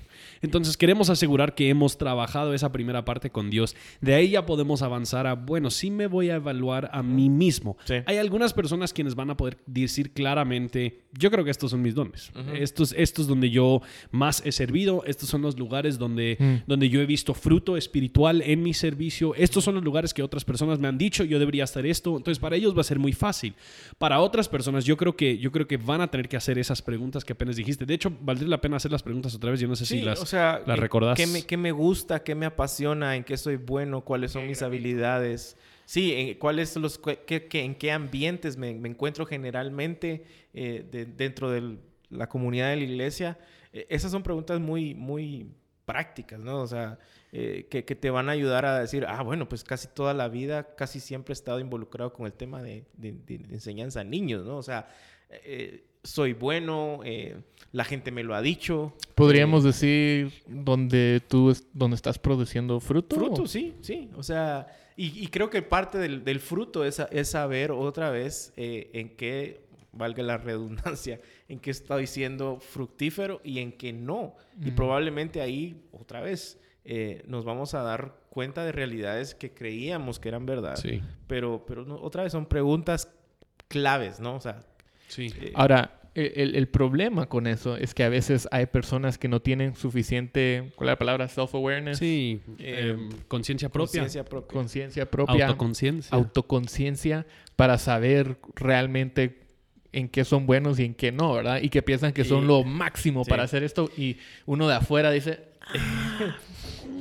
Entonces 0.40 0.77
queremos 0.77 1.11
asegurar 1.11 1.55
que 1.55 1.69
hemos 1.69 1.99
trabajado 1.99 2.55
esa 2.55 2.71
primera 2.71 3.05
parte 3.05 3.31
con 3.31 3.51
Dios. 3.51 3.75
De 4.01 4.14
ahí 4.14 4.31
ya 4.31 4.47
podemos 4.47 4.81
avanzar 4.83 5.27
a, 5.27 5.35
bueno, 5.35 5.71
sí 5.71 5.90
me 5.90 6.07
voy 6.07 6.31
a 6.31 6.37
evaluar 6.37 6.88
a 6.92 7.03
mí 7.03 7.29
mismo. 7.29 7.77
Sí. 7.85 7.95
Hay 8.07 8.19
algunas 8.19 8.53
personas 8.55 8.92
quienes 8.92 9.14
van 9.16 9.31
a 9.31 9.37
poder 9.37 9.59
decir 9.66 10.12
claramente, 10.12 11.01
yo 11.19 11.31
creo 11.31 11.45
que 11.45 11.51
estos 11.51 11.73
son 11.73 11.83
mis 11.83 11.95
dones. 11.95 12.31
estos, 12.55 12.95
estos 12.97 13.27
donde 13.27 13.51
yo 13.51 13.83
más 14.12 14.40
he 14.47 14.53
servido, 14.53 15.03
estos 15.07 15.29
son 15.29 15.42
los 15.42 15.59
lugares 15.59 15.99
donde, 15.99 16.37
Mm. 16.38 16.55
donde 16.69 16.88
yo 16.88 17.01
he 17.01 17.07
visto 17.07 17.35
fruto 17.35 17.77
espiritual 17.77 18.40
en 18.42 18.62
mi 18.62 18.73
servicio, 18.73 19.35
estos 19.35 19.64
son 19.64 19.75
los 19.75 19.83
lugares 19.85 20.14
que 20.14 20.23
otras 20.23 20.45
personas 20.45 20.79
me 20.79 20.87
han 20.87 20.97
dicho, 20.97 21.25
yo 21.25 21.38
debería 21.40 21.64
hacer 21.64 21.87
esto. 21.87 22.16
Entonces 22.16 22.38
para 22.38 22.55
ellos 22.55 22.77
va 22.77 22.83
a 22.83 22.85
ser 22.85 22.99
muy 23.01 23.12
fácil. 23.12 23.55
Para 23.99 24.21
otras 24.21 24.49
personas 24.49 24.85
yo 24.85 24.97
creo 24.97 25.16
que, 25.16 25.38
yo 25.38 25.51
creo 25.51 25.66
que 25.66 25.77
van 25.77 26.03
a 26.03 26.09
tener 26.09 26.29
que 26.29 26.37
hacer 26.37 26.57
esas 26.59 26.83
preguntas 26.83 27.25
que 27.25 27.33
apenas 27.33 27.57
dijiste. 27.57 27.85
De 27.85 27.95
hecho, 27.96 28.12
valdría 28.20 28.48
la 28.48 28.61
pena 28.61 28.76
hacer 28.76 28.92
las 28.92 29.02
preguntas 29.02 29.35
otra 29.35 29.50
vez. 29.50 29.61
Yo 29.61 29.68
no 29.68 29.76
sé 29.76 29.85
Sí, 29.87 29.98
si 30.00 30.04
las, 30.04 30.20
o 30.20 30.26
sea, 30.26 30.62
las 30.66 30.76
¿qué- 30.76 30.80
recordás. 30.80 31.16
¿qué 31.16 31.26
me, 31.26 31.42
qué 31.42 31.56
me 31.56 31.72
gusta? 31.72 32.22
¿Qué 32.22 32.35
me 32.35 32.46
apasiona? 32.46 33.16
¿En 33.16 33.24
qué 33.24 33.37
soy 33.37 33.56
bueno? 33.56 34.02
¿Cuáles 34.02 34.32
son 34.32 34.46
mis 34.46 34.62
habilidades? 34.62 35.56
Sí, 35.85 36.12
en, 36.14 36.35
¿cuáles 36.38 36.70
son 36.70 36.82
los, 36.82 36.98
qué- 36.98 37.46
qué- 37.48 37.62
¿en 37.64 37.74
qué 37.74 37.92
ambientes 37.92 38.56
me, 38.56 38.72
me 38.74 38.88
encuentro 38.88 39.24
generalmente 39.26 40.24
eh, 40.54 40.87
de- 40.90 41.06
dentro 41.06 41.50
de 41.50 41.76
la 42.11 42.28
comunidad 42.28 42.70
de 42.70 42.76
la 42.76 42.82
iglesia? 42.85 43.38
Eh, 43.72 43.87
esas 43.88 44.11
son 44.11 44.22
preguntas 44.22 44.59
muy, 44.61 44.94
muy 44.94 45.48
prácticas, 45.85 46.40
¿no? 46.40 46.61
O 46.62 46.66
sea, 46.66 46.98
eh, 47.32 47.66
que, 47.70 47.85
que 47.85 47.94
te 47.94 48.11
van 48.11 48.28
a 48.28 48.32
ayudar 48.32 48.64
a 48.64 48.80
decir, 48.80 49.04
ah, 49.09 49.22
bueno, 49.22 49.48
pues 49.48 49.62
casi 49.62 49.87
toda 49.88 50.14
la 50.14 50.28
vida, 50.28 50.74
casi 50.74 50.98
siempre 50.98 51.32
he 51.32 51.35
estado 51.35 51.61
involucrado 51.61 52.12
con 52.12 52.26
el 52.26 52.32
tema 52.32 52.62
de, 52.62 52.85
de- 52.94 53.12
de 53.12 53.35
enseñanza 53.54 54.00
a 54.00 54.04
niños, 54.04 54.44
¿no? 54.44 54.56
O 54.56 54.62
sea, 54.64 54.88
eh, 55.30 55.85
soy 56.07 56.33
bueno, 56.33 57.01
eh, 57.05 57.37
la 57.73 57.85
gente 57.85 58.11
me 58.11 58.23
lo 58.23 58.35
ha 58.35 58.40
dicho. 58.42 58.95
Podríamos 59.14 59.64
eh, 59.64 59.66
decir 59.69 60.33
donde 60.47 61.21
tú 61.29 61.51
es- 61.51 61.66
donde 61.73 61.97
estás 61.97 62.19
produciendo 62.19 62.81
fruto. 62.81 63.16
Fruto, 63.16 63.47
sí, 63.47 63.75
sí. 63.83 64.11
O 64.16 64.23
sea, 64.23 64.66
y, 64.97 65.23
y 65.23 65.27
creo 65.29 65.51
que 65.51 65.61
parte 65.62 65.99
del, 65.99 66.25
del 66.25 66.40
fruto 66.40 66.85
es, 66.85 67.01
es 67.11 67.29
saber 67.31 67.71
otra 67.73 68.11
vez 68.11 68.53
eh, 68.57 68.90
en 68.95 69.11
qué, 69.16 69.66
valga 69.92 70.23
la 70.23 70.37
redundancia, 70.38 71.21
en 71.49 71.59
qué 71.59 71.71
estoy 71.71 72.07
siendo 72.07 72.61
fructífero 72.61 73.40
y 73.45 73.59
en 73.59 73.73
qué 73.73 73.92
no. 73.92 74.37
Y 74.62 74.69
Ujú. 74.69 74.77
probablemente 74.77 75.40
ahí, 75.40 75.83
otra 75.92 76.21
vez, 76.21 76.59
eh, 76.85 77.23
nos 77.27 77.45
vamos 77.45 77.75
a 77.75 77.83
dar 77.83 78.14
cuenta 78.31 78.64
de 78.64 78.73
realidades 78.73 79.35
que 79.35 79.53
creíamos 79.53 80.21
que 80.21 80.29
eran 80.29 80.47
verdad. 80.47 80.77
Sí, 80.77 81.03
Pero, 81.27 81.64
pero 81.66 81.85
no- 81.85 81.97
otra 82.01 82.23
vez 82.23 82.33
son 82.33 82.47
preguntas 82.47 83.11
claves, 83.69 84.21
¿no? 84.21 84.37
O 84.37 84.40
sea, 84.40 84.61
sí. 85.09 85.33
eh, 85.40 85.53
Ahora, 85.55 85.95
el, 86.16 86.55
el 86.57 86.68
problema 86.68 87.26
con 87.26 87.46
eso 87.46 87.76
es 87.76 87.92
que 87.94 88.02
a 88.05 88.09
veces 88.09 88.48
hay 88.50 88.66
personas 88.66 89.18
que 89.18 89.29
no 89.29 89.40
tienen 89.40 89.74
suficiente, 89.76 90.72
¿cuál 90.76 90.88
es 90.88 90.92
la 90.92 90.98
palabra? 90.98 91.29
Self-awareness. 91.29 91.98
Sí, 91.98 92.40
Eh, 92.59 92.94
em, 92.96 93.11
conciencia 93.29 93.68
propia. 93.68 94.00
conciencia 94.00 94.24
propia. 94.24 94.52
Conciencia 94.55 95.11
propia. 95.11 95.46
Autoconciencia. 95.46 96.16
autoconciencia 96.16 97.26
para 97.57 97.79
saber 97.79 98.38
realmente 98.55 99.42
en 99.92 100.09
qué 100.09 100.24
son 100.24 100.46
buenos 100.46 100.79
y 100.79 100.85
en 100.85 100.94
qué 100.94 101.12
no, 101.12 101.33
¿verdad? 101.35 101.61
Y 101.62 101.68
que 101.70 101.83
piensan 101.83 102.12
que 102.12 102.24
son 102.24 102.42
Sí. 102.42 102.46
lo 102.48 102.64
máximo 102.64 103.24
Sí. 103.24 103.31
para 103.31 103.44
hacer 103.44 103.62
esto 103.62 103.90
y 103.96 104.16
uno 104.44 104.68
de 104.68 104.74
afuera 104.74 105.11
dice, 105.11 105.40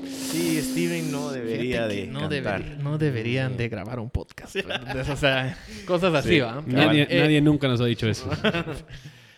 Sí, 0.06 0.62
Steven 0.62 1.12
no 1.12 1.32
debería 1.32 1.62
"Fíjate 1.88 1.96
que 1.96 2.02
de 2.02 2.08
no, 2.08 2.20
cantar. 2.22 2.60
debería- 2.64 2.84
no 2.84 2.98
deberían 2.98 3.58
de 3.58 3.70
grabar 3.70 4.00
un 4.00 4.10
podcast. 4.10 4.56
¿verdad? 4.56 5.10
o 5.10 5.16
sea, 5.16 5.58
cosas 5.86 6.14
así, 6.14 6.30
Sí. 6.30 6.40
¿va? 6.40 6.64
Nadie, 6.66 7.08
Eh, 7.10 7.20
nadie 7.20 7.42
nunca 7.42 7.68
nos 7.68 7.82
ha 7.82 7.86
dicho 7.86 8.08
eso. 8.08 8.30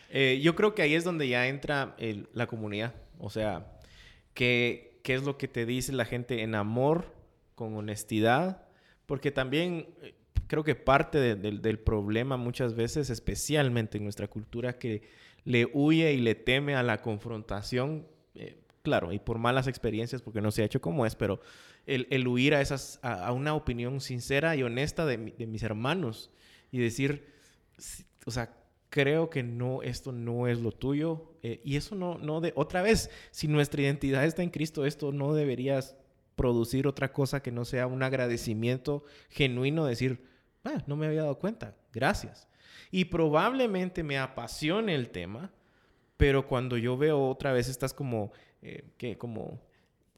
Eh, 0.09 0.39
yo 0.41 0.55
creo 0.55 0.73
que 0.73 0.81
ahí 0.81 0.95
es 0.95 1.03
donde 1.03 1.27
ya 1.27 1.47
entra 1.47 1.93
el- 1.99 2.29
la 2.33 2.47
comunidad. 2.47 2.95
O 3.19 3.29
sea, 3.29 3.67
¿qué, 4.33 4.99
¿qué 5.03 5.13
es 5.15 5.23
lo 5.23 5.37
que 5.37 5.49
te 5.49 5.65
dice 5.65 5.91
la 5.91 6.05
gente 6.05 6.43
en 6.43 6.55
amor, 6.55 7.13
con 7.55 7.75
honestidad? 7.75 8.63
Porque 9.05 9.31
también 9.31 9.87
eh, 10.01 10.15
creo 10.47 10.63
que 10.63 10.75
parte 10.75 11.19
de- 11.19 11.35
del- 11.35 11.61
del 11.61 11.77
problema 11.79 12.37
muchas 12.37 12.73
veces, 12.73 13.09
especialmente 13.09 13.97
en 13.97 14.05
nuestra 14.05 14.27
cultura, 14.29 14.79
que 14.79 15.01
le 15.43 15.69
huye 15.73 16.13
y 16.13 16.17
le 16.21 16.35
teme 16.35 16.75
a 16.75 16.83
la 16.83 17.01
confrontación, 17.01 18.07
eh, 18.33 18.61
claro, 18.87 19.11
y 19.11 19.19
por 19.19 19.37
malas 19.37 19.67
experiencias, 19.67 20.21
porque 20.21 20.39
no 20.41 20.49
se 20.51 20.61
ha 20.61 20.65
hecho 20.65 20.79
como 20.79 21.05
es, 21.05 21.15
pero 21.15 21.41
el, 21.85 22.07
el 22.09 22.25
huir 22.25 22.55
a, 22.55 22.61
esas, 22.61 22.99
a, 23.01 23.27
a 23.27 23.33
una 23.33 23.53
opinión 23.53 23.99
sincera 23.99 24.55
y 24.55 24.63
honesta 24.63 25.05
de, 25.05 25.17
mi- 25.17 25.31
de 25.31 25.45
mis 25.45 25.61
hermanos 25.63 26.31
y 26.71 26.79
decir, 26.79 27.25
o 28.25 28.31
sea, 28.31 28.53
creo 28.89 29.29
que 29.29 29.43
no, 29.43 29.81
esto 29.81 30.13
no 30.13 30.47
es 30.47 30.59
lo 30.61 30.71
tuyo. 30.71 31.33
eh, 31.43 31.59
y 31.65 31.75
eso 31.75 31.95
no, 31.95 32.17
no 32.17 32.39
de, 32.39 32.53
otra 32.55 32.81
vez, 32.81 33.09
si 33.31 33.47
nuestra 33.49 33.81
identidad 33.81 34.23
está 34.23 34.41
en 34.41 34.49
Cristo, 34.51 34.85
esto 34.85 35.11
no 35.11 35.33
deberías 35.33 35.97
producir 36.37 36.87
otra 36.87 37.11
cosa 37.11 37.41
que 37.41 37.51
no 37.51 37.65
sea 37.65 37.87
un 37.87 38.03
agradecimiento 38.03 39.03
genuino, 39.29 39.85
decir, 39.85 40.23
ah, 40.63 40.81
no 40.87 40.95
me 40.95 41.07
había 41.07 41.23
dado 41.23 41.39
cuenta, 41.39 41.75
gracias. 41.91 42.47
Y 42.89 43.05
probablemente 43.05 44.01
me 44.03 44.17
apasione 44.17 44.95
el 44.95 45.09
tema, 45.09 45.51
pero 46.15 46.47
cuando 46.47 46.77
yo 46.77 46.97
veo 46.97 47.27
otra 47.29 47.51
vez 47.53 47.67
estas 47.69 47.93
como, 47.93 48.31
eh, 48.67 48.83
que 48.97 49.17
como 49.17 49.61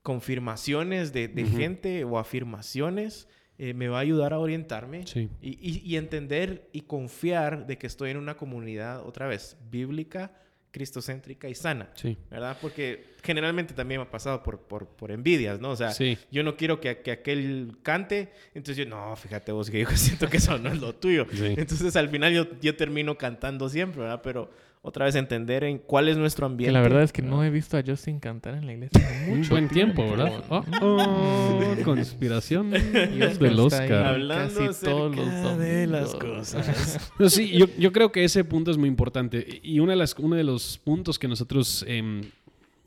confirmaciones 0.02 1.14
de, 1.14 1.28
gente 1.46 2.04
o 2.04 2.18
afirmaciones, 2.18 3.28
eh, 3.58 3.74
me 3.74 3.88
va 3.90 3.98
a 3.98 4.02
ayudar 4.02 4.34
a 4.34 4.40
orientarme 4.40 5.06
Sí. 5.06 5.30
y, 5.42 5.50
y- 5.62 5.82
y 5.86 5.98
entender 5.98 6.70
y 6.72 6.82
confiar 6.82 7.68
de 7.68 7.78
que 7.78 7.88
estoy 7.88 8.12
en 8.12 8.18
una 8.18 8.36
comunidad, 8.38 9.06
otra 9.06 9.28
vez, 9.28 9.58
bíblica, 9.70 10.32
cristocéntrica 10.72 11.50
y 11.50 11.56
sana, 11.56 11.90
Sí. 11.96 12.18
¿verdad? 12.32 12.58
Porque 12.62 13.04
generalmente 13.24 13.74
también 13.74 14.02
me 14.02 14.08
ha 14.08 14.12
pasado 14.12 14.44
por, 14.44 14.60
por, 14.60 14.88
por 14.88 15.12
envidias, 15.12 15.60
¿no? 15.60 15.72
O 15.72 15.76
sea, 15.76 15.92
Sí. 15.92 16.18
yo 16.32 16.44
no 16.44 16.56
quiero 16.56 16.80
que, 16.80 17.00
que 17.00 17.12
aquel 17.12 17.78
cante, 17.84 18.32
entonces 18.54 18.78
yo, 18.78 18.90
no, 18.90 19.16
fíjate 19.16 19.52
vos, 19.52 19.70
que 19.70 19.82
yo 19.82 19.88
siento 19.96 20.30
que 20.30 20.38
eso 20.38 20.58
no 20.58 20.70
es 20.72 20.80
lo 20.80 20.96
tuyo. 20.96 21.26
Sí. 21.32 21.54
Entonces 21.58 21.96
al 21.96 22.10
final 22.10 22.34
yo, 22.34 22.48
yo 22.62 22.76
termino 22.76 23.18
cantando 23.18 23.70
siempre, 23.70 24.02
¿verdad? 24.02 24.22
Pero 24.24 24.50
otra 24.82 25.04
vez 25.04 25.16
entender 25.16 25.66
en 25.66 25.78
cuál 25.78 26.08
es 26.08 26.16
nuestro 26.16 26.46
ambiente. 26.46 26.70
Que 26.70 26.74
la 26.74 26.82
verdad 26.82 27.04
es 27.04 27.12
que 27.12 27.22
¿verdad? 27.22 27.36
no 27.36 27.44
he 27.44 27.50
visto 27.50 27.78
a 27.78 27.84
Justin 27.86 28.18
cantar 28.22 28.54
en 28.54 28.66
la 28.66 28.72
iglesia. 28.74 29.26
en 29.26 29.32
Un 29.34 29.38
mucho 29.40 29.50
buen 29.50 29.68
tiempo, 29.68 30.10
¿verdad? 30.10 30.42
Oh, 30.48 30.64
oh, 30.82 31.76
conspiración 31.84 32.70
del 32.72 33.22
está 33.24 33.46
ahí 33.46 33.60
Oscar. 33.60 34.06
Hablando 34.06 34.68
casi 34.68 34.86
todos 34.86 35.16
los 35.16 35.28
acerca 35.28 35.58
de 35.58 35.88
las 35.88 36.16
cosas. 36.16 37.12
Pero 37.18 37.30
sí, 37.30 37.50
yo, 37.50 37.66
yo 37.78 37.92
creo 37.92 38.14
que 38.14 38.24
ese 38.24 38.46
punto 38.46 38.72
es 38.72 38.78
muy 38.78 38.88
importante. 38.88 39.60
Y 39.62 39.80
una 39.82 39.92
de 39.92 39.98
las, 39.98 40.16
uno 40.18 40.38
de 40.38 40.46
los 40.46 40.78
puntos 40.78 41.20
que 41.20 41.28
nosotros 41.28 41.84
em, 41.86 42.22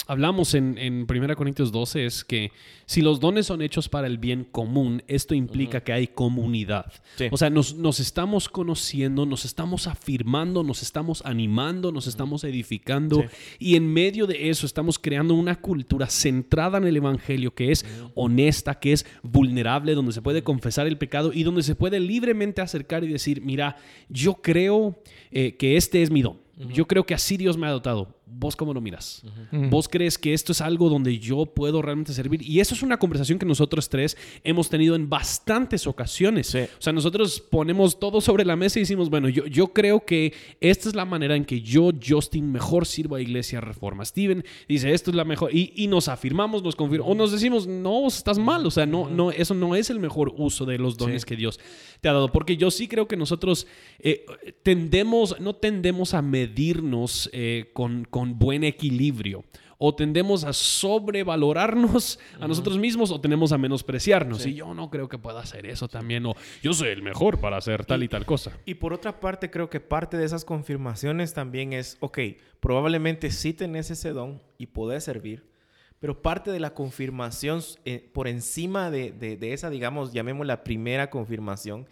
hablamos 0.07 0.55
en, 0.55 0.77
en 0.79 1.07
1 1.09 1.37
Corintios 1.37 1.73
12 1.73 2.07
es 2.07 2.25
que 2.25 2.51
si 2.87 3.01
los 3.01 3.21
dones 3.21 3.47
son 3.47 3.63
hechos 3.63 3.89
para 3.89 4.07
el 4.07 4.19
bien 4.19 4.45
común, 4.45 5.03
esto 5.07 5.35
implica 5.35 5.83
que 5.83 5.93
hay 5.93 6.09
comunidad. 6.09 6.93
Sí. 7.17 7.29
O 7.31 7.37
sea, 7.37 7.51
nos, 7.51 7.75
nos 7.75 8.01
estamos 8.01 8.49
conociendo, 8.49 9.25
nos 9.27 9.45
estamos 9.45 9.87
afirmando, 9.87 10.63
nos 10.63 10.83
estamos 10.83 11.23
animando, 11.25 11.93
nos 11.93 12.07
estamos 12.07 12.45
edificando 12.45 13.23
Sí. 13.23 13.27
y 13.59 13.77
en 13.77 13.93
medio 13.93 14.27
de 14.27 14.51
eso 14.51 14.67
estamos 14.67 14.99
creando 14.99 15.35
una 15.35 15.57
cultura 15.57 16.07
centrada 16.09 16.79
en 16.79 16.85
el 16.87 16.97
Evangelio 16.97 17.55
que 17.55 17.71
es 17.73 17.85
honesta, 18.15 18.79
que 18.79 18.93
es 18.93 19.07
vulnerable, 19.23 19.95
donde 19.95 20.13
se 20.13 20.23
puede 20.23 20.43
confesar 20.43 20.87
el 20.87 20.99
pecado 20.99 21.33
y 21.33 21.43
donde 21.43 21.63
se 21.63 21.75
puede 21.75 22.01
libremente 22.01 22.61
acercar 22.61 23.05
y 23.05 23.09
decir, 23.09 23.43
mira, 23.43 23.77
yo 24.09 24.35
creo 24.35 24.99
eh, 25.31 25.57
que 25.57 25.77
este 25.77 26.03
es 26.03 26.11
mi 26.11 26.23
don. 26.23 26.41
Yo 26.73 26.87
creo 26.87 27.05
que 27.05 27.15
así 27.15 27.37
Dios 27.37 27.57
me 27.57 27.67
ha 27.67 27.71
dotado. 27.71 28.15
¿Vos 28.35 28.57
cómo 28.57 28.73
lo 28.73 28.81
miras? 28.81 29.23
¿Vos 29.53 29.89
crees 29.89 30.17
que 30.19 30.33
esto 30.35 30.53
es 30.53 30.61
algo 30.61 30.89
donde 30.89 31.19
yo 31.19 31.47
puedo 31.47 31.83
realmente 31.83 32.13
servir? 32.13 32.43
Y 32.43 32.61
eso 32.61 32.75
es 32.75 32.83
una 32.83 32.99
conversación 32.99 33.39
que 33.39 33.47
nosotros 33.47 33.89
tres 33.89 34.17
hemos 34.43 34.69
tenido 34.69 34.95
en 34.95 35.09
bastantes 35.09 35.87
ocasiones. 35.87 36.47
Sí. 36.49 36.61
O 36.61 36.81
sea, 36.83 36.93
nosotros 36.93 37.41
ponemos 37.41 37.99
todo 37.99 38.21
sobre 38.21 38.45
la 38.45 38.57
mesa 38.57 38.79
y 38.79 38.83
decimos, 38.83 39.11
bueno, 39.11 39.29
yo, 39.29 39.47
yo 39.47 39.69
creo 39.69 40.05
que 40.05 40.33
esta 40.61 40.89
es 40.89 40.95
la 40.95 41.05
manera 41.05 41.37
en 41.37 41.45
que 41.45 41.61
yo, 41.61 41.91
Justin, 42.05 42.51
mejor 42.51 42.87
sirvo 42.87 43.17
a 43.17 43.21
Iglesia 43.21 43.61
Reforma. 43.61 44.05
Steven 44.05 44.45
dice, 44.69 44.93
esto 44.93 45.11
es 45.11 45.17
la 45.17 45.25
mejor. 45.25 45.55
Y, 45.55 45.73
y 45.77 45.87
nos 45.89 46.09
afirmamos, 46.09 46.63
nos 46.63 46.75
confirmamos. 46.77 47.13
O 47.13 47.17
nos 47.17 47.33
decimos, 47.33 47.67
no, 47.67 48.07
estás 48.07 48.39
mal. 48.39 48.65
O 48.67 48.71
sea, 48.71 48.87
no, 48.87 49.09
no, 49.11 49.31
eso 49.31 49.55
no 49.55 49.75
es 49.77 49.91
el 49.91 49.99
mejor 50.01 50.33
uso 50.37 50.65
de 50.65 50.79
los 50.79 50.97
dones 50.97 51.23
Sí. 51.23 51.27
que 51.29 51.37
Dios 51.37 51.61
te 52.01 52.09
ha 52.09 52.13
dado. 52.13 52.33
Porque 52.33 52.57
yo 52.57 52.71
sí 52.71 52.89
creo 52.89 53.07
que 53.07 53.17
nosotros 53.17 53.67
eh, 53.99 54.25
tendemos, 54.63 55.39
no 55.41 55.55
tendemos 55.55 56.15
a 56.15 56.23
medirnos 56.23 57.29
eh, 57.33 57.71
con, 57.73 58.05
con 58.05 58.22
buen 58.39 58.65
equilibrio. 58.65 59.45
O 59.85 59.93
tendemos 59.95 60.45
a 60.45 60.53
sobrevalorarnos 60.53 62.19
a 62.41 62.47
nosotros 62.47 62.79
mismos 62.79 63.11
o 63.11 63.21
tendemos 63.21 63.51
a 63.53 63.59
menospreciarnos. 63.59 64.43
Sí. 64.43 64.51
Y 64.51 64.55
yo 64.55 64.75
no 64.75 64.91
creo 64.91 65.09
que 65.09 65.19
pueda 65.19 65.41
hacer 65.41 65.67
eso 65.67 65.89
también. 65.89 66.25
O 66.27 66.35
yo 66.63 66.73
soy 66.73 66.89
el 66.91 67.03
mejor 67.03 67.41
para 67.41 67.57
hacer 67.57 67.85
tal 67.85 68.03
y 68.03 68.09
tal 68.09 68.25
cosa. 68.25 68.53
Y 68.65 68.75
por 68.75 68.93
otra 68.93 69.19
parte, 69.19 69.51
creo 69.51 69.69
que 69.69 69.81
parte 69.81 70.17
de 70.17 70.25
esas 70.25 70.45
confirmaciones 70.45 71.35
también 71.35 71.73
es, 71.73 71.97
ok, 72.01 72.19
probablemente 72.61 73.31
sí 73.33 73.53
tenés 73.53 73.91
ese 73.91 74.11
don 74.13 74.41
y 74.57 74.67
podés 74.67 75.03
servir, 75.05 75.51
pero 75.99 76.23
parte 76.23 76.53
de 76.53 76.61
la 76.61 76.75
confirmación 76.75 77.61
eh, 77.85 78.09
por 78.13 78.29
encima 78.29 78.91
de, 78.91 79.11
de- 79.13 79.37
de 79.37 79.53
esa, 79.53 79.69
digamos, 79.71 80.13
llamémosla 80.13 80.63
primera 80.65 81.11
confirmación, 81.11 81.87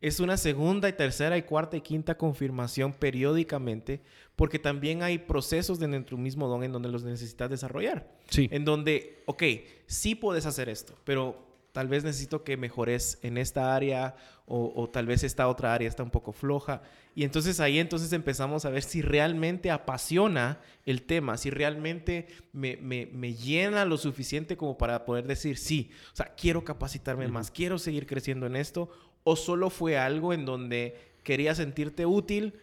es 0.00 0.18
una 0.20 0.36
segunda 0.36 0.88
y 0.88 0.92
tercera 0.94 1.36
y 1.36 1.42
cuarta 1.42 1.76
y 1.76 1.80
quinta 1.82 2.16
confirmación 2.16 2.92
periódicamente, 2.92 4.00
porque 4.36 4.58
también 4.58 5.02
hay 5.02 5.18
procesos 5.18 5.78
dentro 5.78 5.98
de 6.00 6.04
tu 6.06 6.18
mismo 6.18 6.48
don 6.48 6.64
en 6.64 6.72
donde 6.72 6.88
los 6.88 7.04
necesitas 7.04 7.50
desarrollar. 7.50 8.10
Sí. 8.28 8.48
En 8.50 8.64
donde, 8.64 9.22
ok, 9.26 9.42
sí 9.86 10.14
puedes 10.14 10.46
hacer 10.46 10.68
esto, 10.68 10.94
pero 11.04 11.46
tal 11.72 11.86
vez 11.86 12.02
necesito 12.02 12.42
que 12.42 12.56
mejores 12.56 13.18
en 13.22 13.38
esta 13.38 13.76
área 13.76 14.16
o, 14.46 14.72
o 14.74 14.88
tal 14.88 15.06
vez 15.06 15.22
esta 15.22 15.46
otra 15.46 15.72
área 15.72 15.88
está 15.88 16.02
un 16.02 16.10
poco 16.10 16.32
floja. 16.32 16.82
Y 17.14 17.22
entonces 17.22 17.60
ahí 17.60 17.78
entonces 17.78 18.12
empezamos 18.12 18.64
a 18.64 18.70
ver 18.70 18.82
si 18.82 19.02
realmente 19.02 19.70
apasiona 19.70 20.58
el 20.86 21.02
tema, 21.02 21.36
si 21.36 21.50
realmente 21.50 22.26
me, 22.52 22.76
me- 22.78 23.06
me 23.12 23.34
llena 23.34 23.84
lo 23.84 23.98
suficiente 23.98 24.56
como 24.56 24.78
para 24.78 25.04
poder 25.04 25.26
decir, 25.28 25.58
sí, 25.58 25.90
o 26.12 26.16
sea, 26.16 26.34
quiero 26.36 26.64
capacitarme 26.64 27.28
más, 27.28 27.50
quiero 27.52 27.78
seguir 27.78 28.06
creciendo 28.06 28.46
en 28.46 28.56
esto, 28.56 28.90
o 29.24 29.36
solo 29.36 29.70
fue 29.70 29.96
algo 29.98 30.32
en 30.32 30.44
donde 30.44 30.96
quería 31.22 31.54
sentirte 31.54 32.06
útil. 32.06 32.54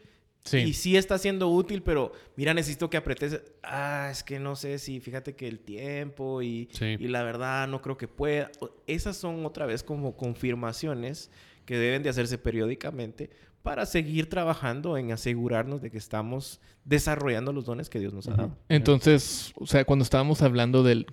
Sí. 0.46 0.60
Y 0.60 0.74
sí 0.74 0.96
está 0.96 1.18
siendo 1.18 1.50
útil, 1.50 1.84
pero 1.84 2.14
mira, 2.38 2.54
necesito 2.54 2.90
que 2.90 2.96
apretes. 2.96 3.42
Ah, 3.64 4.08
es 4.10 4.24
que 4.24 4.40
no 4.40 4.56
sé 4.56 4.80
si, 4.80 5.02
fíjate 5.02 5.36
que 5.36 5.46
el 5.48 5.60
tiempo 5.60 6.42
y, 6.42 6.70
Sí. 6.72 6.96
y 6.98 7.08
la 7.10 7.22
verdad 7.24 7.68
no 7.68 7.82
creo 7.82 7.98
que 7.98 8.08
pueda. 8.08 8.50
Esas 8.88 9.18
son 9.18 9.46
otra 9.46 9.66
vez 9.66 9.84
como 9.84 10.16
confirmaciones 10.16 11.32
que 11.66 11.78
deben 11.78 12.02
de 12.02 12.10
hacerse 12.10 12.38
periódicamente 12.38 13.30
para 13.62 13.86
seguir 13.86 14.30
trabajando 14.30 14.96
en 14.98 15.12
asegurarnos 15.12 15.82
de 15.82 15.92
que 15.92 15.98
estamos 15.98 16.62
desarrollando 16.86 17.52
los 17.52 17.66
dones 17.66 17.90
que 17.90 18.00
Dios 18.00 18.14
nos 18.14 18.30
ha 18.30 18.36
dado. 18.36 18.58
Entonces, 18.70 19.52
o 19.56 19.68
sea, 19.68 19.84
cuando 19.84 20.04
estábamos 20.04 20.42
hablando 20.42 20.82
del 20.84 21.08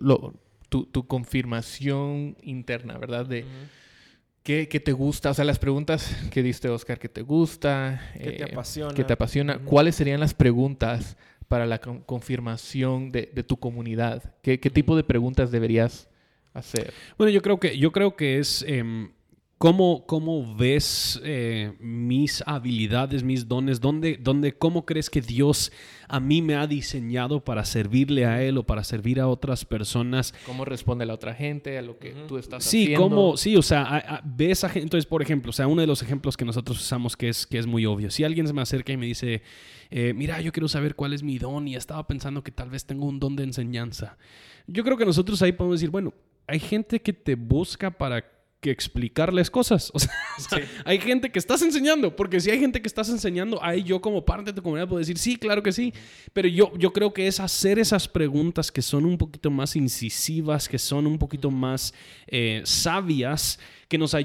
lo- 0.00 0.34
tu, 0.68 0.86
tu 0.86 1.06
confirmación 1.06 2.36
interna, 2.42 2.98
¿verdad? 2.98 3.26
De 3.26 3.44
qué, 4.42 4.68
qué 4.68 4.80
te 4.80 4.92
gusta, 4.92 5.30
o 5.30 5.34
sea, 5.34 5.44
las 5.44 5.58
preguntas 5.58 6.16
que 6.30 6.42
diste, 6.42 6.68
Oscar, 6.68 6.98
¿qué 6.98 7.08
te 7.08 7.22
gusta? 7.22 8.00
¿Qué 8.14 8.32
te 8.32 8.42
Eh, 8.44 8.48
apasiona? 8.52 8.94
¿Qué 8.94 9.04
te 9.04 9.12
apasiona? 9.12 9.58
¿Cuáles 9.58 9.94
serían 9.96 10.20
las 10.20 10.34
preguntas 10.34 11.16
para 11.48 11.66
la 11.66 11.78
con- 11.80 12.00
confirmación 12.00 13.12
de, 13.12 13.30
de 13.34 13.42
tu 13.42 13.56
comunidad? 13.58 14.34
¿Qué, 14.42 14.58
qué 14.60 14.70
tipo 14.70 14.96
de 14.96 15.04
preguntas 15.04 15.50
deberías 15.50 16.08
hacer? 16.54 16.92
Bueno, 17.18 17.30
yo 17.30 17.42
creo 17.42 17.58
que, 17.60 17.78
yo 17.78 17.92
creo 17.92 18.16
que 18.16 18.38
es 18.38 18.64
em, 18.66 19.12
cómo, 19.62 20.04
cómo 20.06 20.56
ves 20.56 21.20
eh, 21.24 21.72
mis 21.78 22.42
habilidades, 22.46 23.22
mis 23.22 23.46
dones, 23.46 23.80
¿Dónde, 23.80 24.18
dónde, 24.20 24.52
cómo 24.58 24.84
crees 24.84 25.08
que 25.08 25.20
Dios 25.20 25.70
a 26.08 26.18
mí 26.18 26.42
me 26.42 26.56
ha 26.56 26.66
diseñado 26.66 27.44
para 27.44 27.64
servirle 27.64 28.26
a 28.26 28.42
Él 28.42 28.58
o 28.58 28.64
para 28.66 28.82
servir 28.82 29.20
a 29.20 29.28
otras 29.28 29.64
personas. 29.64 30.34
¿Cómo 30.46 30.64
responde 30.64 31.06
la 31.06 31.14
otra 31.14 31.32
gente 31.32 31.78
a 31.78 31.82
lo 31.82 31.96
que 32.00 32.10
Ujú. 32.12 32.26
tú 32.26 32.38
estás 32.38 32.64
Sí, 32.64 32.82
haciendo? 32.94 33.02
cómo, 33.08 33.36
sí, 33.36 33.54
o 33.56 33.62
sea, 33.62 33.82
a- 33.84 33.98
a- 34.16 34.22
ves 34.24 34.64
a 34.64 34.68
gente, 34.68 34.82
entonces, 34.82 35.06
por 35.06 35.22
ejemplo, 35.22 35.50
o 35.50 35.52
sea, 35.52 35.68
uno 35.68 35.80
de 35.80 35.86
los 35.86 36.02
ejemplos 36.02 36.36
que 36.36 36.44
nosotros 36.44 36.80
usamos 36.80 37.16
que 37.16 37.28
es, 37.28 37.46
que 37.46 37.58
es 37.58 37.66
muy 37.68 37.86
obvio, 37.86 38.10
si 38.10 38.24
alguien 38.24 38.48
se 38.48 38.52
me 38.52 38.62
acerca 38.62 38.92
y 38.92 38.96
me 38.96 39.06
dice, 39.06 39.42
eh, 39.90 40.12
mira, 40.12 40.40
yo 40.40 40.50
quiero 40.50 40.66
saber 40.66 40.96
cuál 40.96 41.12
es 41.12 41.22
mi 41.22 41.38
don 41.38 41.68
y 41.68 41.76
estaba 41.76 42.04
pensando 42.08 42.42
que 42.42 42.50
tal 42.50 42.68
vez 42.68 42.84
tengo 42.84 43.06
un 43.06 43.20
don 43.20 43.36
de 43.36 43.44
enseñanza, 43.44 44.18
yo 44.66 44.82
creo 44.82 44.96
que 44.96 45.06
nosotros 45.06 45.40
ahí 45.40 45.52
podemos 45.52 45.78
decir, 45.78 45.90
bueno, 45.90 46.12
hay 46.48 46.58
gente 46.58 47.00
que 47.00 47.12
te 47.12 47.36
busca 47.36 47.92
para 47.96 48.24
que 48.62 48.70
explicarles 48.70 49.50
cosas. 49.50 49.92
O 50.38 50.40
sea, 50.40 50.66
hay 50.86 50.98
gente 50.98 51.30
que 51.30 51.38
estás 51.38 51.60
enseñando, 51.60 52.16
porque 52.16 52.40
si 52.40 52.50
hay 52.50 52.58
gente 52.58 52.80
que 52.80 52.88
estás 52.88 53.10
enseñando, 53.10 53.62
ahí 53.62 53.82
yo 53.82 54.00
como 54.00 54.24
parte 54.24 54.50
de 54.50 54.54
tu 54.54 54.62
comunidad 54.62 54.88
puedo 54.88 54.98
decir, 54.98 55.18
sí, 55.18 55.36
claro 55.36 55.62
que 55.62 55.72
sí, 55.72 55.92
pero 56.32 56.48
yo, 56.48 56.72
yo 56.78 56.92
creo 56.92 57.12
que 57.12 57.26
es 57.26 57.38
hacer 57.38 57.78
esas 57.78 58.08
preguntas 58.08 58.72
que 58.72 58.80
son 58.80 59.04
un 59.04 59.18
poquito 59.18 59.50
más 59.50 59.76
incisivas, 59.76 60.68
que 60.68 60.78
son 60.78 61.06
un 61.06 61.18
poquito 61.18 61.50
más 61.50 61.92
eh, 62.28 62.62
sabias, 62.64 63.58
que 63.92 63.98
nos, 63.98 64.16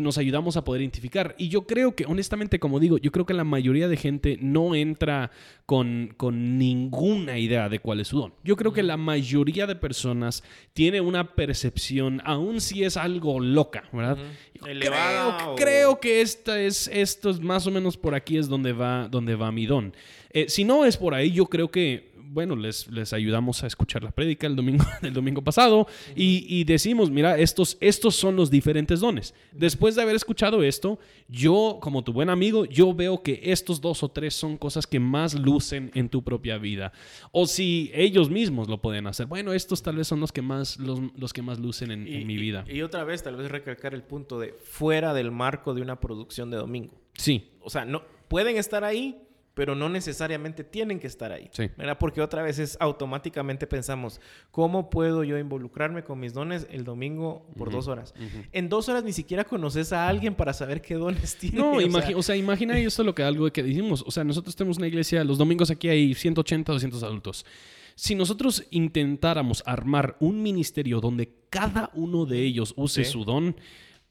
nos 0.00 0.18
ayudamos 0.18 0.56
a 0.56 0.62
poder 0.62 0.82
identificar. 0.82 1.34
Y 1.36 1.48
yo 1.48 1.66
creo 1.66 1.96
que, 1.96 2.04
honestamente, 2.06 2.60
como 2.60 2.78
digo, 2.78 2.96
yo 2.98 3.10
creo 3.10 3.26
que 3.26 3.34
la 3.34 3.42
mayoría 3.42 3.88
de 3.88 3.96
gente 3.96 4.38
no 4.40 4.76
entra 4.76 5.32
con, 5.66 6.14
con 6.16 6.58
ninguna 6.58 7.36
idea 7.36 7.68
de 7.68 7.80
cuál 7.80 7.98
es 7.98 8.06
su 8.06 8.20
don. 8.20 8.34
Yo 8.44 8.54
creo 8.54 8.72
que 8.72 8.84
la 8.84 8.96
mayoría 8.96 9.66
de 9.66 9.74
personas 9.74 10.44
tiene 10.74 11.00
una 11.00 11.34
percepción, 11.34 12.22
aun 12.24 12.60
si 12.60 12.84
es 12.84 12.96
algo 12.96 13.40
loca, 13.40 13.82
¿verdad? 13.92 14.16
Elevada 14.64 15.36
creo, 15.38 15.52
o- 15.52 15.56
creo 15.56 16.00
que 16.00 16.20
esta 16.20 16.60
es, 16.60 16.86
esto 16.92 17.30
es 17.30 17.40
más 17.40 17.66
o 17.66 17.72
menos 17.72 17.96
por 17.96 18.14
aquí 18.14 18.38
es 18.38 18.46
donde 18.48 18.72
va, 18.72 19.08
donde 19.08 19.34
va 19.34 19.50
mi 19.50 19.66
don. 19.66 19.92
Eh, 20.30 20.46
si 20.48 20.62
no 20.62 20.84
es 20.84 20.96
por 20.96 21.14
ahí, 21.14 21.32
yo 21.32 21.46
creo 21.46 21.68
que, 21.70 22.12
bueno, 22.28 22.56
les, 22.56 22.88
les 22.88 23.12
ayudamos 23.12 23.62
a 23.62 23.66
escuchar 23.66 24.02
la 24.02 24.10
prédica 24.10 24.46
el 24.46 24.56
domingo, 24.56 24.84
el 25.02 25.12
domingo 25.12 25.42
pasado 25.42 25.86
y, 26.14 26.46
y 26.48 26.64
decimos, 26.64 27.10
mira, 27.10 27.38
estos, 27.38 27.76
estos 27.80 28.14
son 28.14 28.36
los 28.36 28.50
diferentes 28.50 29.00
dones. 29.00 29.34
Después 29.52 29.94
de 29.94 30.02
haber 30.02 30.16
escuchado 30.16 30.62
esto, 30.62 30.98
yo, 31.28 31.78
como 31.80 32.04
tu 32.04 32.12
buen 32.12 32.30
amigo, 32.30 32.64
yo 32.64 32.94
veo 32.94 33.22
que 33.22 33.40
estos 33.44 33.80
dos 33.80 34.02
o 34.02 34.08
tres 34.08 34.34
son 34.34 34.56
cosas 34.56 34.86
que 34.86 35.00
más 35.00 35.34
lucen 35.34 35.90
en 35.94 36.08
tu 36.08 36.22
propia 36.22 36.58
vida. 36.58 36.92
O 37.32 37.46
si 37.46 37.90
ellos 37.94 38.30
mismos 38.30 38.68
lo 38.68 38.80
pueden 38.80 39.06
hacer, 39.06 39.26
bueno, 39.26 39.52
estos 39.52 39.82
tal 39.82 39.96
vez 39.96 40.06
son 40.06 40.20
los 40.20 40.32
que 40.32 40.42
más, 40.42 40.78
los, 40.78 41.00
los 41.16 41.32
que 41.32 41.42
más 41.42 41.58
lucen 41.58 41.90
en, 41.90 42.06
en 42.06 42.26
mi 42.26 42.36
vida. 42.36 42.64
Y, 42.68 42.78
y 42.78 42.82
otra 42.82 43.04
vez, 43.04 43.22
tal 43.22 43.36
vez 43.36 43.50
recalcar 43.50 43.94
el 43.94 44.02
punto 44.02 44.38
de 44.38 44.52
fuera 44.52 45.14
del 45.14 45.30
marco 45.30 45.74
de 45.74 45.82
una 45.82 46.00
producción 46.00 46.50
de 46.50 46.56
domingo. 46.56 46.92
Sí, 47.14 47.50
O 47.60 47.70
sea, 47.70 47.84
no, 47.84 48.02
pueden 48.28 48.56
estar 48.56 48.84
ahí, 48.84 49.16
pero 49.56 49.74
no 49.74 49.88
necesariamente 49.88 50.64
tienen 50.64 51.00
que 51.00 51.06
estar 51.06 51.32
ahí. 51.32 51.48
Sí. 51.50 51.70
¿verdad? 51.78 51.96
Porque 51.98 52.20
otra 52.20 52.42
vez 52.42 52.58
es 52.58 52.76
automáticamente 52.78 53.66
pensamos, 53.66 54.20
¿cómo 54.50 54.90
puedo 54.90 55.24
yo 55.24 55.38
involucrarme 55.38 56.04
con 56.04 56.20
mis 56.20 56.34
dones 56.34 56.66
el 56.70 56.84
domingo 56.84 57.46
por 57.56 57.72
dos 57.72 57.88
horas? 57.88 58.12
En 58.52 58.68
dos 58.68 58.90
horas 58.90 59.02
ni 59.02 59.14
siquiera 59.14 59.44
conoces 59.44 59.94
a 59.94 60.08
alguien 60.08 60.34
para 60.34 60.52
saber 60.52 60.82
qué 60.82 60.96
dones 60.96 61.36
tiene. 61.40 61.56
No, 61.56 61.72
o 61.72 61.80
sea, 62.02 62.16
o 62.18 62.22
sea, 62.22 62.36
imagina 62.36 62.78
esto 62.78 63.02
lo 63.02 63.14
que 63.14 63.22
algo 63.22 63.50
que 63.50 63.62
dijimos. 63.62 64.04
O 64.06 64.10
sea, 64.10 64.24
nosotros 64.24 64.54
tenemos 64.54 64.76
una 64.76 64.88
iglesia, 64.88 65.24
los 65.24 65.38
domingos 65.38 65.70
aquí 65.70 65.88
hay 65.88 66.12
180, 66.12 66.72
200 66.72 67.02
adultos. 67.02 67.46
Si 67.94 68.14
nosotros 68.14 68.62
intentáramos 68.70 69.62
armar 69.64 70.18
un 70.20 70.42
ministerio 70.42 71.00
donde 71.00 71.32
cada 71.48 71.90
uno 71.94 72.26
de 72.26 72.42
ellos 72.42 72.74
use 72.76 73.04
Sí. 73.06 73.10
su 73.10 73.24
don, 73.24 73.56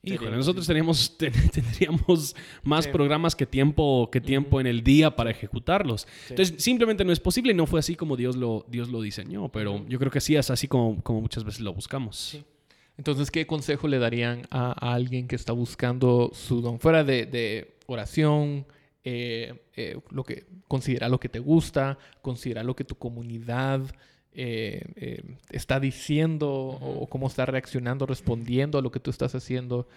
híjole, 0.06 0.32
nosotros 0.38 0.66
teníamos, 0.68 1.18
ten- 1.18 1.34
tendríamos 1.52 2.36
más 2.64 2.86
Sí. 2.86 2.92
programas 2.92 3.36
que 3.36 3.46
tiempo, 3.46 4.10
que 4.12 4.22
tiempo 4.22 4.62
en 4.62 4.68
el 4.68 4.84
día 4.84 5.16
para 5.16 5.32
ejecutarlos. 5.32 6.08
Entonces, 6.30 6.62
simplemente 6.64 7.04
no 7.04 7.12
es 7.12 7.20
posible 7.20 7.52
y 7.52 7.56
no 7.56 7.66
fue 7.66 7.80
así 7.80 7.96
como 7.96 8.16
Dios 8.16 8.36
lo, 8.36 8.66
Dios 8.70 8.90
lo 8.90 9.02
diseñó, 9.02 9.50
pero 9.50 9.86
yo 9.88 9.98
creo 10.00 10.12
que 10.12 10.22
sí 10.22 10.36
es 10.36 10.50
así 10.50 10.68
como, 10.68 11.02
como 11.04 11.22
muchas 11.22 11.44
veces 11.44 11.62
lo 11.62 11.74
buscamos. 11.74 12.38
Entonces, 12.98 13.30
¿qué 13.30 13.46
consejo 13.46 13.88
le 13.90 14.00
darían 14.00 14.44
a, 14.52 14.72
a 14.90 14.94
alguien 14.94 15.28
que 15.28 15.36
está 15.36 15.52
buscando 15.52 16.32
su 16.34 16.62
don? 16.62 16.80
Fuera 16.80 17.04
de, 17.04 17.26
de 17.26 17.76
oración, 17.88 18.66
eh, 19.04 19.54
eh, 19.76 20.00
lo 20.12 20.24
que 20.24 20.46
considera 20.68 21.10
lo 21.10 21.20
que 21.20 21.28
te 21.30 21.40
gusta, 21.40 21.98
considera 22.22 22.64
lo 22.64 22.76
que 22.76 22.84
tu 22.86 22.96
comunidad 22.96 23.82
eh, 24.36 24.82
eh, 24.98 25.24
está 25.50 25.80
diciendo 25.80 26.50
o 26.52 27.08
cómo 27.08 27.28
está 27.28 27.46
reaccionando, 27.46 28.06
respondiendo 28.06 28.78
a 28.78 28.82
lo 28.82 28.92
que 28.92 29.00
tú 29.00 29.10
estás 29.10 29.34
haciendo, 29.34 29.88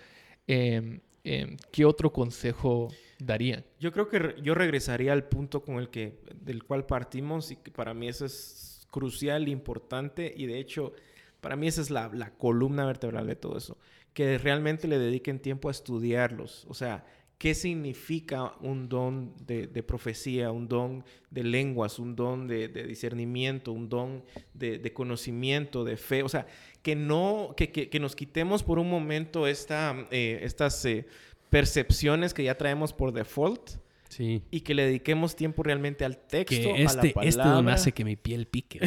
em, 0.47 1.01
em, 1.25 1.57
¿qué 1.73 1.85
otro 1.85 2.13
consejo 2.13 2.89
darían? 3.19 3.65
Yo 3.81 3.91
creo 3.93 4.09
que 4.09 4.37
yo 4.43 4.55
regresaría 4.55 5.13
al 5.13 5.25
punto 5.25 5.63
con 5.63 5.77
el 5.77 5.89
que, 5.89 6.21
del 6.41 6.63
cual 6.63 6.87
partimos 6.87 7.51
y 7.51 7.57
que 7.57 7.73
para 7.73 7.95
mí 7.95 8.09
eso 8.09 8.25
es 8.25 8.87
crucial, 8.91 9.49
importante 9.49 10.33
y 10.37 10.47
de 10.47 10.59
hecho 10.61 10.93
para 11.41 11.57
mí 11.57 11.67
esa 11.67 11.81
es 11.81 11.91
la, 11.91 12.09
la 12.13 12.31
columna 12.31 12.87
vertebral 12.87 13.27
de 13.27 13.37
todo 13.37 13.59
eso, 13.59 13.77
que 14.15 14.39
realmente 14.39 14.89
le 14.89 14.99
dediquen 14.99 15.41
tiempo 15.41 15.69
a 15.69 15.73
estudiarlos, 15.73 16.65
o 16.69 16.75
sea, 16.75 17.05
qué 17.39 17.55
significa 17.55 18.55
un 18.61 18.89
don 18.89 19.33
de, 19.47 19.69
profecía, 19.85 20.51
un 20.51 20.69
don 20.69 21.05
de 21.31 21.45
lenguas, 21.45 22.01
un 22.01 22.17
don 22.17 22.49
de, 22.49 22.69
discernimiento, 22.69 23.73
un 23.73 23.89
don 23.89 24.25
de, 24.55 24.93
conocimiento, 24.93 25.85
de 25.85 25.97
fe. 25.97 26.25
O 26.25 26.29
sea, 26.29 26.47
que 26.83 26.97
no, 26.97 27.55
que, 27.57 27.71
que, 27.71 28.01
nos 28.01 28.17
quitemos 28.17 28.65
por 28.65 28.81
un 28.81 28.91
momento 28.91 29.47
esta, 29.47 30.07
eh, 30.11 30.41
estas 30.43 30.85
eh, 30.85 31.07
percepciones 31.49 32.35
que 32.35 32.43
ya 32.43 32.57
traemos 32.57 32.93
por 32.93 33.13
default. 33.13 33.71
Sí. 34.09 34.43
Y 34.51 34.63
que 34.63 34.75
le 34.75 34.87
dediquemos 34.87 35.37
tiempo 35.37 35.63
realmente 35.63 36.05
al 36.05 36.17
texto, 36.17 36.57
este, 36.57 36.71
a 36.71 36.75
la 36.77 36.83
este 36.83 37.11
palabra. 37.11 37.29
Este 37.29 37.43
don 37.43 37.69
hace 37.69 37.93
que 37.93 38.05
mi 38.05 38.17
piel 38.17 38.47
pique. 38.47 38.81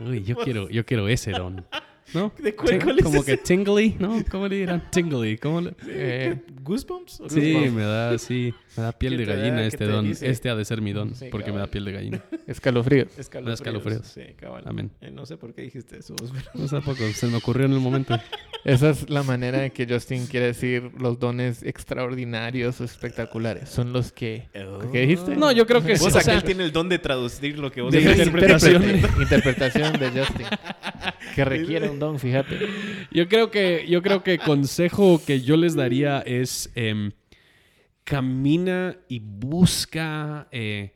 Uy, 0.00 0.22
yo 0.22 0.36
quiero, 0.36 0.68
yo 0.68 0.84
quiero 0.84 1.08
ese 1.08 1.32
don. 1.32 1.66
¿no? 2.14 2.32
¿De 2.38 2.54
cuál, 2.54 2.78
Como 3.02 3.24
que 3.24 3.36
tingly, 3.36 3.96
¿no? 3.98 4.22
¿Cómo 4.30 4.48
le 4.48 4.56
dirán? 4.56 4.90
Tingly. 4.90 5.38
¿Cómo 5.38 5.60
le... 5.60 5.74
eh, 5.86 6.36
¿Goosebumps? 6.62 7.22
Sí, 7.28 7.54
me 7.72 7.82
da, 7.82 8.18
sí, 8.18 8.52
me 8.76 8.82
da 8.82 8.92
piel 8.92 9.16
de 9.16 9.24
gallina 9.24 9.64
este 9.66 9.84
don. 9.86 10.06
Este 10.20 10.50
ha 10.50 10.54
de 10.56 10.64
ser 10.64 10.80
mi 10.80 10.92
don, 10.92 11.12
porque 11.30 11.52
me 11.52 11.58
da 11.58 11.66
piel 11.66 11.84
de 11.84 11.92
gallina. 11.92 12.24
Escalofríos. 12.46 13.08
Escalofríos. 13.18 13.60
Escalofríos. 13.60 14.06
Sí, 14.06 14.22
cabal. 14.36 14.62
Amén. 14.66 14.90
Eh, 15.00 15.10
no 15.10 15.26
sé 15.26 15.36
por 15.36 15.54
qué 15.54 15.62
dijiste 15.62 15.98
eso. 15.98 16.14
No 16.54 16.68
sé 16.68 16.80
poco, 16.80 17.02
se 17.14 17.26
me 17.26 17.36
ocurrió 17.36 17.66
en 17.66 17.72
el 17.72 17.80
momento. 17.80 18.18
Esa 18.64 18.90
es 18.90 19.08
la 19.08 19.22
manera 19.22 19.64
en 19.64 19.70
que 19.70 19.86
Justin 19.86 20.26
quiere 20.26 20.46
decir 20.46 20.90
los 20.98 21.18
dones 21.18 21.62
extraordinarios 21.62 22.80
o 22.80 22.84
espectaculares. 22.84 23.68
Son 23.68 23.92
los 23.92 24.12
que... 24.12 24.48
¿Qué 24.92 25.00
dijiste? 25.02 25.36
No, 25.36 25.52
yo 25.52 25.66
creo 25.66 25.82
que 25.82 25.92
vos 25.92 26.12
sí. 26.12 26.18
O 26.18 26.20
sea, 26.20 26.34
él 26.34 26.42
tiene 26.42 26.64
el 26.64 26.72
don 26.72 26.88
de 26.88 26.98
traducir 26.98 27.58
lo 27.58 27.70
que 27.70 27.80
vos 27.80 27.92
de 27.92 27.98
dices. 28.00 28.18
interpretación. 28.18 28.82
interpretación 29.20 29.92
de 29.98 30.10
Justin. 30.10 30.46
Que 31.34 31.44
requiere 31.44 31.88
un 31.88 31.97
fíjate. 32.18 32.58
Yo 33.10 33.28
creo 33.28 33.50
que, 33.50 33.86
yo 33.88 34.02
creo 34.02 34.22
que 34.22 34.38
consejo 34.38 35.20
que 35.24 35.40
yo 35.40 35.56
les 35.56 35.74
daría 35.74 36.20
es 36.20 36.70
em, 36.74 37.12
camina 38.04 38.96
y 39.08 39.20
busca 39.20 40.48
eh, 40.50 40.94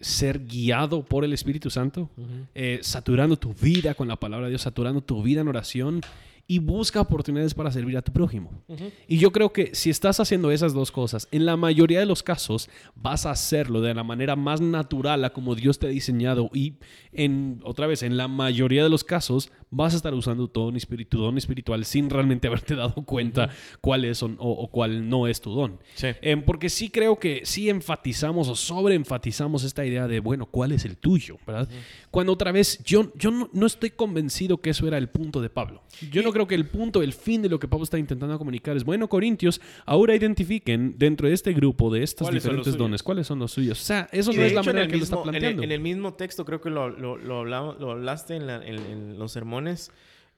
ser 0.00 0.44
guiado 0.44 1.04
por 1.04 1.24
el 1.24 1.32
Espíritu 1.32 1.70
Santo, 1.70 2.10
eh, 2.54 2.78
saturando 2.82 3.36
tu 3.36 3.54
vida 3.54 3.94
con 3.94 4.06
la 4.06 4.16
palabra 4.16 4.46
de 4.46 4.50
Dios, 4.50 4.62
saturando 4.62 5.00
tu 5.00 5.22
vida 5.22 5.40
en 5.40 5.48
oración 5.48 6.00
y 6.46 6.58
busca 6.58 7.00
oportunidades 7.00 7.54
para 7.54 7.70
servir 7.70 7.96
a 7.96 8.02
tu 8.02 8.12
prójimo. 8.12 8.62
Y 9.08 9.18
yo 9.18 9.32
creo 9.32 9.52
que 9.52 9.74
si 9.74 9.90
estás 9.90 10.20
haciendo 10.20 10.50
esas 10.50 10.74
dos 10.74 10.90
cosas, 10.90 11.26
en 11.30 11.46
la 11.46 11.56
mayoría 11.56 12.00
de 12.00 12.06
los 12.06 12.22
casos 12.22 12.68
vas 12.94 13.24
a 13.24 13.30
hacerlo 13.30 13.80
de 13.80 13.94
la 13.94 14.04
manera 14.04 14.36
más 14.36 14.60
natural 14.60 15.24
a 15.24 15.32
como 15.32 15.54
Dios 15.54 15.78
te 15.78 15.86
ha 15.86 15.90
diseñado 15.90 16.50
y 16.52 16.74
en 17.12 17.60
otra 17.64 17.86
vez, 17.86 18.02
en 18.02 18.16
la 18.16 18.28
mayoría 18.28 18.82
de 18.82 18.90
los 18.90 19.04
casos 19.04 19.50
vas 19.70 19.94
a 19.94 19.96
estar 19.96 20.12
usando 20.14 20.48
tu 20.48 20.60
don, 20.60 20.76
espíritu, 20.76 21.18
don 21.18 21.38
espiritual 21.38 21.84
sin 21.84 22.10
realmente 22.10 22.46
haberte 22.48 22.74
dado 22.74 23.04
cuenta 23.04 23.50
cuál 23.80 24.04
es 24.04 24.22
o, 24.22 24.68
cuál 24.70 25.08
no 25.08 25.26
es 25.26 25.40
tu 25.40 25.52
don. 25.54 25.80
Em, 26.20 26.42
porque 26.42 26.68
sí 26.68 26.90
creo 26.90 27.18
que 27.18 27.42
sí 27.44 27.70
enfatizamos 27.70 28.48
o 28.48 28.54
sobreenfatizamos 28.54 29.64
esta 29.64 29.84
idea 29.84 30.06
de, 30.06 30.20
bueno, 30.20 30.46
¿cuál 30.46 30.72
es 30.72 30.84
el 30.84 30.96
tuyo? 30.96 31.38
¿verdad? 31.46 31.68
Cuando 32.14 32.32
otra 32.32 32.52
vez 32.52 32.78
yo, 32.84 33.12
yo 33.16 33.32
no, 33.32 33.50
no, 33.52 33.66
estoy 33.66 33.90
convencido 33.90 34.58
que 34.58 34.70
eso 34.70 34.86
era 34.86 34.98
el 34.98 35.08
punto 35.08 35.42
de 35.42 35.50
Pablo. 35.50 35.82
Yo 36.12 36.22
no 36.22 36.32
creo 36.32 36.46
que 36.46 36.54
el 36.54 36.68
punto, 36.68 37.02
el 37.02 37.12
fin 37.12 37.42
de 37.42 37.48
lo 37.48 37.58
que 37.58 37.66
Pablo 37.66 37.82
está 37.82 37.98
intentando 37.98 38.38
comunicar 38.38 38.76
es, 38.76 38.84
bueno, 38.84 39.08
Corintios, 39.08 39.60
ahora 39.84 40.14
identifiquen 40.14 40.94
dentro 40.96 41.26
de 41.26 41.34
este 41.34 41.52
grupo, 41.52 41.92
de 41.92 42.04
estos 42.04 42.30
diferentes 42.30 42.76
dones, 42.76 43.02
cuáles 43.02 43.26
son 43.26 43.40
los 43.40 43.50
suyos. 43.50 43.82
O 43.82 43.84
sea, 43.84 44.08
eso 44.12 44.32
no 44.32 44.44
es 44.44 44.52
la 44.52 44.62
manera 44.62 44.86
que 44.86 44.96
lo 44.96 45.02
está 45.02 45.20
planteando. 45.20 45.64
En 45.64 45.72
el, 45.72 45.80
mismo 45.80 46.14
texto, 46.14 46.44
creo 46.44 46.60
que 46.60 46.70
lo, 46.70 46.88
lo, 46.88 47.16
lo, 47.16 47.90
hablaste 47.90 48.36
en, 48.36 49.18
los 49.18 49.32
sermones, 49.32 49.90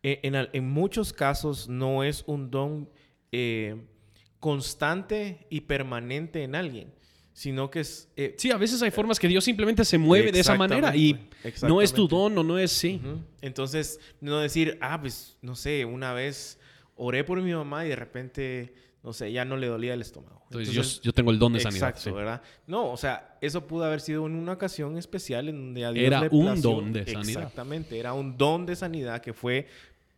eh, 0.02 0.20
en, 0.22 0.66
muchos 0.66 1.12
casos 1.12 1.68
no 1.68 2.04
es 2.04 2.24
un 2.26 2.50
don 2.50 2.88
eh, 3.32 3.84
constante 4.40 5.46
y 5.50 5.60
permanente 5.60 6.42
en 6.42 6.54
alguien 6.54 6.96
sino 7.36 7.70
que 7.70 7.80
es... 7.80 8.08
Eh, 8.16 8.34
sí, 8.38 8.50
a 8.50 8.56
veces 8.56 8.80
hay 8.80 8.90
formas 8.90 9.20
que 9.20 9.28
Dios 9.28 9.44
simplemente 9.44 9.84
se 9.84 9.98
mueve 9.98 10.32
de 10.32 10.40
esa 10.40 10.54
manera 10.54 10.96
y 10.96 11.28
no 11.68 11.82
es 11.82 11.92
tu 11.92 12.08
don 12.08 12.38
o 12.38 12.42
no 12.42 12.58
es 12.58 12.72
sí. 12.72 12.98
Entonces, 13.42 14.00
no 14.22 14.38
decir, 14.38 14.78
ah, 14.80 14.98
pues, 14.98 15.36
no 15.42 15.54
sé, 15.54 15.84
una 15.84 16.14
vez 16.14 16.58
oré 16.94 17.24
por 17.24 17.42
mi 17.42 17.52
mamá 17.52 17.84
y 17.84 17.90
de 17.90 17.96
repente, 17.96 18.74
no 19.02 19.12
sé, 19.12 19.32
ya 19.32 19.44
no 19.44 19.58
le 19.58 19.66
dolía 19.66 19.92
el 19.92 20.00
estómago. 20.00 20.44
Entonces, 20.50 21.02
yo, 21.02 21.12
tengo 21.12 21.30
el 21.30 21.38
don 21.38 21.52
de 21.52 21.60
sanidad. 21.60 21.90
Exacto, 21.90 22.14
¿verdad? 22.14 22.40
No, 22.66 22.90
o 22.90 22.96
sea, 22.96 23.36
eso 23.42 23.66
pudo 23.66 23.84
haber 23.84 24.00
sido 24.00 24.24
en 24.24 24.34
una 24.34 24.52
ocasión 24.52 24.96
especial 24.96 25.50
en 25.50 25.56
donde 25.56 25.84
a 25.84 25.92
Dios 25.92 26.06
Era 26.06 26.28
un 26.30 26.62
don 26.62 26.90
de 26.94 27.04
sanidad. 27.04 27.42
Exactamente, 27.42 27.98
era 27.98 28.14
un 28.14 28.38
don 28.38 28.64
de 28.64 28.76
sanidad 28.76 29.20
que 29.20 29.34
fue 29.34 29.66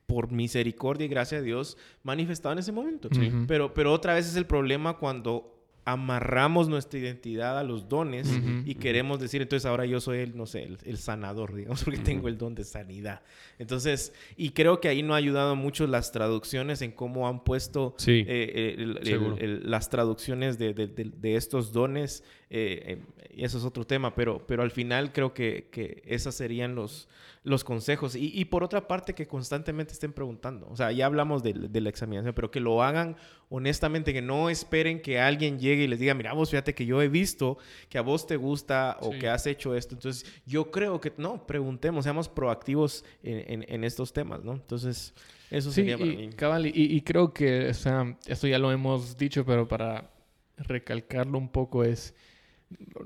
por 0.06 0.30
misericordia 0.30 1.06
y 1.06 1.08
gracia 1.08 1.38
de 1.38 1.44
Dios 1.44 1.76
manifestado 2.04 2.52
en 2.52 2.60
ese 2.60 2.70
momento. 2.70 3.08
pero, 3.48 3.74
pero 3.74 3.92
otra 3.92 4.14
vez 4.14 4.28
es 4.28 4.36
el 4.36 4.46
problema 4.46 4.98
cuando 4.98 5.57
amarramos 5.88 6.68
nuestra 6.68 6.98
identidad 6.98 7.58
a 7.58 7.64
los 7.64 7.88
dones 7.88 8.28
y 8.66 8.74
queremos 8.74 9.18
decir, 9.20 9.40
entonces 9.40 9.64
ahora 9.64 9.86
yo 9.86 10.00
soy 10.00 10.18
el, 10.18 10.36
no 10.36 10.44
sé, 10.44 10.68
el, 10.84 10.98
sanador, 10.98 11.54
digamos, 11.54 11.82
porque 11.84 11.98
tengo 11.98 12.28
el 12.28 12.36
don 12.36 12.54
de 12.54 12.64
sanidad. 12.64 13.22
Entonces, 13.58 14.12
y 14.36 14.50
creo 14.50 14.80
que 14.80 14.88
ahí 14.88 15.02
no 15.02 15.14
ha 15.14 15.16
ayudado 15.16 15.56
mucho 15.56 15.86
las 15.86 16.12
traducciones 16.12 16.82
en 16.82 16.92
cómo 16.92 17.26
han 17.26 17.42
puesto 17.42 17.94
eh, 18.06 18.76
las 19.64 19.88
traducciones 19.88 20.58
de, 20.58 20.74
de, 20.74 21.36
estos 21.36 21.72
dones. 21.72 22.22
Eh, 22.50 23.02
y 23.30 23.44
eso 23.44 23.58
es 23.58 23.64
otro 23.64 23.86
tema, 23.86 24.14
pero, 24.14 24.46
pero 24.46 24.62
al 24.62 24.70
final 24.70 25.12
creo 25.12 25.34
que, 25.34 25.68
que 25.70 26.02
esos 26.06 26.34
serían 26.34 26.74
los, 26.74 27.08
los 27.44 27.62
consejos. 27.62 28.16
Y, 28.16 28.32
y, 28.34 28.46
por 28.46 28.64
otra 28.64 28.88
parte, 28.88 29.14
que 29.14 29.26
constantemente 29.26 29.92
estén 29.92 30.12
preguntando. 30.12 30.66
O 30.70 30.76
sea, 30.76 30.90
ya 30.92 31.06
hablamos 31.06 31.42
de, 31.42 31.52
de, 31.52 31.80
la 31.80 31.88
examinación, 31.88 32.34
pero 32.34 32.50
que 32.50 32.60
lo 32.60 32.82
hagan 32.82 33.16
honestamente, 33.50 34.12
que 34.12 34.22
no 34.22 34.50
esperen 34.50 35.00
que 35.00 35.20
alguien 35.20 35.58
llegue 35.58 35.84
y 35.84 35.86
les 35.86 35.98
diga, 35.98 36.14
mira, 36.14 36.32
vos 36.32 36.50
fíjate 36.50 36.74
que 36.74 36.84
yo 36.84 37.00
he 37.00 37.08
visto 37.08 37.58
que 37.88 37.98
a 37.98 38.02
vos 38.02 38.26
te 38.26 38.36
gusta 38.36 38.98
o 39.00 39.10
que 39.10 39.28
has 39.28 39.46
hecho 39.46 39.74
esto. 39.74 39.94
Entonces, 39.94 40.26
yo 40.44 40.70
creo 40.70 41.00
que, 41.00 41.12
no, 41.16 41.46
preguntemos, 41.46 42.04
seamos 42.04 42.28
proactivos 42.28 43.04
en, 43.22 43.64
en, 43.68 43.84
estos 43.84 44.12
temas, 44.12 44.42
¿no? 44.44 44.52
Entonces, 44.52 45.14
eso 45.50 45.70
sería 45.70 45.96
para 45.96 46.10
y, 46.10 46.16
mí. 46.16 46.30
Cabal, 46.30 46.66
y, 46.66 46.72
y, 46.74 47.00
creo 47.02 47.32
que, 47.32 47.68
o 47.68 47.74
sea, 47.74 48.16
esto 48.26 48.46
ya 48.46 48.58
lo 48.58 48.70
hemos 48.70 49.16
dicho, 49.16 49.44
pero 49.46 49.66
para 49.66 50.10
recalcarlo 50.58 51.38
un 51.38 51.48
poco 51.48 51.84
es 51.84 52.14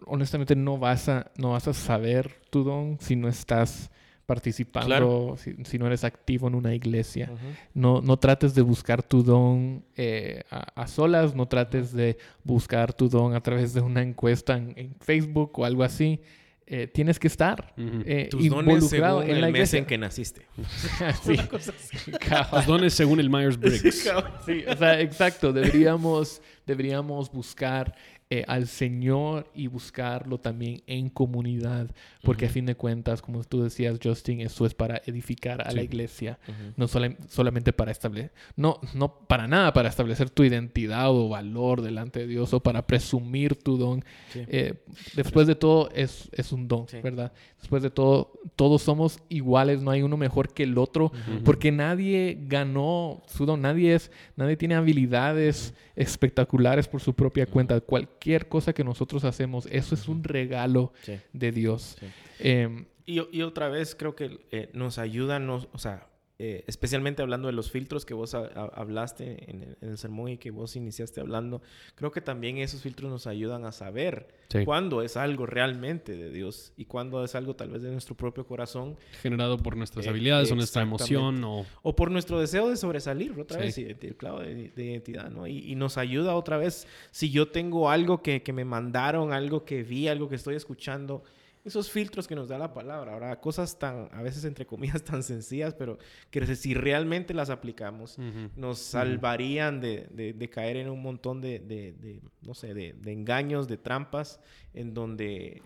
honestamente 0.06 0.56
no 0.56 0.78
vas 0.78 1.08
a 1.08 1.30
no 1.36 1.52
vas 1.52 1.68
a 1.68 1.74
saber 1.74 2.40
tu 2.50 2.64
don 2.64 2.98
si 3.00 3.16
no 3.16 3.28
estás 3.28 3.90
participando, 4.26 5.36
si, 5.36 5.78
no 5.78 5.86
eres 5.86 6.04
activo 6.04 6.48
en 6.48 6.54
una 6.54 6.74
iglesia. 6.74 7.30
no, 7.74 8.00
no 8.00 8.16
trates 8.18 8.54
de 8.54 8.62
buscar 8.62 9.02
tu 9.02 9.22
don 9.22 9.84
eh, 9.96 10.42
a, 10.50 10.86
solas, 10.86 11.34
no 11.34 11.46
trates 11.46 11.92
de 11.92 12.16
buscar 12.44 12.92
tu 12.92 13.08
don 13.08 13.34
a 13.34 13.42
través 13.42 13.74
de 13.74 13.80
una 13.80 14.02
encuesta 14.02 14.56
en, 14.56 14.94
Facebook 15.00 15.58
o 15.58 15.64
algo 15.64 15.82
así. 15.82 16.20
Eh, 16.64 16.86
tienes 16.86 17.18
que 17.18 17.26
estar 17.26 17.74
eh, 17.76 18.28
Tus 18.30 18.44
involucrado 18.44 19.16
dones 19.16 19.28
según 19.28 19.34
en 19.34 19.40
la 19.40 19.46
el 19.48 19.52
mes 19.52 19.74
en 19.74 19.84
que 19.84 19.98
naciste. 19.98 20.46
sí. 21.22 21.36
Tus 22.50 22.66
dones 22.66 22.94
según 22.94 23.20
el 23.20 23.28
Myers-Briggs. 23.28 24.12
sí, 24.46 24.64
o 24.66 24.76
sea, 24.76 25.00
exacto. 25.00 25.52
Deberíamos, 25.52 26.40
deberíamos 26.64 27.30
buscar 27.30 27.94
eh, 28.34 28.44
al 28.48 28.66
Señor 28.66 29.50
y 29.54 29.66
buscarlo 29.66 30.38
también 30.38 30.82
en 30.86 31.10
comunidad, 31.10 31.90
porque 32.22 32.46
a 32.46 32.48
fin 32.48 32.66
de 32.66 32.76
cuentas, 32.76 33.20
como 33.20 33.42
tú 33.42 33.64
decías, 33.64 33.98
Justin, 34.02 34.40
eso 34.40 34.64
es 34.64 34.74
para 34.74 35.02
edificar 35.06 35.66
a 35.66 35.72
la 35.72 35.82
iglesia, 35.82 36.38
no 36.76 36.86
solamente 36.86 37.72
para 37.72 37.90
establecer, 37.90 38.32
no, 38.54 38.78
no 38.94 39.26
para 39.26 39.48
nada 39.48 39.72
para 39.72 39.88
establecer 39.88 40.30
tu 40.30 40.44
identidad 40.44 41.10
o 41.10 41.28
valor 41.28 41.82
delante 41.82 42.20
de 42.20 42.28
Dios 42.28 42.54
o 42.54 42.60
para 42.60 42.86
presumir 42.86 43.56
tu 43.56 43.76
don. 43.76 44.04
Eh, 44.34 44.74
después 45.16 45.48
de 45.48 45.56
todo, 45.56 45.90
es, 45.94 46.28
es 46.32 46.52
un 46.52 46.68
don, 46.68 46.86
¿verdad? 47.02 47.32
Después 47.58 47.82
de 47.82 47.90
todo, 47.90 48.32
todos 48.54 48.82
somos 48.82 49.18
iguales, 49.28 49.82
no 49.82 49.90
hay 49.90 50.02
uno 50.02 50.16
mejor 50.16 50.54
que 50.54 50.62
el 50.62 50.78
otro, 50.78 51.10
porque 51.44 51.72
nadie 51.72 52.38
ganó 52.42 53.24
su 53.26 53.46
don, 53.46 53.62
nadie, 53.62 53.94
es, 53.94 54.12
nadie 54.36 54.56
tiene 54.56 54.76
habilidades 54.76 55.74
espectaculares 55.96 56.86
por 56.86 57.00
su 57.00 57.14
propia 57.14 57.46
cuenta. 57.46 57.80
Cualquier 57.80 58.48
cosa 58.48 58.72
que 58.72 58.84
nosotros 58.84 59.24
hacemos, 59.24 59.66
eso 59.72 59.96
es 59.96 60.06
un 60.06 60.22
regalo 60.22 60.92
de 61.32 61.50
Dios. 61.50 61.96
Em, 62.38 62.86
y, 63.06 63.42
otra 63.42 63.68
vez 63.68 63.94
creo 63.94 64.14
que 64.14 64.40
eh, 64.52 64.70
nos 64.74 64.98
ayuda, 64.98 65.38
o 65.72 65.78
sea, 65.78 66.08
eh, 66.38 66.64
especialmente 66.66 67.22
hablando 67.22 67.46
de 67.46 67.52
los 67.52 67.70
filtros 67.70 68.04
que 68.04 68.14
vos 68.14 68.34
ha- 68.34 68.50
ha- 68.54 68.70
hablaste 68.74 69.48
en 69.50 69.62
el, 69.62 69.76
en 69.80 69.88
el 69.90 69.98
sermón 69.98 70.28
y 70.30 70.38
que 70.38 70.50
vos 70.50 70.74
iniciaste 70.74 71.20
hablando, 71.20 71.62
creo 71.94 72.10
que 72.10 72.20
también 72.20 72.58
esos 72.58 72.82
filtros 72.82 73.10
nos 73.12 73.26
ayudan 73.28 73.64
a 73.64 73.70
saber 73.70 74.28
Sí. 74.48 74.64
cuándo 74.64 75.02
es 75.02 75.16
algo 75.16 75.46
realmente 75.46 76.16
de 76.16 76.30
Dios 76.30 76.72
y 76.76 76.86
cuándo 76.86 77.22
es 77.24 77.34
algo 77.36 77.54
tal 77.54 77.70
vez 77.70 77.82
de 77.82 77.90
nuestro 77.92 78.16
propio 78.16 78.44
corazón 78.46 78.96
Generado 79.20 79.56
por 79.58 79.76
nuestras 79.76 80.04
Eh, 80.06 80.08
habilidades 80.10 80.50
o 80.50 80.56
nuestra 80.56 80.82
emoción 80.82 81.44
o... 81.44 81.64
o 81.82 81.94
por 81.94 82.10
nuestro 82.10 82.40
deseo 82.40 82.68
de 82.70 82.76
sobresalir 82.76 83.38
otra 83.38 83.58
Sí. 83.70 83.84
vez, 83.84 83.98
el 84.02 84.16
clavo 84.16 84.40
de, 84.40 84.70
de 84.70 84.84
identidad, 84.84 85.30
¿no? 85.30 85.46
Y, 85.46 85.58
y 85.70 85.76
nos 85.76 85.96
ayuda 85.96 86.34
otra 86.34 86.56
vez, 86.56 86.88
si 87.12 87.30
yo 87.30 87.48
tengo 87.48 87.88
algo 87.88 88.20
que, 88.22 88.42
que 88.42 88.52
me 88.52 88.64
mandaron, 88.64 89.32
algo 89.32 89.64
que 89.64 89.84
vi, 89.84 90.08
algo 90.08 90.28
que 90.28 90.36
estoy 90.36 90.56
escuchando, 90.56 91.22
esos 91.64 91.90
filtros 91.90 92.26
que 92.26 92.34
nos 92.34 92.48
da 92.48 92.58
la 92.58 92.72
palabra, 92.74 93.12
ahora 93.12 93.40
cosas 93.40 93.78
tan, 93.78 94.08
a 94.12 94.22
veces 94.22 94.44
entre 94.44 94.66
comillas, 94.66 95.02
tan 95.04 95.22
sencillas, 95.22 95.74
pero 95.74 95.98
que 96.30 96.44
si 96.56 96.74
realmente 96.74 97.34
las 97.34 97.50
aplicamos, 97.50 98.16
nos 98.56 98.78
salvarían 98.78 99.80
de, 99.80 100.08
de- 100.10 100.32
de 100.32 100.50
caer 100.50 100.76
en 100.76 100.88
un 100.90 101.00
montón 101.02 101.40
de, 101.40 101.58
de- 101.60 101.92
de, 101.92 102.20
no 102.42 102.54
sé, 102.54 102.74
de 102.74 103.12
engaños, 103.12 103.68
de 103.68 103.76
trampas, 103.78 104.40
en 104.74 104.94
donde... 104.94 105.62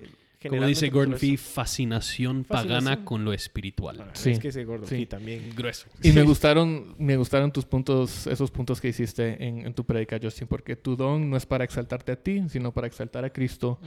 Como 0.49 0.67
dice 0.67 0.91
Gordon 0.91 1.19
Fee, 1.19 1.37
fascinación, 1.37 2.45
pagana 2.45 3.05
con 3.05 3.25
lo 3.25 3.33
espiritual. 3.33 4.01
ah, 4.01 4.11
Sí, 4.13 4.31
Es 4.31 4.39
que 4.39 4.49
ese 4.49 4.65
Gordon 4.65 4.89
sí. 4.89 4.97
Fee 4.97 5.07
también... 5.07 5.51
Grueso. 5.57 5.87
Y 6.03 6.13
me 6.13 6.23
gustaron, 6.23 6.95
me 6.99 7.17
gustaron 7.17 7.51
tus 7.53 7.65
puntos, 7.65 8.27
esos 8.27 8.51
puntos 8.51 8.81
que 8.81 8.89
hiciste 8.89 9.45
en, 9.45 9.67
en 9.67 9.75
tu 9.75 9.85
predica, 9.85 10.19
Justin, 10.23 10.47
porque 10.47 10.77
tu 10.77 10.95
don 10.97 11.29
no 11.31 11.37
es 11.37 11.47
para 11.47 11.65
exaltarte 11.65 12.13
a 12.13 12.17
ti, 12.17 12.43
sino 12.49 12.73
para 12.73 12.87
exaltar 12.87 13.25
a 13.25 13.31
Cristo. 13.31 13.81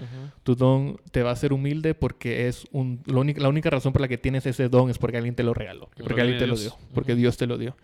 Tu 0.44 0.56
don 0.56 1.00
te 1.12 1.24
va 1.24 1.30
a 1.30 1.34
hacer 1.34 1.54
humilde 1.54 1.94
porque 1.94 2.48
es 2.48 2.66
un, 2.72 3.02
lo 3.06 3.22
único- 3.22 3.40
la 3.42 3.50
única 3.50 3.70
razón 3.70 3.94
por 3.94 4.02
la 4.02 4.08
que 4.08 4.18
tienes 4.18 4.46
ese 4.46 4.70
don 4.70 4.90
es 4.90 4.98
porque 4.98 5.18
alguien 5.18 5.36
te 5.36 5.44
lo 5.44 5.54
regaló, 5.54 5.90
Que 5.96 6.04
porque 6.04 6.22
alguien 6.22 6.40
te 6.40 6.48
lo 6.48 6.56
dio, 6.58 6.76
porque 6.94 7.16
Dios 7.16 7.38
te 7.38 7.48
lo 7.48 7.58
dio. 7.58 7.78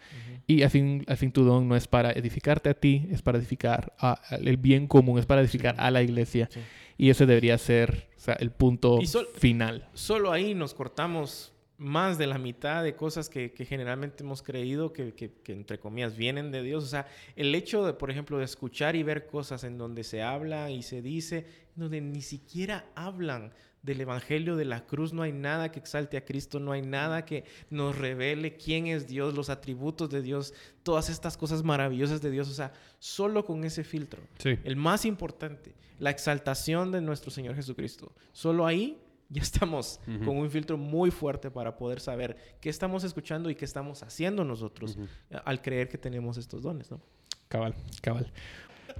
Y 0.47 0.61
al 0.61 0.69
fin, 0.69 1.03
al 1.07 1.17
fin 1.17 1.31
tu 1.31 1.43
don 1.43 1.67
no 1.67 1.75
es 1.75 1.87
para 1.87 2.11
edificarte 2.11 2.69
a 2.69 2.73
ti, 2.75 3.07
es 3.09 3.21
para 3.21 3.37
edificar 3.39 3.93
a- 3.99 4.21
el 4.41 4.57
bien 4.57 4.85
común, 4.87 5.17
es 5.17 5.25
para 5.25 5.41
edificar 5.41 5.75
a 5.79 5.89
la 5.89 6.03
iglesia. 6.03 6.49
Y 6.97 7.09
ese 7.09 7.25
debería 7.25 7.57
ser 7.57 8.07
o 8.15 8.19
sea, 8.19 8.35
el 8.35 8.51
punto 8.51 8.99
Y 9.01 9.07
sol- 9.07 9.27
final. 9.35 9.87
solo 9.93 10.31
ahí 10.31 10.53
nos 10.55 10.73
cortamos 10.73 11.51
más 11.77 12.17
de 12.17 12.25
la 12.25 12.37
mitad 12.37 12.83
de 12.83 12.95
cosas 12.95 13.29
que, 13.29 13.51
que 13.51 13.65
generalmente 13.65 14.23
hemos 14.23 14.41
creído 14.41 14.93
que, 14.93 15.13
que- 15.13 15.33
que, 15.43 15.51
entre 15.51 15.77
comillas, 15.77 16.15
vienen 16.15 16.49
de 16.51 16.63
Dios. 16.63 16.83
O 16.85 16.87
sea, 16.87 17.05
el 17.35 17.53
hecho 17.53 17.85
de, 17.85 17.91
por 17.93 18.09
ejemplo, 18.09 18.37
de 18.37 18.45
escuchar 18.45 18.95
y 18.95 19.03
ver 19.03 19.27
cosas 19.27 19.65
en 19.65 19.77
donde 19.77 20.05
se 20.05 20.21
habla 20.23 20.71
y 20.71 20.83
se 20.83 21.01
dice, 21.01 21.45
donde 21.75 21.99
ni 21.99 22.21
siquiera 22.21 22.85
hablan 22.95 23.51
del 23.85 24.01
Evangelio 24.01 24.55
de 24.55 24.65
la 24.65 24.85
cruz, 24.85 25.13
no 25.13 25.21
hay 25.21 25.31
nada 25.31 25.71
que 25.71 25.79
exalte 25.79 26.17
a 26.17 26.25
Cristo, 26.25 26.59
no 26.59 26.71
hay 26.71 26.81
nada 26.81 27.23
que 27.23 27.43
nos 27.69 27.97
revele 27.97 28.57
quién 28.57 28.87
es 28.87 29.07
Dios, 29.07 29.35
los 29.35 29.49
atributos 29.49 30.09
de 30.09 30.21
Dios, 30.21 30.53
todas 30.83 31.09
estas 31.09 31.37
cosas 31.37 31.63
maravillosas 31.63 32.21
de 32.21 32.31
Dios. 32.31 32.49
O 32.49 32.53
sea, 32.53 32.73
solo 32.99 33.45
con 33.45 33.63
ese 33.63 33.83
filtro. 33.83 34.23
Sí. 34.39 34.57
El 34.63 34.75
más 34.75 35.05
importante, 35.05 35.75
la 35.99 36.09
exaltación 36.09 36.91
de 36.91 37.01
nuestro 37.01 37.29
Señor 37.29 37.55
Jesucristo. 37.55 38.11
Solo 38.33 38.65
ahí 38.65 38.97
ya 39.29 39.41
estamos 39.41 39.99
con 40.23 40.37
un 40.37 40.49
filtro 40.51 40.77
muy 40.77 41.09
fuerte 41.11 41.49
para 41.49 41.77
poder 41.77 41.99
saber 41.99 42.37
qué 42.61 42.69
estamos 42.69 43.03
escuchando 43.03 43.49
y 43.49 43.55
qué 43.55 43.65
estamos 43.65 44.03
haciendo 44.03 44.43
nosotros 44.43 44.97
al 45.43 45.61
creer 45.61 45.89
que 45.89 45.97
tenemos 45.97 46.37
estos 46.37 46.61
dones, 46.61 46.91
¿no? 46.91 47.01
Cabal, 47.47 47.75
cabal. 48.01 48.31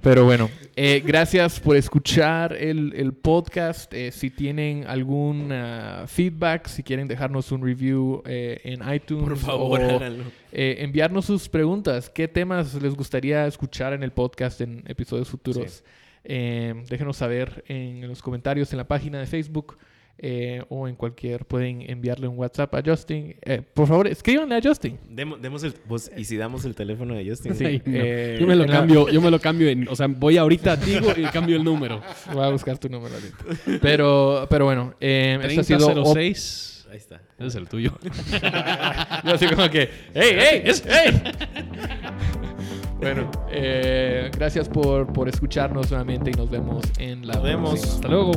Pero 0.02 0.24
bueno, 0.24 0.48
eh, 0.76 1.02
gracias 1.04 1.58
por 1.58 1.76
escuchar 1.76 2.52
el, 2.52 2.92
el 2.94 3.12
podcast. 3.12 3.92
Eh, 3.92 4.12
si 4.12 4.30
tienen 4.30 4.84
algún 4.86 5.50
ah, 5.50 6.04
feedback, 6.06 6.66
si 6.68 6.82
quieren 6.82 7.08
dejarnos 7.08 7.50
un 7.50 7.64
review 7.64 8.22
eh, 8.26 8.60
en 8.64 8.80
iTunes 8.92 9.42
o 9.48 9.74
háganlo. 9.74 10.24
eh, 10.52 10.76
enviarnos 10.80 11.24
sus 11.24 11.48
preguntas. 11.48 12.08
¿Qué 12.08 12.28
temas 12.28 12.74
les 12.80 12.94
gustaría 12.94 13.46
escuchar 13.46 13.94
en 13.94 14.02
el 14.02 14.12
podcast 14.12 14.60
en 14.60 14.84
episodios 14.86 15.28
futuros? 15.28 15.82
Déjenos 16.24 17.16
saber 17.16 17.64
en 17.68 18.06
los 18.08 18.20
comentarios 18.20 18.72
en 18.72 18.78
la 18.78 18.88
página 18.88 19.18
de 19.18 19.26
Facebook 19.26 19.78
eh, 20.18 20.62
o 20.68 20.88
en 20.88 20.96
cualquier. 20.96 21.44
Pueden 21.44 21.82
enviarle 21.90 22.26
un 22.28 22.38
WhatsApp 22.38 22.74
a 22.74 22.82
Justin. 22.84 23.36
Eh, 23.42 23.62
por 23.74 23.86
favor, 23.86 24.06
escríbanle 24.06 24.56
a 24.56 24.60
Justin. 24.62 24.98
Demo- 25.10 25.36
demos 25.36 25.62
el, 25.64 25.74
vos- 25.86 26.10
y 26.16 26.24
si 26.24 26.36
damos 26.36 26.64
el 26.64 26.74
teléfono 26.74 27.14
de 27.14 27.28
Justin. 27.28 27.54
Sí. 27.54 27.64
Ay, 27.64 27.82
no. 27.84 27.92
eh, 27.94 28.36
yo 28.40 28.46
me 28.46 28.56
lo 28.56 28.64
la- 28.66 28.72
cambio, 28.72 29.08
yo 29.08 29.20
me 29.20 29.30
lo 29.30 29.38
cambio 29.40 29.68
en, 29.68 29.86
o 29.88 29.94
sea, 29.96 30.06
voy 30.08 30.36
ahorita 30.38 30.76
digo 30.76 31.08
y 31.16 31.22
cambio 31.24 31.56
el 31.56 31.64
número. 31.64 32.00
Voy 32.32 32.44
a 32.44 32.48
buscar 32.48 32.78
tu 32.78 32.88
número 32.88 33.14
ahorita. 33.14 33.78
Pero, 33.82 34.46
pero 34.48 34.64
bueno, 34.64 34.94
eh, 35.00 35.38
esto 35.44 35.60
ha 35.60 35.64
sido... 35.64 35.86
op- 35.88 35.92
3006. 36.14 36.72
Ahí 36.90 36.96
está. 36.98 37.16
Ese 37.36 37.48
es 37.48 37.54
el 37.56 37.68
tuyo. 37.68 37.92
Yo 39.24 39.34
así 39.34 39.46
como 39.48 39.68
que, 39.68 39.90
¡hey, 40.14 40.36
hey! 40.38 40.62
Es, 40.64 40.84
hey! 40.88 41.20
bueno, 43.00 43.30
eh, 43.50 44.30
gracias 44.36 44.68
por, 44.68 45.12
por 45.12 45.28
escucharnos 45.28 45.90
nuevamente 45.90 46.30
y 46.30 46.34
nos 46.34 46.48
vemos 46.48 46.84
en 46.98 47.26
la 47.26 47.34
Nos 47.34 47.42
vemos. 47.42 47.70
próxima. 47.70 47.94
Hasta 47.94 48.08
luego. 48.08 48.32